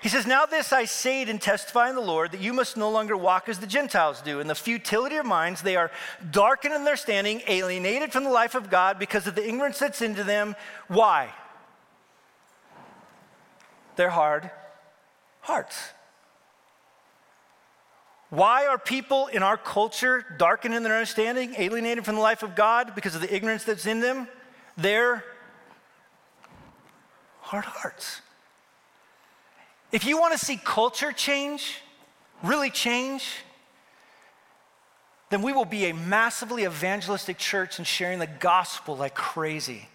He 0.01 0.07
says, 0.07 0.25
Now 0.25 0.45
this 0.45 0.71
I 0.71 0.85
say 0.85 1.23
and 1.23 1.41
testify 1.41 1.89
in 1.89 1.95
the 1.95 2.01
Lord 2.01 2.31
that 2.31 2.39
you 2.39 2.53
must 2.53 2.77
no 2.77 2.89
longer 2.89 3.17
walk 3.17 3.49
as 3.49 3.59
the 3.59 3.67
Gentiles 3.67 4.21
do. 4.21 4.39
In 4.39 4.47
the 4.47 4.55
futility 4.55 5.17
of 5.17 5.25
minds, 5.25 5.61
they 5.61 5.75
are 5.75 5.91
darkened 6.31 6.73
in 6.73 6.85
their 6.85 6.95
standing, 6.95 7.41
alienated 7.47 8.13
from 8.13 8.23
the 8.23 8.29
life 8.29 8.55
of 8.55 8.69
God 8.69 8.97
because 8.97 9.27
of 9.27 9.35
the 9.35 9.45
ignorance 9.45 9.79
that's 9.79 10.01
into 10.01 10.23
them. 10.23 10.55
Why? 10.87 11.33
Their 13.97 14.09
hard 14.09 14.51
hearts. 15.41 15.77
Why 18.29 18.67
are 18.67 18.77
people 18.77 19.27
in 19.27 19.41
our 19.41 19.57
culture 19.57 20.23
darkened 20.37 20.75
in 20.75 20.83
their 20.83 20.93
understanding, 20.93 21.55
alienated 21.57 22.05
from 22.05 22.15
the 22.15 22.21
life 22.21 22.43
of 22.43 22.55
God 22.55 22.93
because 22.93 23.15
of 23.15 23.21
the 23.21 23.35
ignorance 23.35 23.63
that's 23.63 23.87
in 23.87 23.99
them? 23.99 24.27
Their 24.81 25.23
hard 27.41 27.65
hearts. 27.65 28.21
If 29.91 30.05
you 30.05 30.19
want 30.19 30.37
to 30.37 30.43
see 30.43 30.59
culture 30.63 31.11
change, 31.11 31.81
really 32.43 32.69
change, 32.69 33.23
then 35.29 35.41
we 35.41 35.51
will 35.51 35.65
be 35.65 35.85
a 35.85 35.93
massively 35.93 36.63
evangelistic 36.63 37.37
church 37.37 37.77
and 37.77 37.87
sharing 37.87 38.19
the 38.19 38.27
gospel 38.27 38.95
like 38.97 39.15
crazy. 39.15 39.87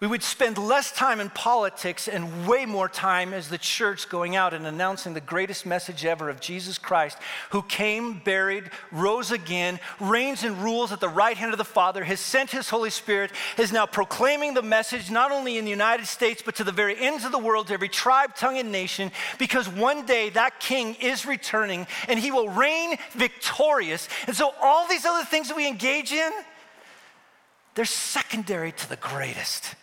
We 0.00 0.06
would 0.06 0.22
spend 0.22 0.58
less 0.58 0.92
time 0.92 1.18
in 1.18 1.28
politics 1.28 2.06
and 2.06 2.46
way 2.46 2.66
more 2.66 2.88
time 2.88 3.34
as 3.34 3.48
the 3.48 3.58
church 3.58 4.08
going 4.08 4.36
out 4.36 4.54
and 4.54 4.64
announcing 4.64 5.12
the 5.12 5.20
greatest 5.20 5.66
message 5.66 6.04
ever 6.04 6.30
of 6.30 6.40
Jesus 6.40 6.78
Christ, 6.78 7.18
who 7.50 7.62
came, 7.62 8.20
buried, 8.20 8.70
rose 8.92 9.32
again, 9.32 9.80
reigns 9.98 10.44
and 10.44 10.62
rules 10.62 10.92
at 10.92 11.00
the 11.00 11.08
right 11.08 11.36
hand 11.36 11.50
of 11.50 11.58
the 11.58 11.64
Father, 11.64 12.04
has 12.04 12.20
sent 12.20 12.52
his 12.52 12.68
Holy 12.68 12.90
Spirit, 12.90 13.32
is 13.58 13.72
now 13.72 13.86
proclaiming 13.86 14.54
the 14.54 14.62
message 14.62 15.10
not 15.10 15.32
only 15.32 15.58
in 15.58 15.64
the 15.64 15.70
United 15.70 16.06
States, 16.06 16.42
but 16.44 16.54
to 16.54 16.62
the 16.62 16.70
very 16.70 16.96
ends 16.96 17.24
of 17.24 17.32
the 17.32 17.38
world, 17.38 17.66
to 17.66 17.74
every 17.74 17.88
tribe, 17.88 18.36
tongue, 18.36 18.56
and 18.56 18.70
nation, 18.70 19.10
because 19.36 19.68
one 19.68 20.06
day 20.06 20.30
that 20.30 20.60
king 20.60 20.94
is 21.00 21.26
returning 21.26 21.88
and 22.06 22.20
he 22.20 22.30
will 22.30 22.48
reign 22.48 22.96
victorious. 23.14 24.08
And 24.28 24.36
so 24.36 24.54
all 24.62 24.86
these 24.86 25.04
other 25.04 25.24
things 25.24 25.48
that 25.48 25.56
we 25.56 25.66
engage 25.66 26.12
in, 26.12 26.30
they're 27.74 27.84
secondary 27.84 28.70
to 28.70 28.88
the 28.88 28.96
greatest. 28.96 29.74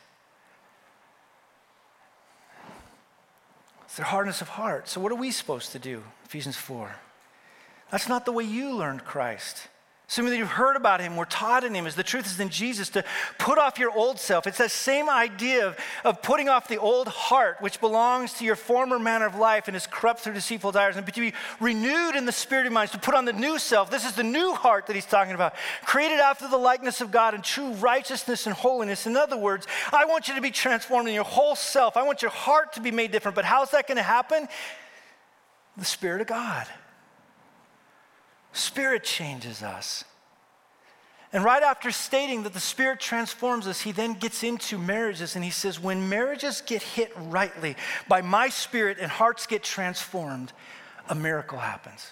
It's 3.96 4.00
their 4.00 4.08
hardness 4.08 4.42
of 4.42 4.50
heart. 4.50 4.90
So, 4.90 5.00
what 5.00 5.14
are 5.14 5.16
we 5.16 5.32
supposed 5.32 5.72
to 5.72 5.80
do? 5.80 6.04
Ephesians 6.26 6.58
4. 6.58 6.98
That's 7.90 8.10
not 8.10 8.26
the 8.26 8.34
way 8.34 8.44
you 8.44 8.76
learned 8.76 9.06
Christ. 9.06 9.70
Assuming 10.08 10.32
that 10.32 10.38
you've 10.38 10.50
heard 10.50 10.76
about 10.76 11.02
him, 11.02 11.16
we're 11.16 11.26
taught 11.26 11.64
in 11.64 11.74
him, 11.74 11.88
as 11.88 11.96
the 11.96 12.04
truth 12.04 12.28
is 12.28 12.40
in 12.40 12.50
Jesus, 12.50 12.90
to 12.90 13.04
put 13.40 13.58
off 13.58 13.80
your 13.80 13.92
old 13.92 14.20
self. 14.20 14.46
It's 14.46 14.60
that 14.60 14.70
same 14.70 15.10
idea 15.10 15.66
of, 15.66 15.78
of 16.04 16.22
putting 16.22 16.48
off 16.48 16.68
the 16.68 16.78
old 16.78 17.08
heart, 17.08 17.58
which 17.60 17.82
belongs 17.82 18.34
to 18.34 18.46
your 18.46 18.56
former 18.56 19.00
manner 19.00 19.26
of 19.26 19.34
life 19.34 19.68
and 19.68 19.76
is 19.76 19.88
corrupt 19.88 20.20
through 20.20 20.34
deceitful 20.34 20.72
desires, 20.72 20.96
and 20.96 21.08
to 21.08 21.22
be 21.22 21.34
renewed 21.60 22.16
in 22.16 22.28
the 22.28 22.32
spirit 22.32 22.68
of 22.68 22.74
minds, 22.74 22.92
to 22.92 23.00
put 23.00 23.16
on 23.16 23.26
the 23.26 23.34
new 23.34 23.58
self. 23.58 23.90
This 23.90 24.06
is 24.06 24.14
the 24.14 24.24
new 24.24 24.54
heart 24.54 24.86
that 24.86 24.96
he's 24.96 25.08
talking 25.08 25.34
about, 25.34 25.56
created 25.84 26.20
after 26.20 26.48
the 26.48 26.58
likeness 26.58 27.02
of 27.02 27.10
God 27.10 27.34
in 27.34 27.42
true 27.42 27.72
righteousness 27.74 28.46
and 28.46 28.54
holiness. 28.54 29.08
In 29.08 29.18
other 29.18 29.38
words, 29.38 29.66
I 29.92 30.06
want 30.06 30.28
you 30.28 30.36
to 30.36 30.42
be 30.42 30.52
transformed 30.52 31.08
in 31.08 31.16
your 31.16 31.24
whole 31.24 31.56
self. 31.56 31.98
I 31.98 32.04
want 32.04 32.22
your 32.22 32.32
heart 32.32 32.74
to 32.74 32.80
be 32.80 32.92
made 32.92 33.12
different. 33.12 33.34
But 33.34 33.46
how's 33.46 33.72
that 33.72 33.88
going 33.88 33.98
to 33.98 34.04
happen? 34.04 34.48
The 35.78 35.86
Spirit 35.86 36.22
of 36.22 36.28
God. 36.28 36.68
Spirit 38.56 39.04
changes 39.04 39.62
us. 39.62 40.06
And 41.34 41.44
right 41.44 41.62
after 41.62 41.92
stating 41.92 42.44
that 42.44 42.54
the 42.54 42.62
Spirit 42.62 43.02
transforms 43.02 43.68
us, 43.68 43.82
he 43.82 43.92
then 43.92 44.14
gets 44.14 44.44
into 44.44 44.78
marriages 44.78 45.36
and 45.36 45.44
he 45.44 45.52
says, 45.52 45.80
When 45.80 46.08
marriages 46.08 46.62
get 46.62 46.82
hit 46.82 47.12
rightly 47.18 47.76
by 48.08 48.22
my 48.22 48.48
Spirit 48.48 48.98
and 49.02 49.12
hearts 49.12 49.46
get 49.46 49.62
transformed, 49.62 50.54
a 51.10 51.16
miracle 51.16 51.58
happens. 51.58 52.08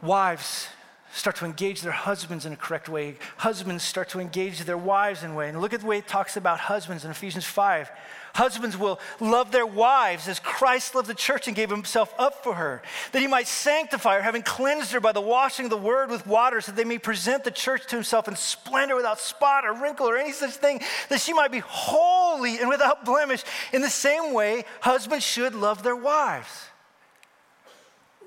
Wives 0.00 0.68
start 1.16 1.36
to 1.36 1.46
engage 1.46 1.80
their 1.80 1.92
husbands 1.92 2.44
in 2.44 2.52
a 2.52 2.56
correct 2.56 2.88
way. 2.90 3.16
Husbands 3.38 3.82
start 3.82 4.10
to 4.10 4.20
engage 4.20 4.60
their 4.60 4.76
wives 4.76 5.22
in 5.22 5.30
a 5.30 5.34
way. 5.34 5.48
And 5.48 5.60
look 5.60 5.72
at 5.72 5.80
the 5.80 5.86
way 5.86 5.98
it 5.98 6.06
talks 6.06 6.36
about 6.36 6.60
husbands 6.60 7.06
in 7.06 7.10
Ephesians 7.10 7.46
5. 7.46 7.90
Husbands 8.34 8.76
will 8.76 9.00
love 9.18 9.50
their 9.50 9.64
wives 9.64 10.28
as 10.28 10.38
Christ 10.38 10.94
loved 10.94 11.08
the 11.08 11.14
church 11.14 11.46
and 11.46 11.56
gave 11.56 11.70
himself 11.70 12.12
up 12.18 12.44
for 12.44 12.52
her, 12.52 12.82
that 13.12 13.22
he 13.22 13.26
might 13.26 13.48
sanctify 13.48 14.16
her, 14.16 14.22
having 14.22 14.42
cleansed 14.42 14.92
her 14.92 15.00
by 15.00 15.12
the 15.12 15.22
washing 15.22 15.64
of 15.64 15.70
the 15.70 15.76
word 15.78 16.10
with 16.10 16.26
water, 16.26 16.60
so 16.60 16.70
that 16.70 16.76
they 16.76 16.84
may 16.84 16.98
present 16.98 17.44
the 17.44 17.50
church 17.50 17.86
to 17.86 17.96
himself 17.96 18.28
in 18.28 18.36
splendor 18.36 18.94
without 18.94 19.18
spot 19.18 19.64
or 19.64 19.72
wrinkle 19.72 20.06
or 20.06 20.18
any 20.18 20.32
such 20.32 20.52
thing, 20.52 20.82
that 21.08 21.22
she 21.22 21.32
might 21.32 21.50
be 21.50 21.60
holy 21.60 22.58
and 22.58 22.68
without 22.68 23.06
blemish. 23.06 23.42
In 23.72 23.80
the 23.80 23.88
same 23.88 24.34
way, 24.34 24.66
husbands 24.82 25.24
should 25.24 25.54
love 25.54 25.82
their 25.82 25.96
wives. 25.96 26.66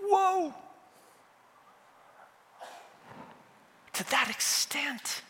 Whoa! 0.02 0.56
To 4.00 4.10
that 4.12 4.30
extent. 4.30 5.24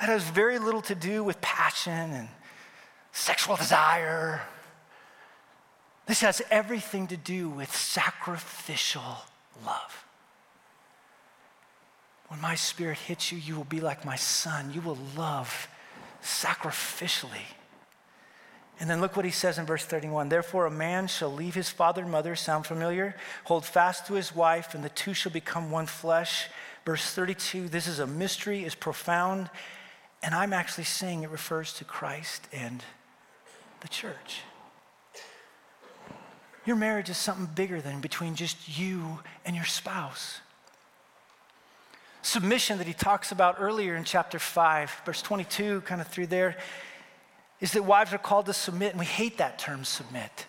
That 0.00 0.08
has 0.08 0.24
very 0.24 0.58
little 0.58 0.82
to 0.82 0.96
do 0.96 1.22
with 1.22 1.40
passion 1.40 2.10
and 2.10 2.28
sexual 3.12 3.54
desire. 3.54 4.40
This 6.06 6.20
has 6.22 6.42
everything 6.50 7.06
to 7.06 7.16
do 7.16 7.48
with 7.48 7.72
sacrificial 7.72 9.18
love. 9.64 10.04
When 12.26 12.40
my 12.40 12.56
spirit 12.56 12.98
hits 12.98 13.30
you, 13.30 13.38
you 13.38 13.54
will 13.54 13.62
be 13.62 13.80
like 13.80 14.04
my 14.04 14.16
son. 14.16 14.72
You 14.74 14.80
will 14.80 14.98
love 15.16 15.68
sacrificially. 16.20 17.46
And 18.80 18.88
then 18.88 19.00
look 19.00 19.16
what 19.16 19.24
he 19.24 19.30
says 19.30 19.58
in 19.58 19.66
verse 19.66 19.84
31 19.84 20.28
Therefore, 20.28 20.66
a 20.66 20.70
man 20.70 21.08
shall 21.08 21.32
leave 21.32 21.54
his 21.54 21.68
father 21.68 22.02
and 22.02 22.10
mother, 22.10 22.36
sound 22.36 22.66
familiar? 22.66 23.16
Hold 23.44 23.64
fast 23.64 24.06
to 24.06 24.14
his 24.14 24.34
wife, 24.34 24.74
and 24.74 24.84
the 24.84 24.88
two 24.88 25.14
shall 25.14 25.32
become 25.32 25.70
one 25.70 25.86
flesh. 25.86 26.48
Verse 26.84 27.12
32 27.12 27.68
This 27.68 27.86
is 27.86 27.98
a 27.98 28.06
mystery, 28.06 28.64
is 28.64 28.74
profound, 28.74 29.50
and 30.22 30.34
I'm 30.34 30.52
actually 30.52 30.84
saying 30.84 31.22
it 31.22 31.30
refers 31.30 31.72
to 31.74 31.84
Christ 31.84 32.46
and 32.52 32.84
the 33.80 33.88
church. 33.88 34.42
Your 36.64 36.76
marriage 36.76 37.08
is 37.08 37.16
something 37.16 37.46
bigger 37.46 37.80
than 37.80 38.00
between 38.00 38.34
just 38.34 38.78
you 38.78 39.20
and 39.44 39.56
your 39.56 39.64
spouse. 39.64 40.40
Submission 42.20 42.78
that 42.78 42.86
he 42.86 42.92
talks 42.92 43.32
about 43.32 43.56
earlier 43.58 43.96
in 43.96 44.04
chapter 44.04 44.38
5, 44.38 45.02
verse 45.06 45.22
22, 45.22 45.80
kind 45.82 46.00
of 46.00 46.08
through 46.08 46.26
there, 46.26 46.56
is 47.60 47.72
that 47.72 47.84
wives 47.84 48.12
are 48.12 48.18
called 48.18 48.46
to 48.46 48.52
submit, 48.52 48.90
and 48.90 49.00
we 49.00 49.06
hate 49.06 49.38
that 49.38 49.58
term 49.58 49.84
submit. 49.84 50.46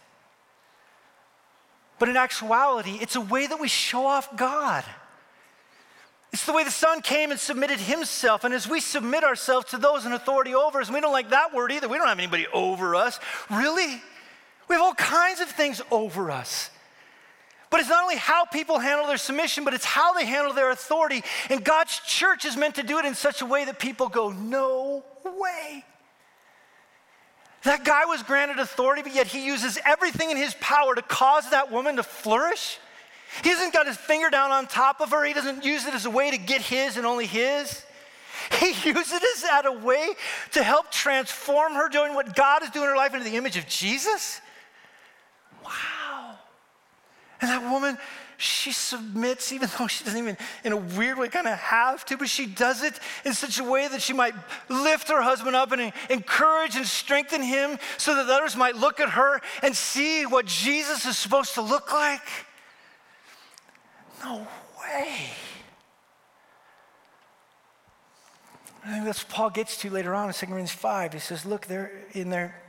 But 1.97 2.09
in 2.09 2.17
actuality, 2.17 2.97
it's 3.01 3.15
a 3.15 3.21
way 3.21 3.47
that 3.47 3.59
we 3.59 3.67
show 3.67 4.05
off 4.05 4.35
God. 4.37 4.85
It's 6.31 6.45
the 6.45 6.53
way 6.53 6.63
the 6.63 6.71
Son 6.71 7.01
came 7.01 7.31
and 7.31 7.39
submitted 7.39 7.79
himself. 7.79 8.43
And 8.43 8.53
as 8.53 8.67
we 8.67 8.79
submit 8.79 9.23
ourselves 9.23 9.71
to 9.71 9.77
those 9.77 10.05
in 10.05 10.13
authority 10.13 10.53
over 10.53 10.79
us, 10.79 10.87
and 10.87 10.93
we 10.93 11.01
don't 11.01 11.11
like 11.11 11.31
that 11.31 11.53
word 11.53 11.71
either. 11.71 11.87
We 11.87 11.97
don't 11.97 12.07
have 12.07 12.19
anybody 12.19 12.45
over 12.53 12.95
us. 12.95 13.19
Really? 13.49 14.01
We 14.67 14.75
have 14.75 14.81
all 14.81 14.93
kinds 14.93 15.41
of 15.41 15.49
things 15.49 15.81
over 15.89 16.29
us. 16.29 16.69
But 17.71 17.79
it's 17.79 17.89
not 17.89 18.03
only 18.03 18.15
how 18.15 18.45
people 18.45 18.79
handle 18.79 19.07
their 19.07 19.17
submission, 19.17 19.63
but 19.63 19.73
it's 19.73 19.85
how 19.85 20.13
they 20.13 20.25
handle 20.25 20.53
their 20.53 20.71
authority. 20.71 21.23
And 21.49 21.63
God's 21.63 21.99
church 21.99 22.45
is 22.45 22.55
meant 22.55 22.75
to 22.75 22.83
do 22.83 22.99
it 22.99 23.05
in 23.05 23.15
such 23.15 23.41
a 23.41 23.45
way 23.45 23.65
that 23.65 23.79
people 23.79 24.07
go, 24.07 24.31
no 24.31 25.03
way. 25.25 25.83
That 27.63 27.83
guy 27.83 28.05
was 28.05 28.23
granted 28.23 28.59
authority, 28.59 29.01
but 29.01 29.13
yet 29.13 29.27
he 29.27 29.45
uses 29.45 29.77
everything 29.85 30.31
in 30.31 30.37
his 30.37 30.55
power 30.61 30.95
to 30.95 31.01
cause 31.01 31.49
that 31.49 31.71
woman 31.71 31.97
to 31.97 32.03
flourish. 32.03 32.79
He 33.43 33.49
hasn't 33.49 33.73
got 33.73 33.85
his 33.85 33.97
finger 33.97 34.29
down 34.29 34.51
on 34.51 34.67
top 34.67 35.01
of 35.01 35.11
her. 35.11 35.23
He 35.23 35.33
doesn't 35.33 35.63
use 35.63 35.85
it 35.85 35.93
as 35.93 36.05
a 36.05 36.09
way 36.09 36.31
to 36.31 36.37
get 36.37 36.61
his 36.61 36.97
and 36.97 37.05
only 37.05 37.25
his. 37.25 37.83
He 38.59 38.89
uses 38.89 39.13
it 39.13 39.23
as 39.51 39.65
a 39.65 39.71
way 39.71 40.09
to 40.53 40.63
help 40.63 40.91
transform 40.91 41.73
her, 41.73 41.89
doing 41.89 42.15
what 42.15 42.35
God 42.35 42.63
is 42.63 42.69
doing 42.69 42.85
in 42.85 42.91
her 42.91 42.95
life 42.95 43.13
into 43.13 43.29
the 43.29 43.35
image 43.35 43.57
of 43.57 43.67
Jesus. 43.67 44.41
Wow. 45.63 46.37
And 47.41 47.49
that 47.49 47.61
woman, 47.69 47.97
she 48.39 48.71
submits, 48.71 49.51
even 49.51 49.69
though 49.77 49.87
she 49.87 50.03
doesn't 50.03 50.19
even, 50.19 50.37
in 50.63 50.71
a 50.71 50.77
weird 50.77 51.17
way, 51.17 51.27
kind 51.27 51.47
of 51.47 51.57
have 51.57 52.05
to, 52.05 52.17
but 52.17 52.29
she 52.29 52.45
does 52.45 52.83
it 52.83 52.97
in 53.25 53.33
such 53.33 53.59
a 53.59 53.63
way 53.63 53.87
that 53.87 54.01
she 54.01 54.13
might 54.13 54.33
lift 54.69 55.09
her 55.09 55.21
husband 55.21 55.55
up 55.55 55.71
and 55.71 55.91
encourage 56.09 56.75
and 56.75 56.85
strengthen 56.87 57.41
him 57.43 57.77
so 57.97 58.15
that 58.15 58.29
others 58.29 58.55
might 58.55 58.75
look 58.75 58.99
at 58.99 59.09
her 59.09 59.41
and 59.61 59.75
see 59.75 60.25
what 60.25 60.45
Jesus 60.45 61.05
is 61.05 61.17
supposed 61.17 61.53
to 61.55 61.61
look 61.61 61.91
like. 61.91 62.21
No 64.23 64.47
way. 64.81 65.31
I 68.85 68.93
think 68.93 69.05
that's 69.05 69.23
what 69.23 69.33
Paul 69.33 69.49
gets 69.49 69.77
to 69.81 69.89
later 69.89 70.15
on 70.15 70.27
in 70.29 70.33
2 70.33 70.45
Corinthians 70.45 70.71
5. 70.71 71.13
He 71.13 71.19
says, 71.19 71.45
Look, 71.45 71.67
there 71.67 71.91
in 72.13 72.29
there, 72.29 72.61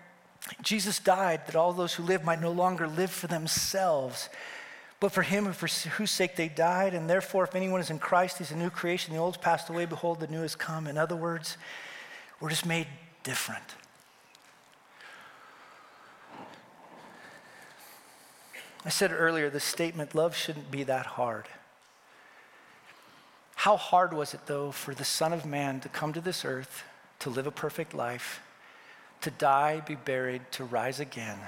Jesus 0.63 0.99
died 0.99 1.47
that 1.47 1.55
all 1.55 1.73
those 1.73 1.95
who 1.95 2.03
live 2.03 2.25
might 2.25 2.41
no 2.41 2.51
longer 2.51 2.89
live 2.89 3.11
for 3.11 3.29
themselves, 3.29 4.29
but 5.01 5.13
for 5.13 5.23
him 5.23 5.51
for 5.55 5.67
whose 5.91 6.11
sake 6.11 6.37
they 6.37 6.49
died. 6.49 6.93
And 6.95 7.09
therefore, 7.09 7.45
if 7.45 7.55
anyone 7.55 7.81
is 7.81 7.91
in 7.91 7.99
Christ, 7.99 8.39
he's 8.39 8.51
a 8.51 8.57
new 8.57 8.71
creation. 8.71 9.15
The 9.15 9.21
old's 9.21 9.39
passed 9.39 9.71
away, 9.71 9.87
behold, 9.87 10.21
the 10.21 10.27
new 10.27 10.43
has 10.43 10.55
come. 10.55 10.87
In 10.87 10.99
other 10.99 11.17
words, 11.17 11.57
we're 12.39 12.51
just 12.51 12.67
made 12.67 12.87
different. 13.23 13.65
I 18.85 18.91
said 18.91 19.11
earlier 19.13 19.51
the 19.51 19.61
statement, 19.61 20.15
love 20.15 20.37
shouldn't 20.37 20.71
be 20.71 20.85
that 20.85 21.07
hard. 21.07 21.47
How 23.57 23.77
hard 23.77 24.15
was 24.15 24.33
it, 24.33 24.47
though, 24.47 24.71
for 24.71 24.95
the 24.95 25.05
Son 25.05 25.35
of 25.35 25.45
Man 25.45 25.81
to 25.81 25.89
come 25.91 26.15
to 26.15 26.21
this 26.21 26.47
earth, 26.47 26.83
to 27.19 27.29
live 27.29 27.47
a 27.47 27.51
perfect 27.51 27.93
life, 27.93 28.41
to 29.21 29.31
die, 29.31 29.81
be 29.81 29.97
buried, 29.97 30.41
to 30.53 30.65
rise 30.65 30.99
again? 30.99 31.39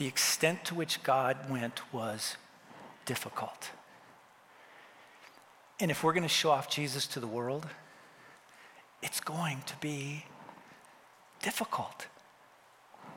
The 0.00 0.06
extent 0.06 0.64
to 0.64 0.74
which 0.74 1.02
God 1.02 1.50
went 1.50 1.92
was 1.92 2.38
difficult. 3.04 3.70
And 5.78 5.90
if 5.90 6.02
we're 6.02 6.14
going 6.14 6.22
to 6.22 6.28
show 6.28 6.50
off 6.50 6.70
Jesus 6.70 7.06
to 7.08 7.20
the 7.20 7.26
world, 7.26 7.66
it's 9.02 9.20
going 9.20 9.62
to 9.66 9.76
be 9.76 10.24
difficult. 11.42 12.06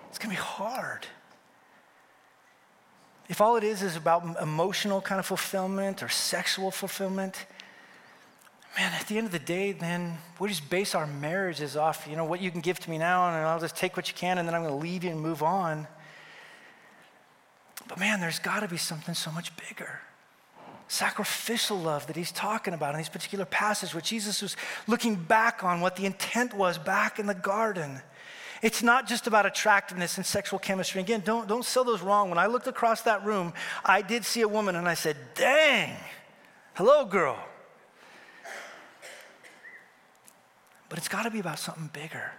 It's 0.09 0.17
going 0.17 0.35
to 0.35 0.41
be 0.41 0.45
hard 0.45 1.07
if 3.29 3.39
all 3.39 3.55
it 3.55 3.63
is 3.63 3.81
is 3.81 3.95
about 3.95 4.41
emotional 4.41 5.01
kind 5.01 5.19
of 5.19 5.25
fulfillment 5.25 6.03
or 6.03 6.09
sexual 6.09 6.71
fulfillment, 6.71 7.45
man, 8.77 8.91
at 8.93 9.07
the 9.07 9.17
end 9.17 9.25
of 9.25 9.31
the 9.31 9.39
day, 9.39 9.71
then 9.71 10.17
we 10.39 10.49
just 10.49 10.69
base 10.69 10.93
our 10.93 11.07
marriages 11.07 11.77
off, 11.77 12.05
you 12.09 12.17
know, 12.17 12.25
what 12.25 12.41
you 12.41 12.51
can 12.51 12.61
give 12.61 12.79
to 12.79 12.89
me 12.89 12.97
now, 12.97 13.27
and 13.27 13.37
I'll 13.47 13.59
just 13.59 13.77
take 13.77 13.95
what 13.95 14.09
you 14.09 14.15
can, 14.15 14.37
and 14.37 14.47
then 14.47 14.53
I'm 14.53 14.61
going 14.61 14.73
to 14.73 14.79
leave 14.79 15.03
you 15.03 15.11
and 15.11 15.19
move 15.19 15.41
on. 15.41 15.87
But 17.87 17.99
man, 17.99 18.19
there's 18.19 18.39
got 18.39 18.61
to 18.61 18.67
be 18.67 18.77
something 18.77 19.13
so 19.15 19.31
much 19.31 19.51
bigger. 19.57 19.99
Sacrificial 20.87 21.77
love 21.77 22.07
that 22.07 22.15
he's 22.15 22.31
talking 22.31 22.73
about 22.73 22.93
in 22.93 22.97
these 22.97 23.09
particular 23.09 23.45
passages, 23.45 23.93
where 23.93 24.01
Jesus 24.01 24.41
was 24.41 24.55
looking 24.87 25.15
back 25.15 25.63
on 25.63 25.81
what 25.81 25.95
the 25.95 26.05
intent 26.05 26.53
was 26.53 26.77
back 26.77 27.19
in 27.19 27.25
the 27.25 27.33
garden. 27.33 28.01
It's 28.61 28.81
not 28.81 29.07
just 29.07 29.27
about 29.27 29.45
attractiveness 29.45 30.17
and 30.17 30.25
sexual 30.25 30.57
chemistry. 30.59 31.01
Again, 31.01 31.21
don't, 31.25 31.47
don't 31.47 31.65
sell 31.65 31.83
those 31.83 32.01
wrong. 32.01 32.29
When 32.29 32.37
I 32.37 32.45
looked 32.45 32.67
across 32.67 33.01
that 33.01 33.25
room, 33.25 33.53
I 33.83 34.01
did 34.01 34.23
see 34.23 34.41
a 34.41 34.47
woman 34.47 34.75
and 34.75 34.87
I 34.87 34.93
said, 34.93 35.17
dang, 35.35 35.97
hello, 36.75 37.05
girl. 37.05 37.37
But 40.87 40.97
it's 40.97 41.09
got 41.09 41.23
to 41.23 41.31
be 41.31 41.39
about 41.39 41.59
something 41.59 41.89
bigger. 41.91 42.31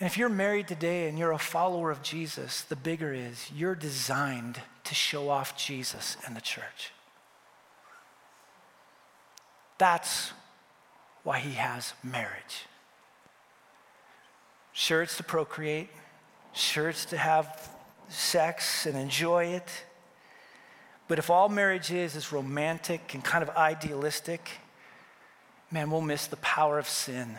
And 0.00 0.06
if 0.06 0.16
you're 0.16 0.28
married 0.28 0.68
today 0.68 1.08
and 1.08 1.18
you're 1.18 1.32
a 1.32 1.38
follower 1.38 1.90
of 1.90 2.02
Jesus, 2.02 2.62
the 2.62 2.76
bigger 2.76 3.12
is 3.12 3.50
you're 3.54 3.74
designed 3.74 4.60
to 4.84 4.94
show 4.94 5.28
off 5.28 5.56
Jesus 5.56 6.16
and 6.24 6.36
the 6.36 6.40
church. 6.40 6.92
That's 9.78 10.32
why 11.24 11.38
he 11.40 11.52
has 11.54 11.94
marriage. 12.02 12.66
Sure, 14.72 15.02
it's 15.02 15.16
to 15.16 15.24
procreate, 15.24 15.88
sure, 16.52 16.88
it's 16.88 17.04
to 17.06 17.16
have 17.16 17.68
sex 18.08 18.86
and 18.86 18.96
enjoy 18.96 19.46
it. 19.46 19.68
But 21.08 21.18
if 21.18 21.30
all 21.30 21.48
marriage 21.48 21.90
is 21.90 22.14
is 22.14 22.32
romantic 22.32 23.14
and 23.14 23.24
kind 23.24 23.42
of 23.42 23.50
idealistic, 23.56 24.48
man, 25.72 25.90
we'll 25.90 26.02
miss 26.02 26.26
the 26.28 26.36
power 26.36 26.78
of 26.78 26.88
sin 26.88 27.38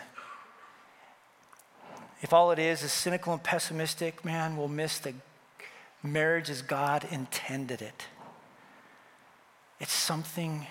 if 2.22 2.34
all 2.34 2.52
it 2.52 2.60
is 2.60 2.84
is 2.84 2.92
cynical 2.92 3.34
and 3.34 3.42
pessimistic, 3.42 4.26
man, 4.26 4.58
we'll 4.58 4.68
miss 4.68 5.00
the 5.00 5.14
marriage 6.04 6.50
as 6.50 6.62
God 6.62 7.08
intended 7.12 7.82
it. 7.82 8.06
It's 9.80 9.94
something 9.94 10.68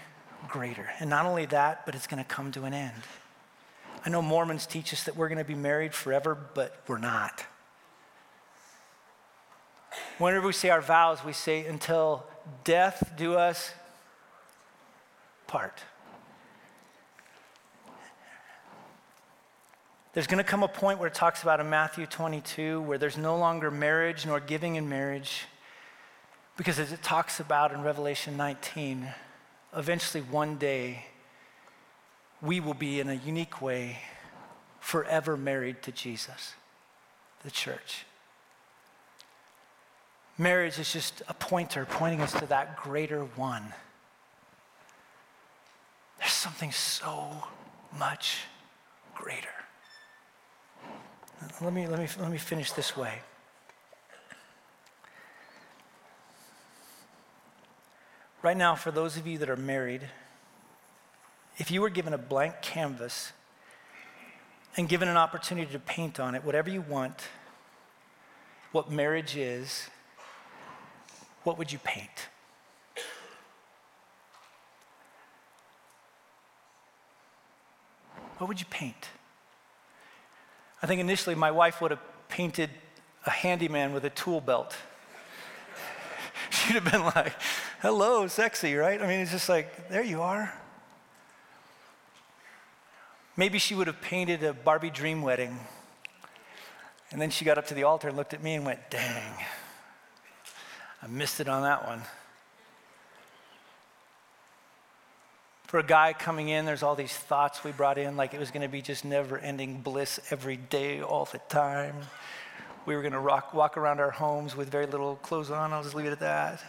greater. 0.46 0.90
And 1.00 1.08
not 1.08 1.26
only 1.26 1.46
that, 1.46 1.86
but 1.86 1.94
it's 1.94 2.06
going 2.06 2.22
to 2.22 2.28
come 2.28 2.52
to 2.52 2.64
an 2.64 2.74
end. 2.74 3.02
I 4.04 4.10
know 4.10 4.22
Mormons 4.22 4.66
teach 4.66 4.92
us 4.92 5.04
that 5.04 5.16
we're 5.16 5.28
going 5.28 5.38
to 5.38 5.44
be 5.44 5.54
married 5.54 5.94
forever, 5.94 6.36
but 6.54 6.82
we're 6.86 6.98
not. 6.98 7.44
Whenever 10.18 10.46
we 10.46 10.52
say 10.52 10.68
our 10.68 10.80
vows, 10.80 11.24
we 11.24 11.32
say, 11.32 11.66
until 11.66 12.24
death 12.64 13.12
do 13.16 13.34
us 13.34 13.72
part. 15.46 15.82
There's 20.18 20.26
going 20.26 20.38
to 20.38 20.50
come 20.50 20.64
a 20.64 20.68
point 20.68 20.98
where 20.98 21.06
it 21.06 21.14
talks 21.14 21.44
about 21.44 21.60
in 21.60 21.70
Matthew 21.70 22.04
22 22.04 22.80
where 22.80 22.98
there's 22.98 23.16
no 23.16 23.38
longer 23.38 23.70
marriage 23.70 24.26
nor 24.26 24.40
giving 24.40 24.74
in 24.74 24.88
marriage. 24.88 25.44
Because 26.56 26.80
as 26.80 26.90
it 26.90 27.04
talks 27.04 27.38
about 27.38 27.72
in 27.72 27.84
Revelation 27.84 28.36
19, 28.36 29.06
eventually 29.76 30.24
one 30.24 30.56
day 30.56 31.06
we 32.42 32.58
will 32.58 32.74
be 32.74 32.98
in 32.98 33.08
a 33.08 33.14
unique 33.14 33.62
way 33.62 33.98
forever 34.80 35.36
married 35.36 35.82
to 35.84 35.92
Jesus, 35.92 36.54
the 37.44 37.50
church. 37.52 38.04
Marriage 40.36 40.80
is 40.80 40.92
just 40.92 41.22
a 41.28 41.34
pointer 41.34 41.86
pointing 41.88 42.22
us 42.22 42.32
to 42.32 42.46
that 42.46 42.76
greater 42.76 43.22
one. 43.22 43.72
There's 46.18 46.32
something 46.32 46.72
so 46.72 47.44
much 47.96 48.38
greater. 49.14 49.57
Let 51.60 51.72
me, 51.72 51.86
let 51.86 51.98
me, 51.98 52.08
let 52.20 52.30
me 52.30 52.38
finish 52.38 52.72
this 52.72 52.96
way. 52.96 53.20
Right 58.42 58.56
now, 58.56 58.74
for 58.74 58.90
those 58.90 59.16
of 59.16 59.26
you 59.26 59.38
that 59.38 59.50
are 59.50 59.56
married, 59.56 60.02
if 61.56 61.70
you 61.70 61.80
were 61.80 61.90
given 61.90 62.12
a 62.12 62.18
blank 62.18 62.62
canvas 62.62 63.32
and 64.76 64.88
given 64.88 65.08
an 65.08 65.16
opportunity 65.16 65.72
to 65.72 65.78
paint 65.78 66.20
on 66.20 66.34
it 66.36 66.44
whatever 66.44 66.70
you 66.70 66.80
want, 66.80 67.28
what 68.70 68.90
marriage 68.90 69.36
is, 69.36 69.88
what 71.42 71.58
would 71.58 71.72
you 71.72 71.78
paint? 71.80 72.28
What 78.38 78.46
would 78.46 78.60
you 78.60 78.66
paint? 78.70 79.08
I 80.82 80.86
think 80.86 81.00
initially 81.00 81.34
my 81.34 81.50
wife 81.50 81.80
would 81.80 81.90
have 81.90 82.00
painted 82.28 82.70
a 83.26 83.30
handyman 83.30 83.92
with 83.92 84.04
a 84.04 84.10
tool 84.10 84.40
belt. 84.40 84.76
She'd 86.50 86.74
have 86.74 86.90
been 86.90 87.04
like, 87.04 87.34
hello, 87.80 88.26
sexy, 88.26 88.74
right? 88.74 89.00
I 89.00 89.06
mean, 89.06 89.20
it's 89.20 89.32
just 89.32 89.48
like, 89.48 89.88
there 89.88 90.02
you 90.02 90.22
are. 90.22 90.52
Maybe 93.36 93.58
she 93.58 93.74
would 93.74 93.86
have 93.86 94.00
painted 94.00 94.42
a 94.42 94.52
Barbie 94.52 94.90
dream 94.90 95.22
wedding. 95.22 95.58
And 97.10 97.20
then 97.20 97.30
she 97.30 97.44
got 97.44 97.56
up 97.56 97.66
to 97.68 97.74
the 97.74 97.84
altar 97.84 98.08
and 98.08 98.16
looked 98.16 98.34
at 98.34 98.42
me 98.42 98.54
and 98.54 98.66
went, 98.66 98.90
dang, 98.90 99.32
I 101.02 101.06
missed 101.06 101.40
it 101.40 101.48
on 101.48 101.62
that 101.62 101.86
one. 101.86 102.02
For 105.68 105.78
a 105.78 105.82
guy 105.82 106.14
coming 106.14 106.48
in, 106.48 106.64
there's 106.64 106.82
all 106.82 106.94
these 106.94 107.12
thoughts 107.12 107.62
we 107.62 107.72
brought 107.72 107.98
in, 107.98 108.16
like 108.16 108.32
it 108.32 108.40
was 108.40 108.50
going 108.50 108.62
to 108.62 108.68
be 108.68 108.80
just 108.80 109.04
never 109.04 109.36
ending 109.36 109.82
bliss 109.82 110.18
every 110.30 110.56
day, 110.56 111.02
all 111.02 111.26
the 111.26 111.40
time. 111.50 111.94
We 112.86 112.96
were 112.96 113.02
going 113.02 113.12
to 113.12 113.18
rock, 113.18 113.52
walk 113.52 113.76
around 113.76 114.00
our 114.00 114.10
homes 114.10 114.56
with 114.56 114.70
very 114.70 114.86
little 114.86 115.16
clothes 115.16 115.50
on. 115.50 115.74
I'll 115.74 115.82
just 115.82 115.94
leave 115.94 116.06
it 116.06 116.12
at 116.12 116.20
that. 116.20 116.64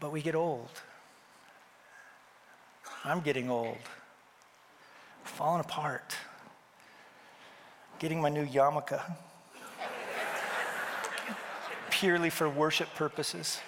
But 0.00 0.10
we 0.10 0.22
get 0.22 0.34
old. 0.34 0.70
I'm 3.04 3.20
getting 3.20 3.48
old, 3.48 3.78
falling 5.22 5.60
apart, 5.60 6.16
getting 8.00 8.20
my 8.20 8.28
new 8.28 8.44
yarmulke 8.44 9.00
purely 11.90 12.28
for 12.28 12.48
worship 12.48 12.92
purposes. 12.96 13.60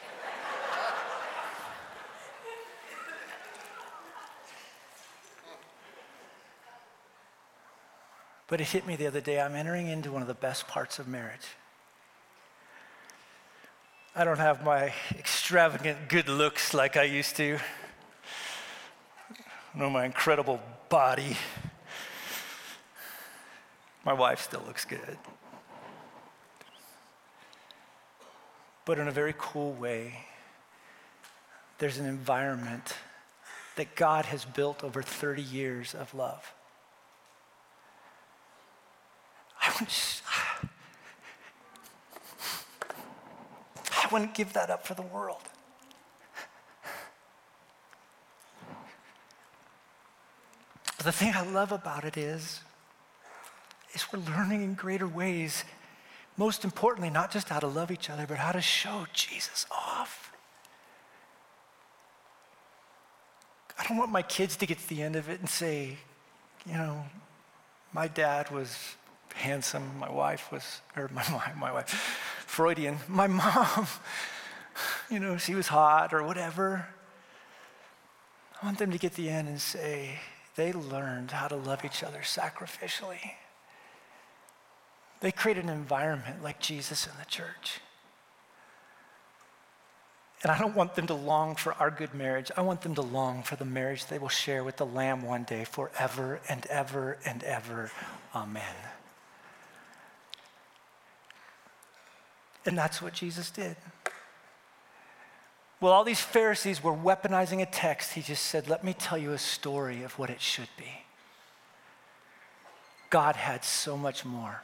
But 8.51 8.61
it 8.61 8.67
hit 8.67 8.85
me 8.85 8.97
the 8.97 9.07
other 9.07 9.21
day. 9.21 9.41
I'm 9.41 9.55
entering 9.55 9.87
into 9.87 10.11
one 10.11 10.23
of 10.23 10.29
the 10.29 10.35
best 10.35 10.67
parts 10.67 10.99
of 10.99 11.07
marriage. 11.07 11.47
I 14.15 14.25
don't 14.25 14.39
have 14.39 14.65
my 14.65 14.93
extravagant 15.17 16.09
good 16.09 16.29
looks 16.29 16.75
like 16.75 16.97
I 16.97 17.05
used 17.05 17.37
to. 17.37 17.61
Know 19.73 19.89
my 19.89 20.05
incredible 20.05 20.61
body. 20.89 21.37
My 24.05 24.13
wife 24.15 24.41
still 24.41 24.65
looks 24.67 24.85
good. 24.85 25.17
But 28.85 28.99
in 28.99 29.07
a 29.07 29.13
very 29.13 29.35
cool 29.39 29.75
way, 29.75 30.27
there's 31.79 31.99
an 31.99 32.07
environment 32.07 32.97
that 33.77 33.95
God 33.95 34.25
has 34.25 34.45
built 34.45 34.83
over 34.83 35.03
30 35.03 35.41
years 35.41 35.95
of 35.95 36.13
love. 36.15 36.53
I 39.81 40.69
wouldn't, 44.13 44.35
give 44.35 44.53
that 44.53 44.71
up 44.71 44.87
for 44.87 44.95
the 44.95 45.03
world. 45.03 45.43
But 50.97 51.07
the 51.07 51.13
thing 51.13 51.33
I 51.35 51.43
love 51.43 51.73
about 51.73 52.05
it 52.05 52.17
is, 52.17 52.61
is 53.95 54.13
we're 54.13 54.19
learning 54.19 54.63
in 54.63 54.75
greater 54.75 55.09
ways, 55.09 55.65
most 56.37 56.65
importantly, 56.65 57.09
not 57.09 57.31
just 57.31 57.49
how 57.49 57.59
to 57.59 57.67
love 57.67 57.91
each 57.91 58.11
other, 58.11 58.27
but 58.27 58.37
how 58.37 58.53
to 58.53 58.61
show 58.61 59.07
Jesus 59.15 59.65
off. 59.71 60.33
I 63.79 63.89
don't 63.89 63.97
want 63.97 64.13
my 64.13 64.23
kids 64.23 64.57
to 64.57 64.67
get 64.67 64.79
to 64.79 64.89
the 64.89 65.03
end 65.03 65.17
of 65.17 65.31
it 65.31 65.41
and 65.41 65.49
say, 65.49 65.97
you 66.67 66.75
know, 66.75 67.07
my 67.95 68.09
dad 68.09 68.51
was 68.51 68.97
handsome. 69.35 69.99
My 69.99 70.11
wife 70.11 70.51
was, 70.53 70.81
or 70.97 71.09
my, 71.13 71.25
my, 71.59 71.73
wife, 71.73 71.89
Freudian. 72.47 72.99
My 73.09 73.27
mom, 73.27 73.87
you 75.11 75.19
know, 75.19 75.37
she 75.37 75.55
was 75.55 75.69
hot 75.69 76.13
or 76.13 76.23
whatever. 76.23 76.89
I 78.61 78.67
want 78.67 78.79
them 78.79 78.91
to 78.91 78.99
get 78.99 79.15
the 79.15 79.31
end 79.31 79.49
and 79.49 79.61
say, 79.61 80.19
they 80.57 80.73
learned 80.73 81.31
how 81.31 81.49
to 81.49 81.57
love 81.57 81.85
each 81.85 82.03
other 82.03 82.19
sacrificially. 82.19 83.33
They 85.21 85.33
created 85.33 85.65
an 85.65 85.71
environment 85.71 86.43
like 86.43 86.61
Jesus 86.61 87.07
in 87.07 87.13
the 87.19 87.25
church. 87.27 87.81
And 90.43 90.51
I 90.51 90.59
don't 90.59 90.75
want 90.75 90.95
them 90.95 91.07
to 91.09 91.15
long 91.15 91.55
for 91.55 91.75
our 91.75 91.91
good 91.91 92.15
marriage. 92.15 92.51
I 92.57 92.63
want 92.63 92.81
them 92.81 92.95
to 92.95 93.03
long 93.03 93.43
for 93.43 93.57
the 93.57 93.67
marriage 93.67 94.07
they 94.07 94.19
will 94.19 94.31
share 94.31 94.65
with 94.65 94.79
the 94.79 94.87
Lamb 94.87 95.23
one 95.23 95.45
day, 95.45 95.65
forever 95.65 96.41
and 96.49 96.65
ever 96.67 97.19
and 97.27 97.45
ever. 97.45 97.91
Amen. 98.35 98.75
And 102.67 102.77
that's 102.77 103.01
what 103.01 103.15
Jesus 103.15 103.51
did. 103.51 103.77
Well, 105.81 105.93
all 105.93 106.05
these 106.05 106.21
Pharisees 106.21 106.83
were 106.83 106.93
weaponizing 106.93 107.63
a 107.63 107.67
text. 107.67 108.13
He 108.13 108.21
just 108.21 108.45
said, 108.45 108.69
Let 108.69 108.85
me 108.85 108.93
tell 108.93 109.17
you 109.17 109.33
a 109.33 109.39
story 109.39 110.03
of 110.03 110.19
what 110.19 110.29
it 110.29 110.41
should 110.41 110.69
be. 110.77 111.05
God 113.09 113.35
had 113.35 113.65
so 113.65 113.97
much 113.97 114.25
more. 114.25 114.63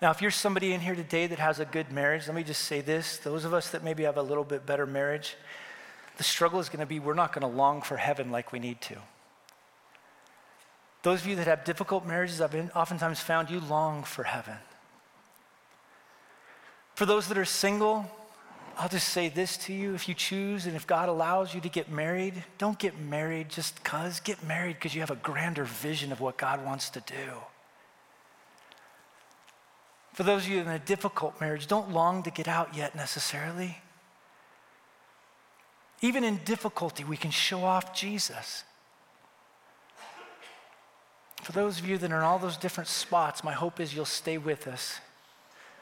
Now, 0.00 0.12
if 0.12 0.22
you're 0.22 0.30
somebody 0.30 0.72
in 0.72 0.80
here 0.80 0.94
today 0.94 1.26
that 1.26 1.40
has 1.40 1.58
a 1.58 1.64
good 1.64 1.90
marriage, 1.90 2.28
let 2.28 2.36
me 2.36 2.44
just 2.44 2.62
say 2.62 2.80
this. 2.80 3.18
Those 3.18 3.44
of 3.44 3.52
us 3.52 3.70
that 3.70 3.82
maybe 3.82 4.04
have 4.04 4.16
a 4.16 4.22
little 4.22 4.44
bit 4.44 4.64
better 4.64 4.86
marriage, 4.86 5.36
the 6.18 6.22
struggle 6.22 6.60
is 6.60 6.68
going 6.68 6.80
to 6.80 6.86
be 6.86 7.00
we're 7.00 7.14
not 7.14 7.32
going 7.32 7.42
to 7.50 7.56
long 7.56 7.82
for 7.82 7.96
heaven 7.96 8.30
like 8.30 8.52
we 8.52 8.60
need 8.60 8.80
to. 8.82 8.96
Those 11.02 11.22
of 11.22 11.26
you 11.26 11.36
that 11.36 11.48
have 11.48 11.64
difficult 11.64 12.06
marriages, 12.06 12.40
I've 12.40 12.54
oftentimes 12.76 13.20
found 13.20 13.50
you 13.50 13.60
long 13.60 14.04
for 14.04 14.22
heaven. 14.22 14.56
For 16.98 17.06
those 17.06 17.28
that 17.28 17.38
are 17.38 17.44
single, 17.44 18.10
I'll 18.76 18.88
just 18.88 19.10
say 19.10 19.28
this 19.28 19.56
to 19.58 19.72
you. 19.72 19.94
If 19.94 20.08
you 20.08 20.16
choose 20.16 20.66
and 20.66 20.74
if 20.74 20.84
God 20.84 21.08
allows 21.08 21.54
you 21.54 21.60
to 21.60 21.68
get 21.68 21.88
married, 21.88 22.42
don't 22.58 22.76
get 22.76 22.98
married 22.98 23.50
just 23.50 23.80
because. 23.80 24.18
Get 24.18 24.42
married 24.42 24.74
because 24.74 24.96
you 24.96 25.00
have 25.00 25.12
a 25.12 25.14
grander 25.14 25.62
vision 25.62 26.10
of 26.10 26.20
what 26.20 26.36
God 26.36 26.64
wants 26.64 26.90
to 26.90 27.00
do. 27.02 27.34
For 30.12 30.24
those 30.24 30.46
of 30.46 30.50
you 30.50 30.60
in 30.60 30.66
a 30.66 30.80
difficult 30.80 31.40
marriage, 31.40 31.68
don't 31.68 31.92
long 31.92 32.24
to 32.24 32.32
get 32.32 32.48
out 32.48 32.74
yet 32.74 32.96
necessarily. 32.96 33.78
Even 36.02 36.24
in 36.24 36.38
difficulty, 36.38 37.04
we 37.04 37.16
can 37.16 37.30
show 37.30 37.62
off 37.62 37.94
Jesus. 37.94 38.64
For 41.44 41.52
those 41.52 41.78
of 41.78 41.88
you 41.88 41.96
that 41.96 42.10
are 42.10 42.16
in 42.16 42.24
all 42.24 42.40
those 42.40 42.56
different 42.56 42.88
spots, 42.88 43.44
my 43.44 43.52
hope 43.52 43.78
is 43.78 43.94
you'll 43.94 44.04
stay 44.04 44.36
with 44.36 44.66
us 44.66 44.98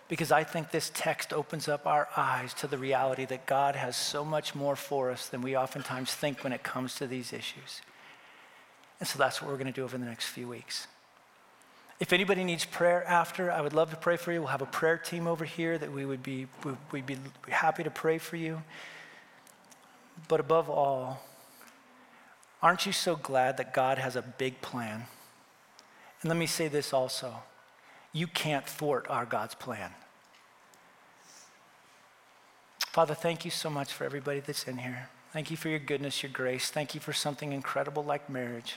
because 0.08 0.30
I 0.30 0.44
think 0.44 0.70
this 0.70 0.90
text 0.94 1.32
opens 1.32 1.68
up 1.68 1.86
our 1.86 2.08
eyes 2.16 2.54
to 2.54 2.66
the 2.66 2.78
reality 2.78 3.24
that 3.26 3.46
God 3.46 3.74
has 3.74 3.96
so 3.96 4.24
much 4.24 4.54
more 4.54 4.76
for 4.76 5.10
us 5.10 5.28
than 5.28 5.42
we 5.42 5.56
oftentimes 5.56 6.14
think 6.14 6.44
when 6.44 6.52
it 6.52 6.62
comes 6.62 6.94
to 6.96 7.06
these 7.06 7.32
issues. 7.32 7.82
And 9.00 9.08
so 9.08 9.18
that's 9.18 9.42
what 9.42 9.50
we're 9.50 9.56
going 9.56 9.66
to 9.66 9.72
do 9.72 9.84
over 9.84 9.98
the 9.98 10.04
next 10.04 10.26
few 10.26 10.48
weeks. 10.48 10.86
If 11.98 12.12
anybody 12.12 12.44
needs 12.44 12.64
prayer 12.64 13.04
after, 13.04 13.50
I 13.50 13.60
would 13.60 13.72
love 13.72 13.90
to 13.90 13.96
pray 13.96 14.16
for 14.16 14.30
you. 14.30 14.40
We'll 14.40 14.50
have 14.50 14.62
a 14.62 14.66
prayer 14.66 14.98
team 14.98 15.26
over 15.26 15.44
here 15.44 15.76
that 15.78 15.92
we 15.92 16.04
would 16.04 16.22
be, 16.22 16.46
we'd 16.92 17.06
be 17.06 17.16
happy 17.48 17.82
to 17.82 17.90
pray 17.90 18.18
for 18.18 18.36
you. 18.36 18.62
But 20.28 20.40
above 20.40 20.70
all, 20.70 21.22
aren't 22.62 22.86
you 22.86 22.92
so 22.92 23.16
glad 23.16 23.56
that 23.56 23.74
God 23.74 23.98
has 23.98 24.14
a 24.14 24.22
big 24.22 24.60
plan? 24.60 25.04
And 26.20 26.28
let 26.28 26.38
me 26.38 26.46
say 26.46 26.68
this 26.68 26.92
also 26.92 27.34
you 28.16 28.26
can't 28.26 28.66
thwart 28.66 29.06
our 29.10 29.26
God's 29.26 29.54
plan. 29.54 29.90
Father, 32.78 33.12
thank 33.12 33.44
you 33.44 33.50
so 33.50 33.68
much 33.68 33.92
for 33.92 34.04
everybody 34.04 34.40
that's 34.40 34.64
in 34.64 34.78
here. 34.78 35.10
Thank 35.34 35.50
you 35.50 35.56
for 35.58 35.68
your 35.68 35.78
goodness, 35.78 36.22
your 36.22 36.32
grace. 36.32 36.70
Thank 36.70 36.94
you 36.94 37.00
for 37.00 37.12
something 37.12 37.52
incredible 37.52 38.02
like 38.02 38.30
marriage. 38.30 38.76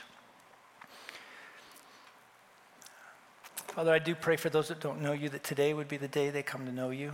Father, 3.68 3.94
I 3.94 3.98
do 3.98 4.14
pray 4.14 4.36
for 4.36 4.50
those 4.50 4.68
that 4.68 4.80
don't 4.80 5.00
know 5.00 5.12
you 5.12 5.30
that 5.30 5.42
today 5.42 5.72
would 5.72 5.88
be 5.88 5.96
the 5.96 6.06
day 6.06 6.28
they 6.28 6.42
come 6.42 6.66
to 6.66 6.72
know 6.72 6.90
you. 6.90 7.12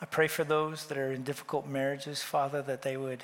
I 0.00 0.06
pray 0.06 0.26
for 0.26 0.42
those 0.42 0.86
that 0.86 0.96
are 0.96 1.12
in 1.12 1.22
difficult 1.22 1.66
marriages, 1.66 2.22
Father, 2.22 2.62
that 2.62 2.80
they 2.80 2.96
would 2.96 3.22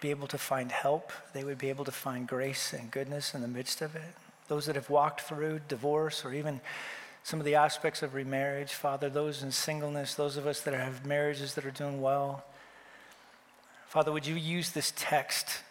be 0.00 0.10
able 0.10 0.28
to 0.28 0.38
find 0.38 0.70
help. 0.70 1.10
They 1.32 1.42
would 1.42 1.58
be 1.58 1.70
able 1.70 1.86
to 1.86 1.92
find 1.92 2.28
grace 2.28 2.72
and 2.72 2.88
goodness 2.88 3.34
in 3.34 3.42
the 3.42 3.48
midst 3.48 3.82
of 3.82 3.96
it. 3.96 4.14
Those 4.46 4.66
that 4.66 4.76
have 4.76 4.90
walked 4.90 5.22
through 5.22 5.62
divorce 5.66 6.24
or 6.24 6.32
even 6.32 6.60
some 7.26 7.40
of 7.40 7.44
the 7.44 7.56
aspects 7.56 8.04
of 8.04 8.14
remarriage, 8.14 8.72
Father, 8.72 9.10
those 9.10 9.42
in 9.42 9.50
singleness, 9.50 10.14
those 10.14 10.36
of 10.36 10.46
us 10.46 10.60
that 10.60 10.72
have 10.72 11.04
marriages 11.04 11.54
that 11.54 11.66
are 11.66 11.72
doing 11.72 12.00
well. 12.00 12.44
Father, 13.88 14.12
would 14.12 14.24
you 14.24 14.36
use 14.36 14.70
this 14.70 14.92
text 14.94 15.64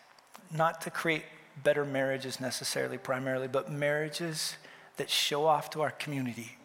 not 0.51 0.82
to 0.82 0.89
create 0.89 1.24
better 1.64 1.86
marriages 1.86 2.41
necessarily, 2.41 2.97
primarily, 2.97 3.47
but 3.47 3.72
marriages 3.72 4.58
that 4.97 5.10
show 5.10 5.45
off 5.45 5.70
to 5.70 5.82
our 5.82 5.91
community 5.91 6.58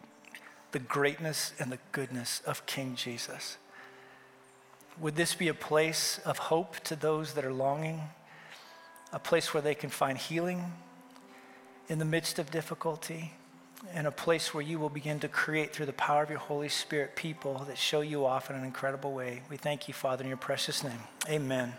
the 0.73 0.79
greatness 0.79 1.53
and 1.57 1.71
the 1.71 1.79
goodness 1.93 2.41
of 2.45 2.65
King 2.65 2.95
Jesus? 2.95 3.55
Would 4.99 5.15
this 5.15 5.33
be 5.35 5.47
a 5.47 5.53
place 5.53 6.19
of 6.25 6.37
hope 6.37 6.81
to 6.81 6.97
those 6.97 7.35
that 7.35 7.45
are 7.45 7.53
longing, 7.53 8.01
a 9.13 9.19
place 9.19 9.53
where 9.53 9.63
they 9.63 9.73
can 9.73 9.89
find 9.89 10.17
healing 10.17 10.73
in 11.87 11.97
the 11.97 12.03
midst 12.03 12.39
of 12.39 12.51
difficulty? 12.51 13.35
And 13.93 14.07
a 14.07 14.11
place 14.11 14.53
where 14.53 14.63
you 14.63 14.79
will 14.79 14.89
begin 14.89 15.19
to 15.19 15.27
create 15.27 15.73
through 15.73 15.87
the 15.87 15.93
power 15.93 16.23
of 16.23 16.29
your 16.29 16.39
Holy 16.39 16.69
Spirit 16.69 17.15
people 17.15 17.59
that 17.67 17.77
show 17.77 18.01
you 18.01 18.25
off 18.25 18.49
in 18.49 18.55
an 18.55 18.63
incredible 18.63 19.13
way. 19.13 19.41
We 19.49 19.57
thank 19.57 19.87
you, 19.87 19.93
Father, 19.93 20.23
in 20.23 20.27
your 20.27 20.37
precious 20.37 20.83
name. 20.83 20.99
Amen. 21.29 21.73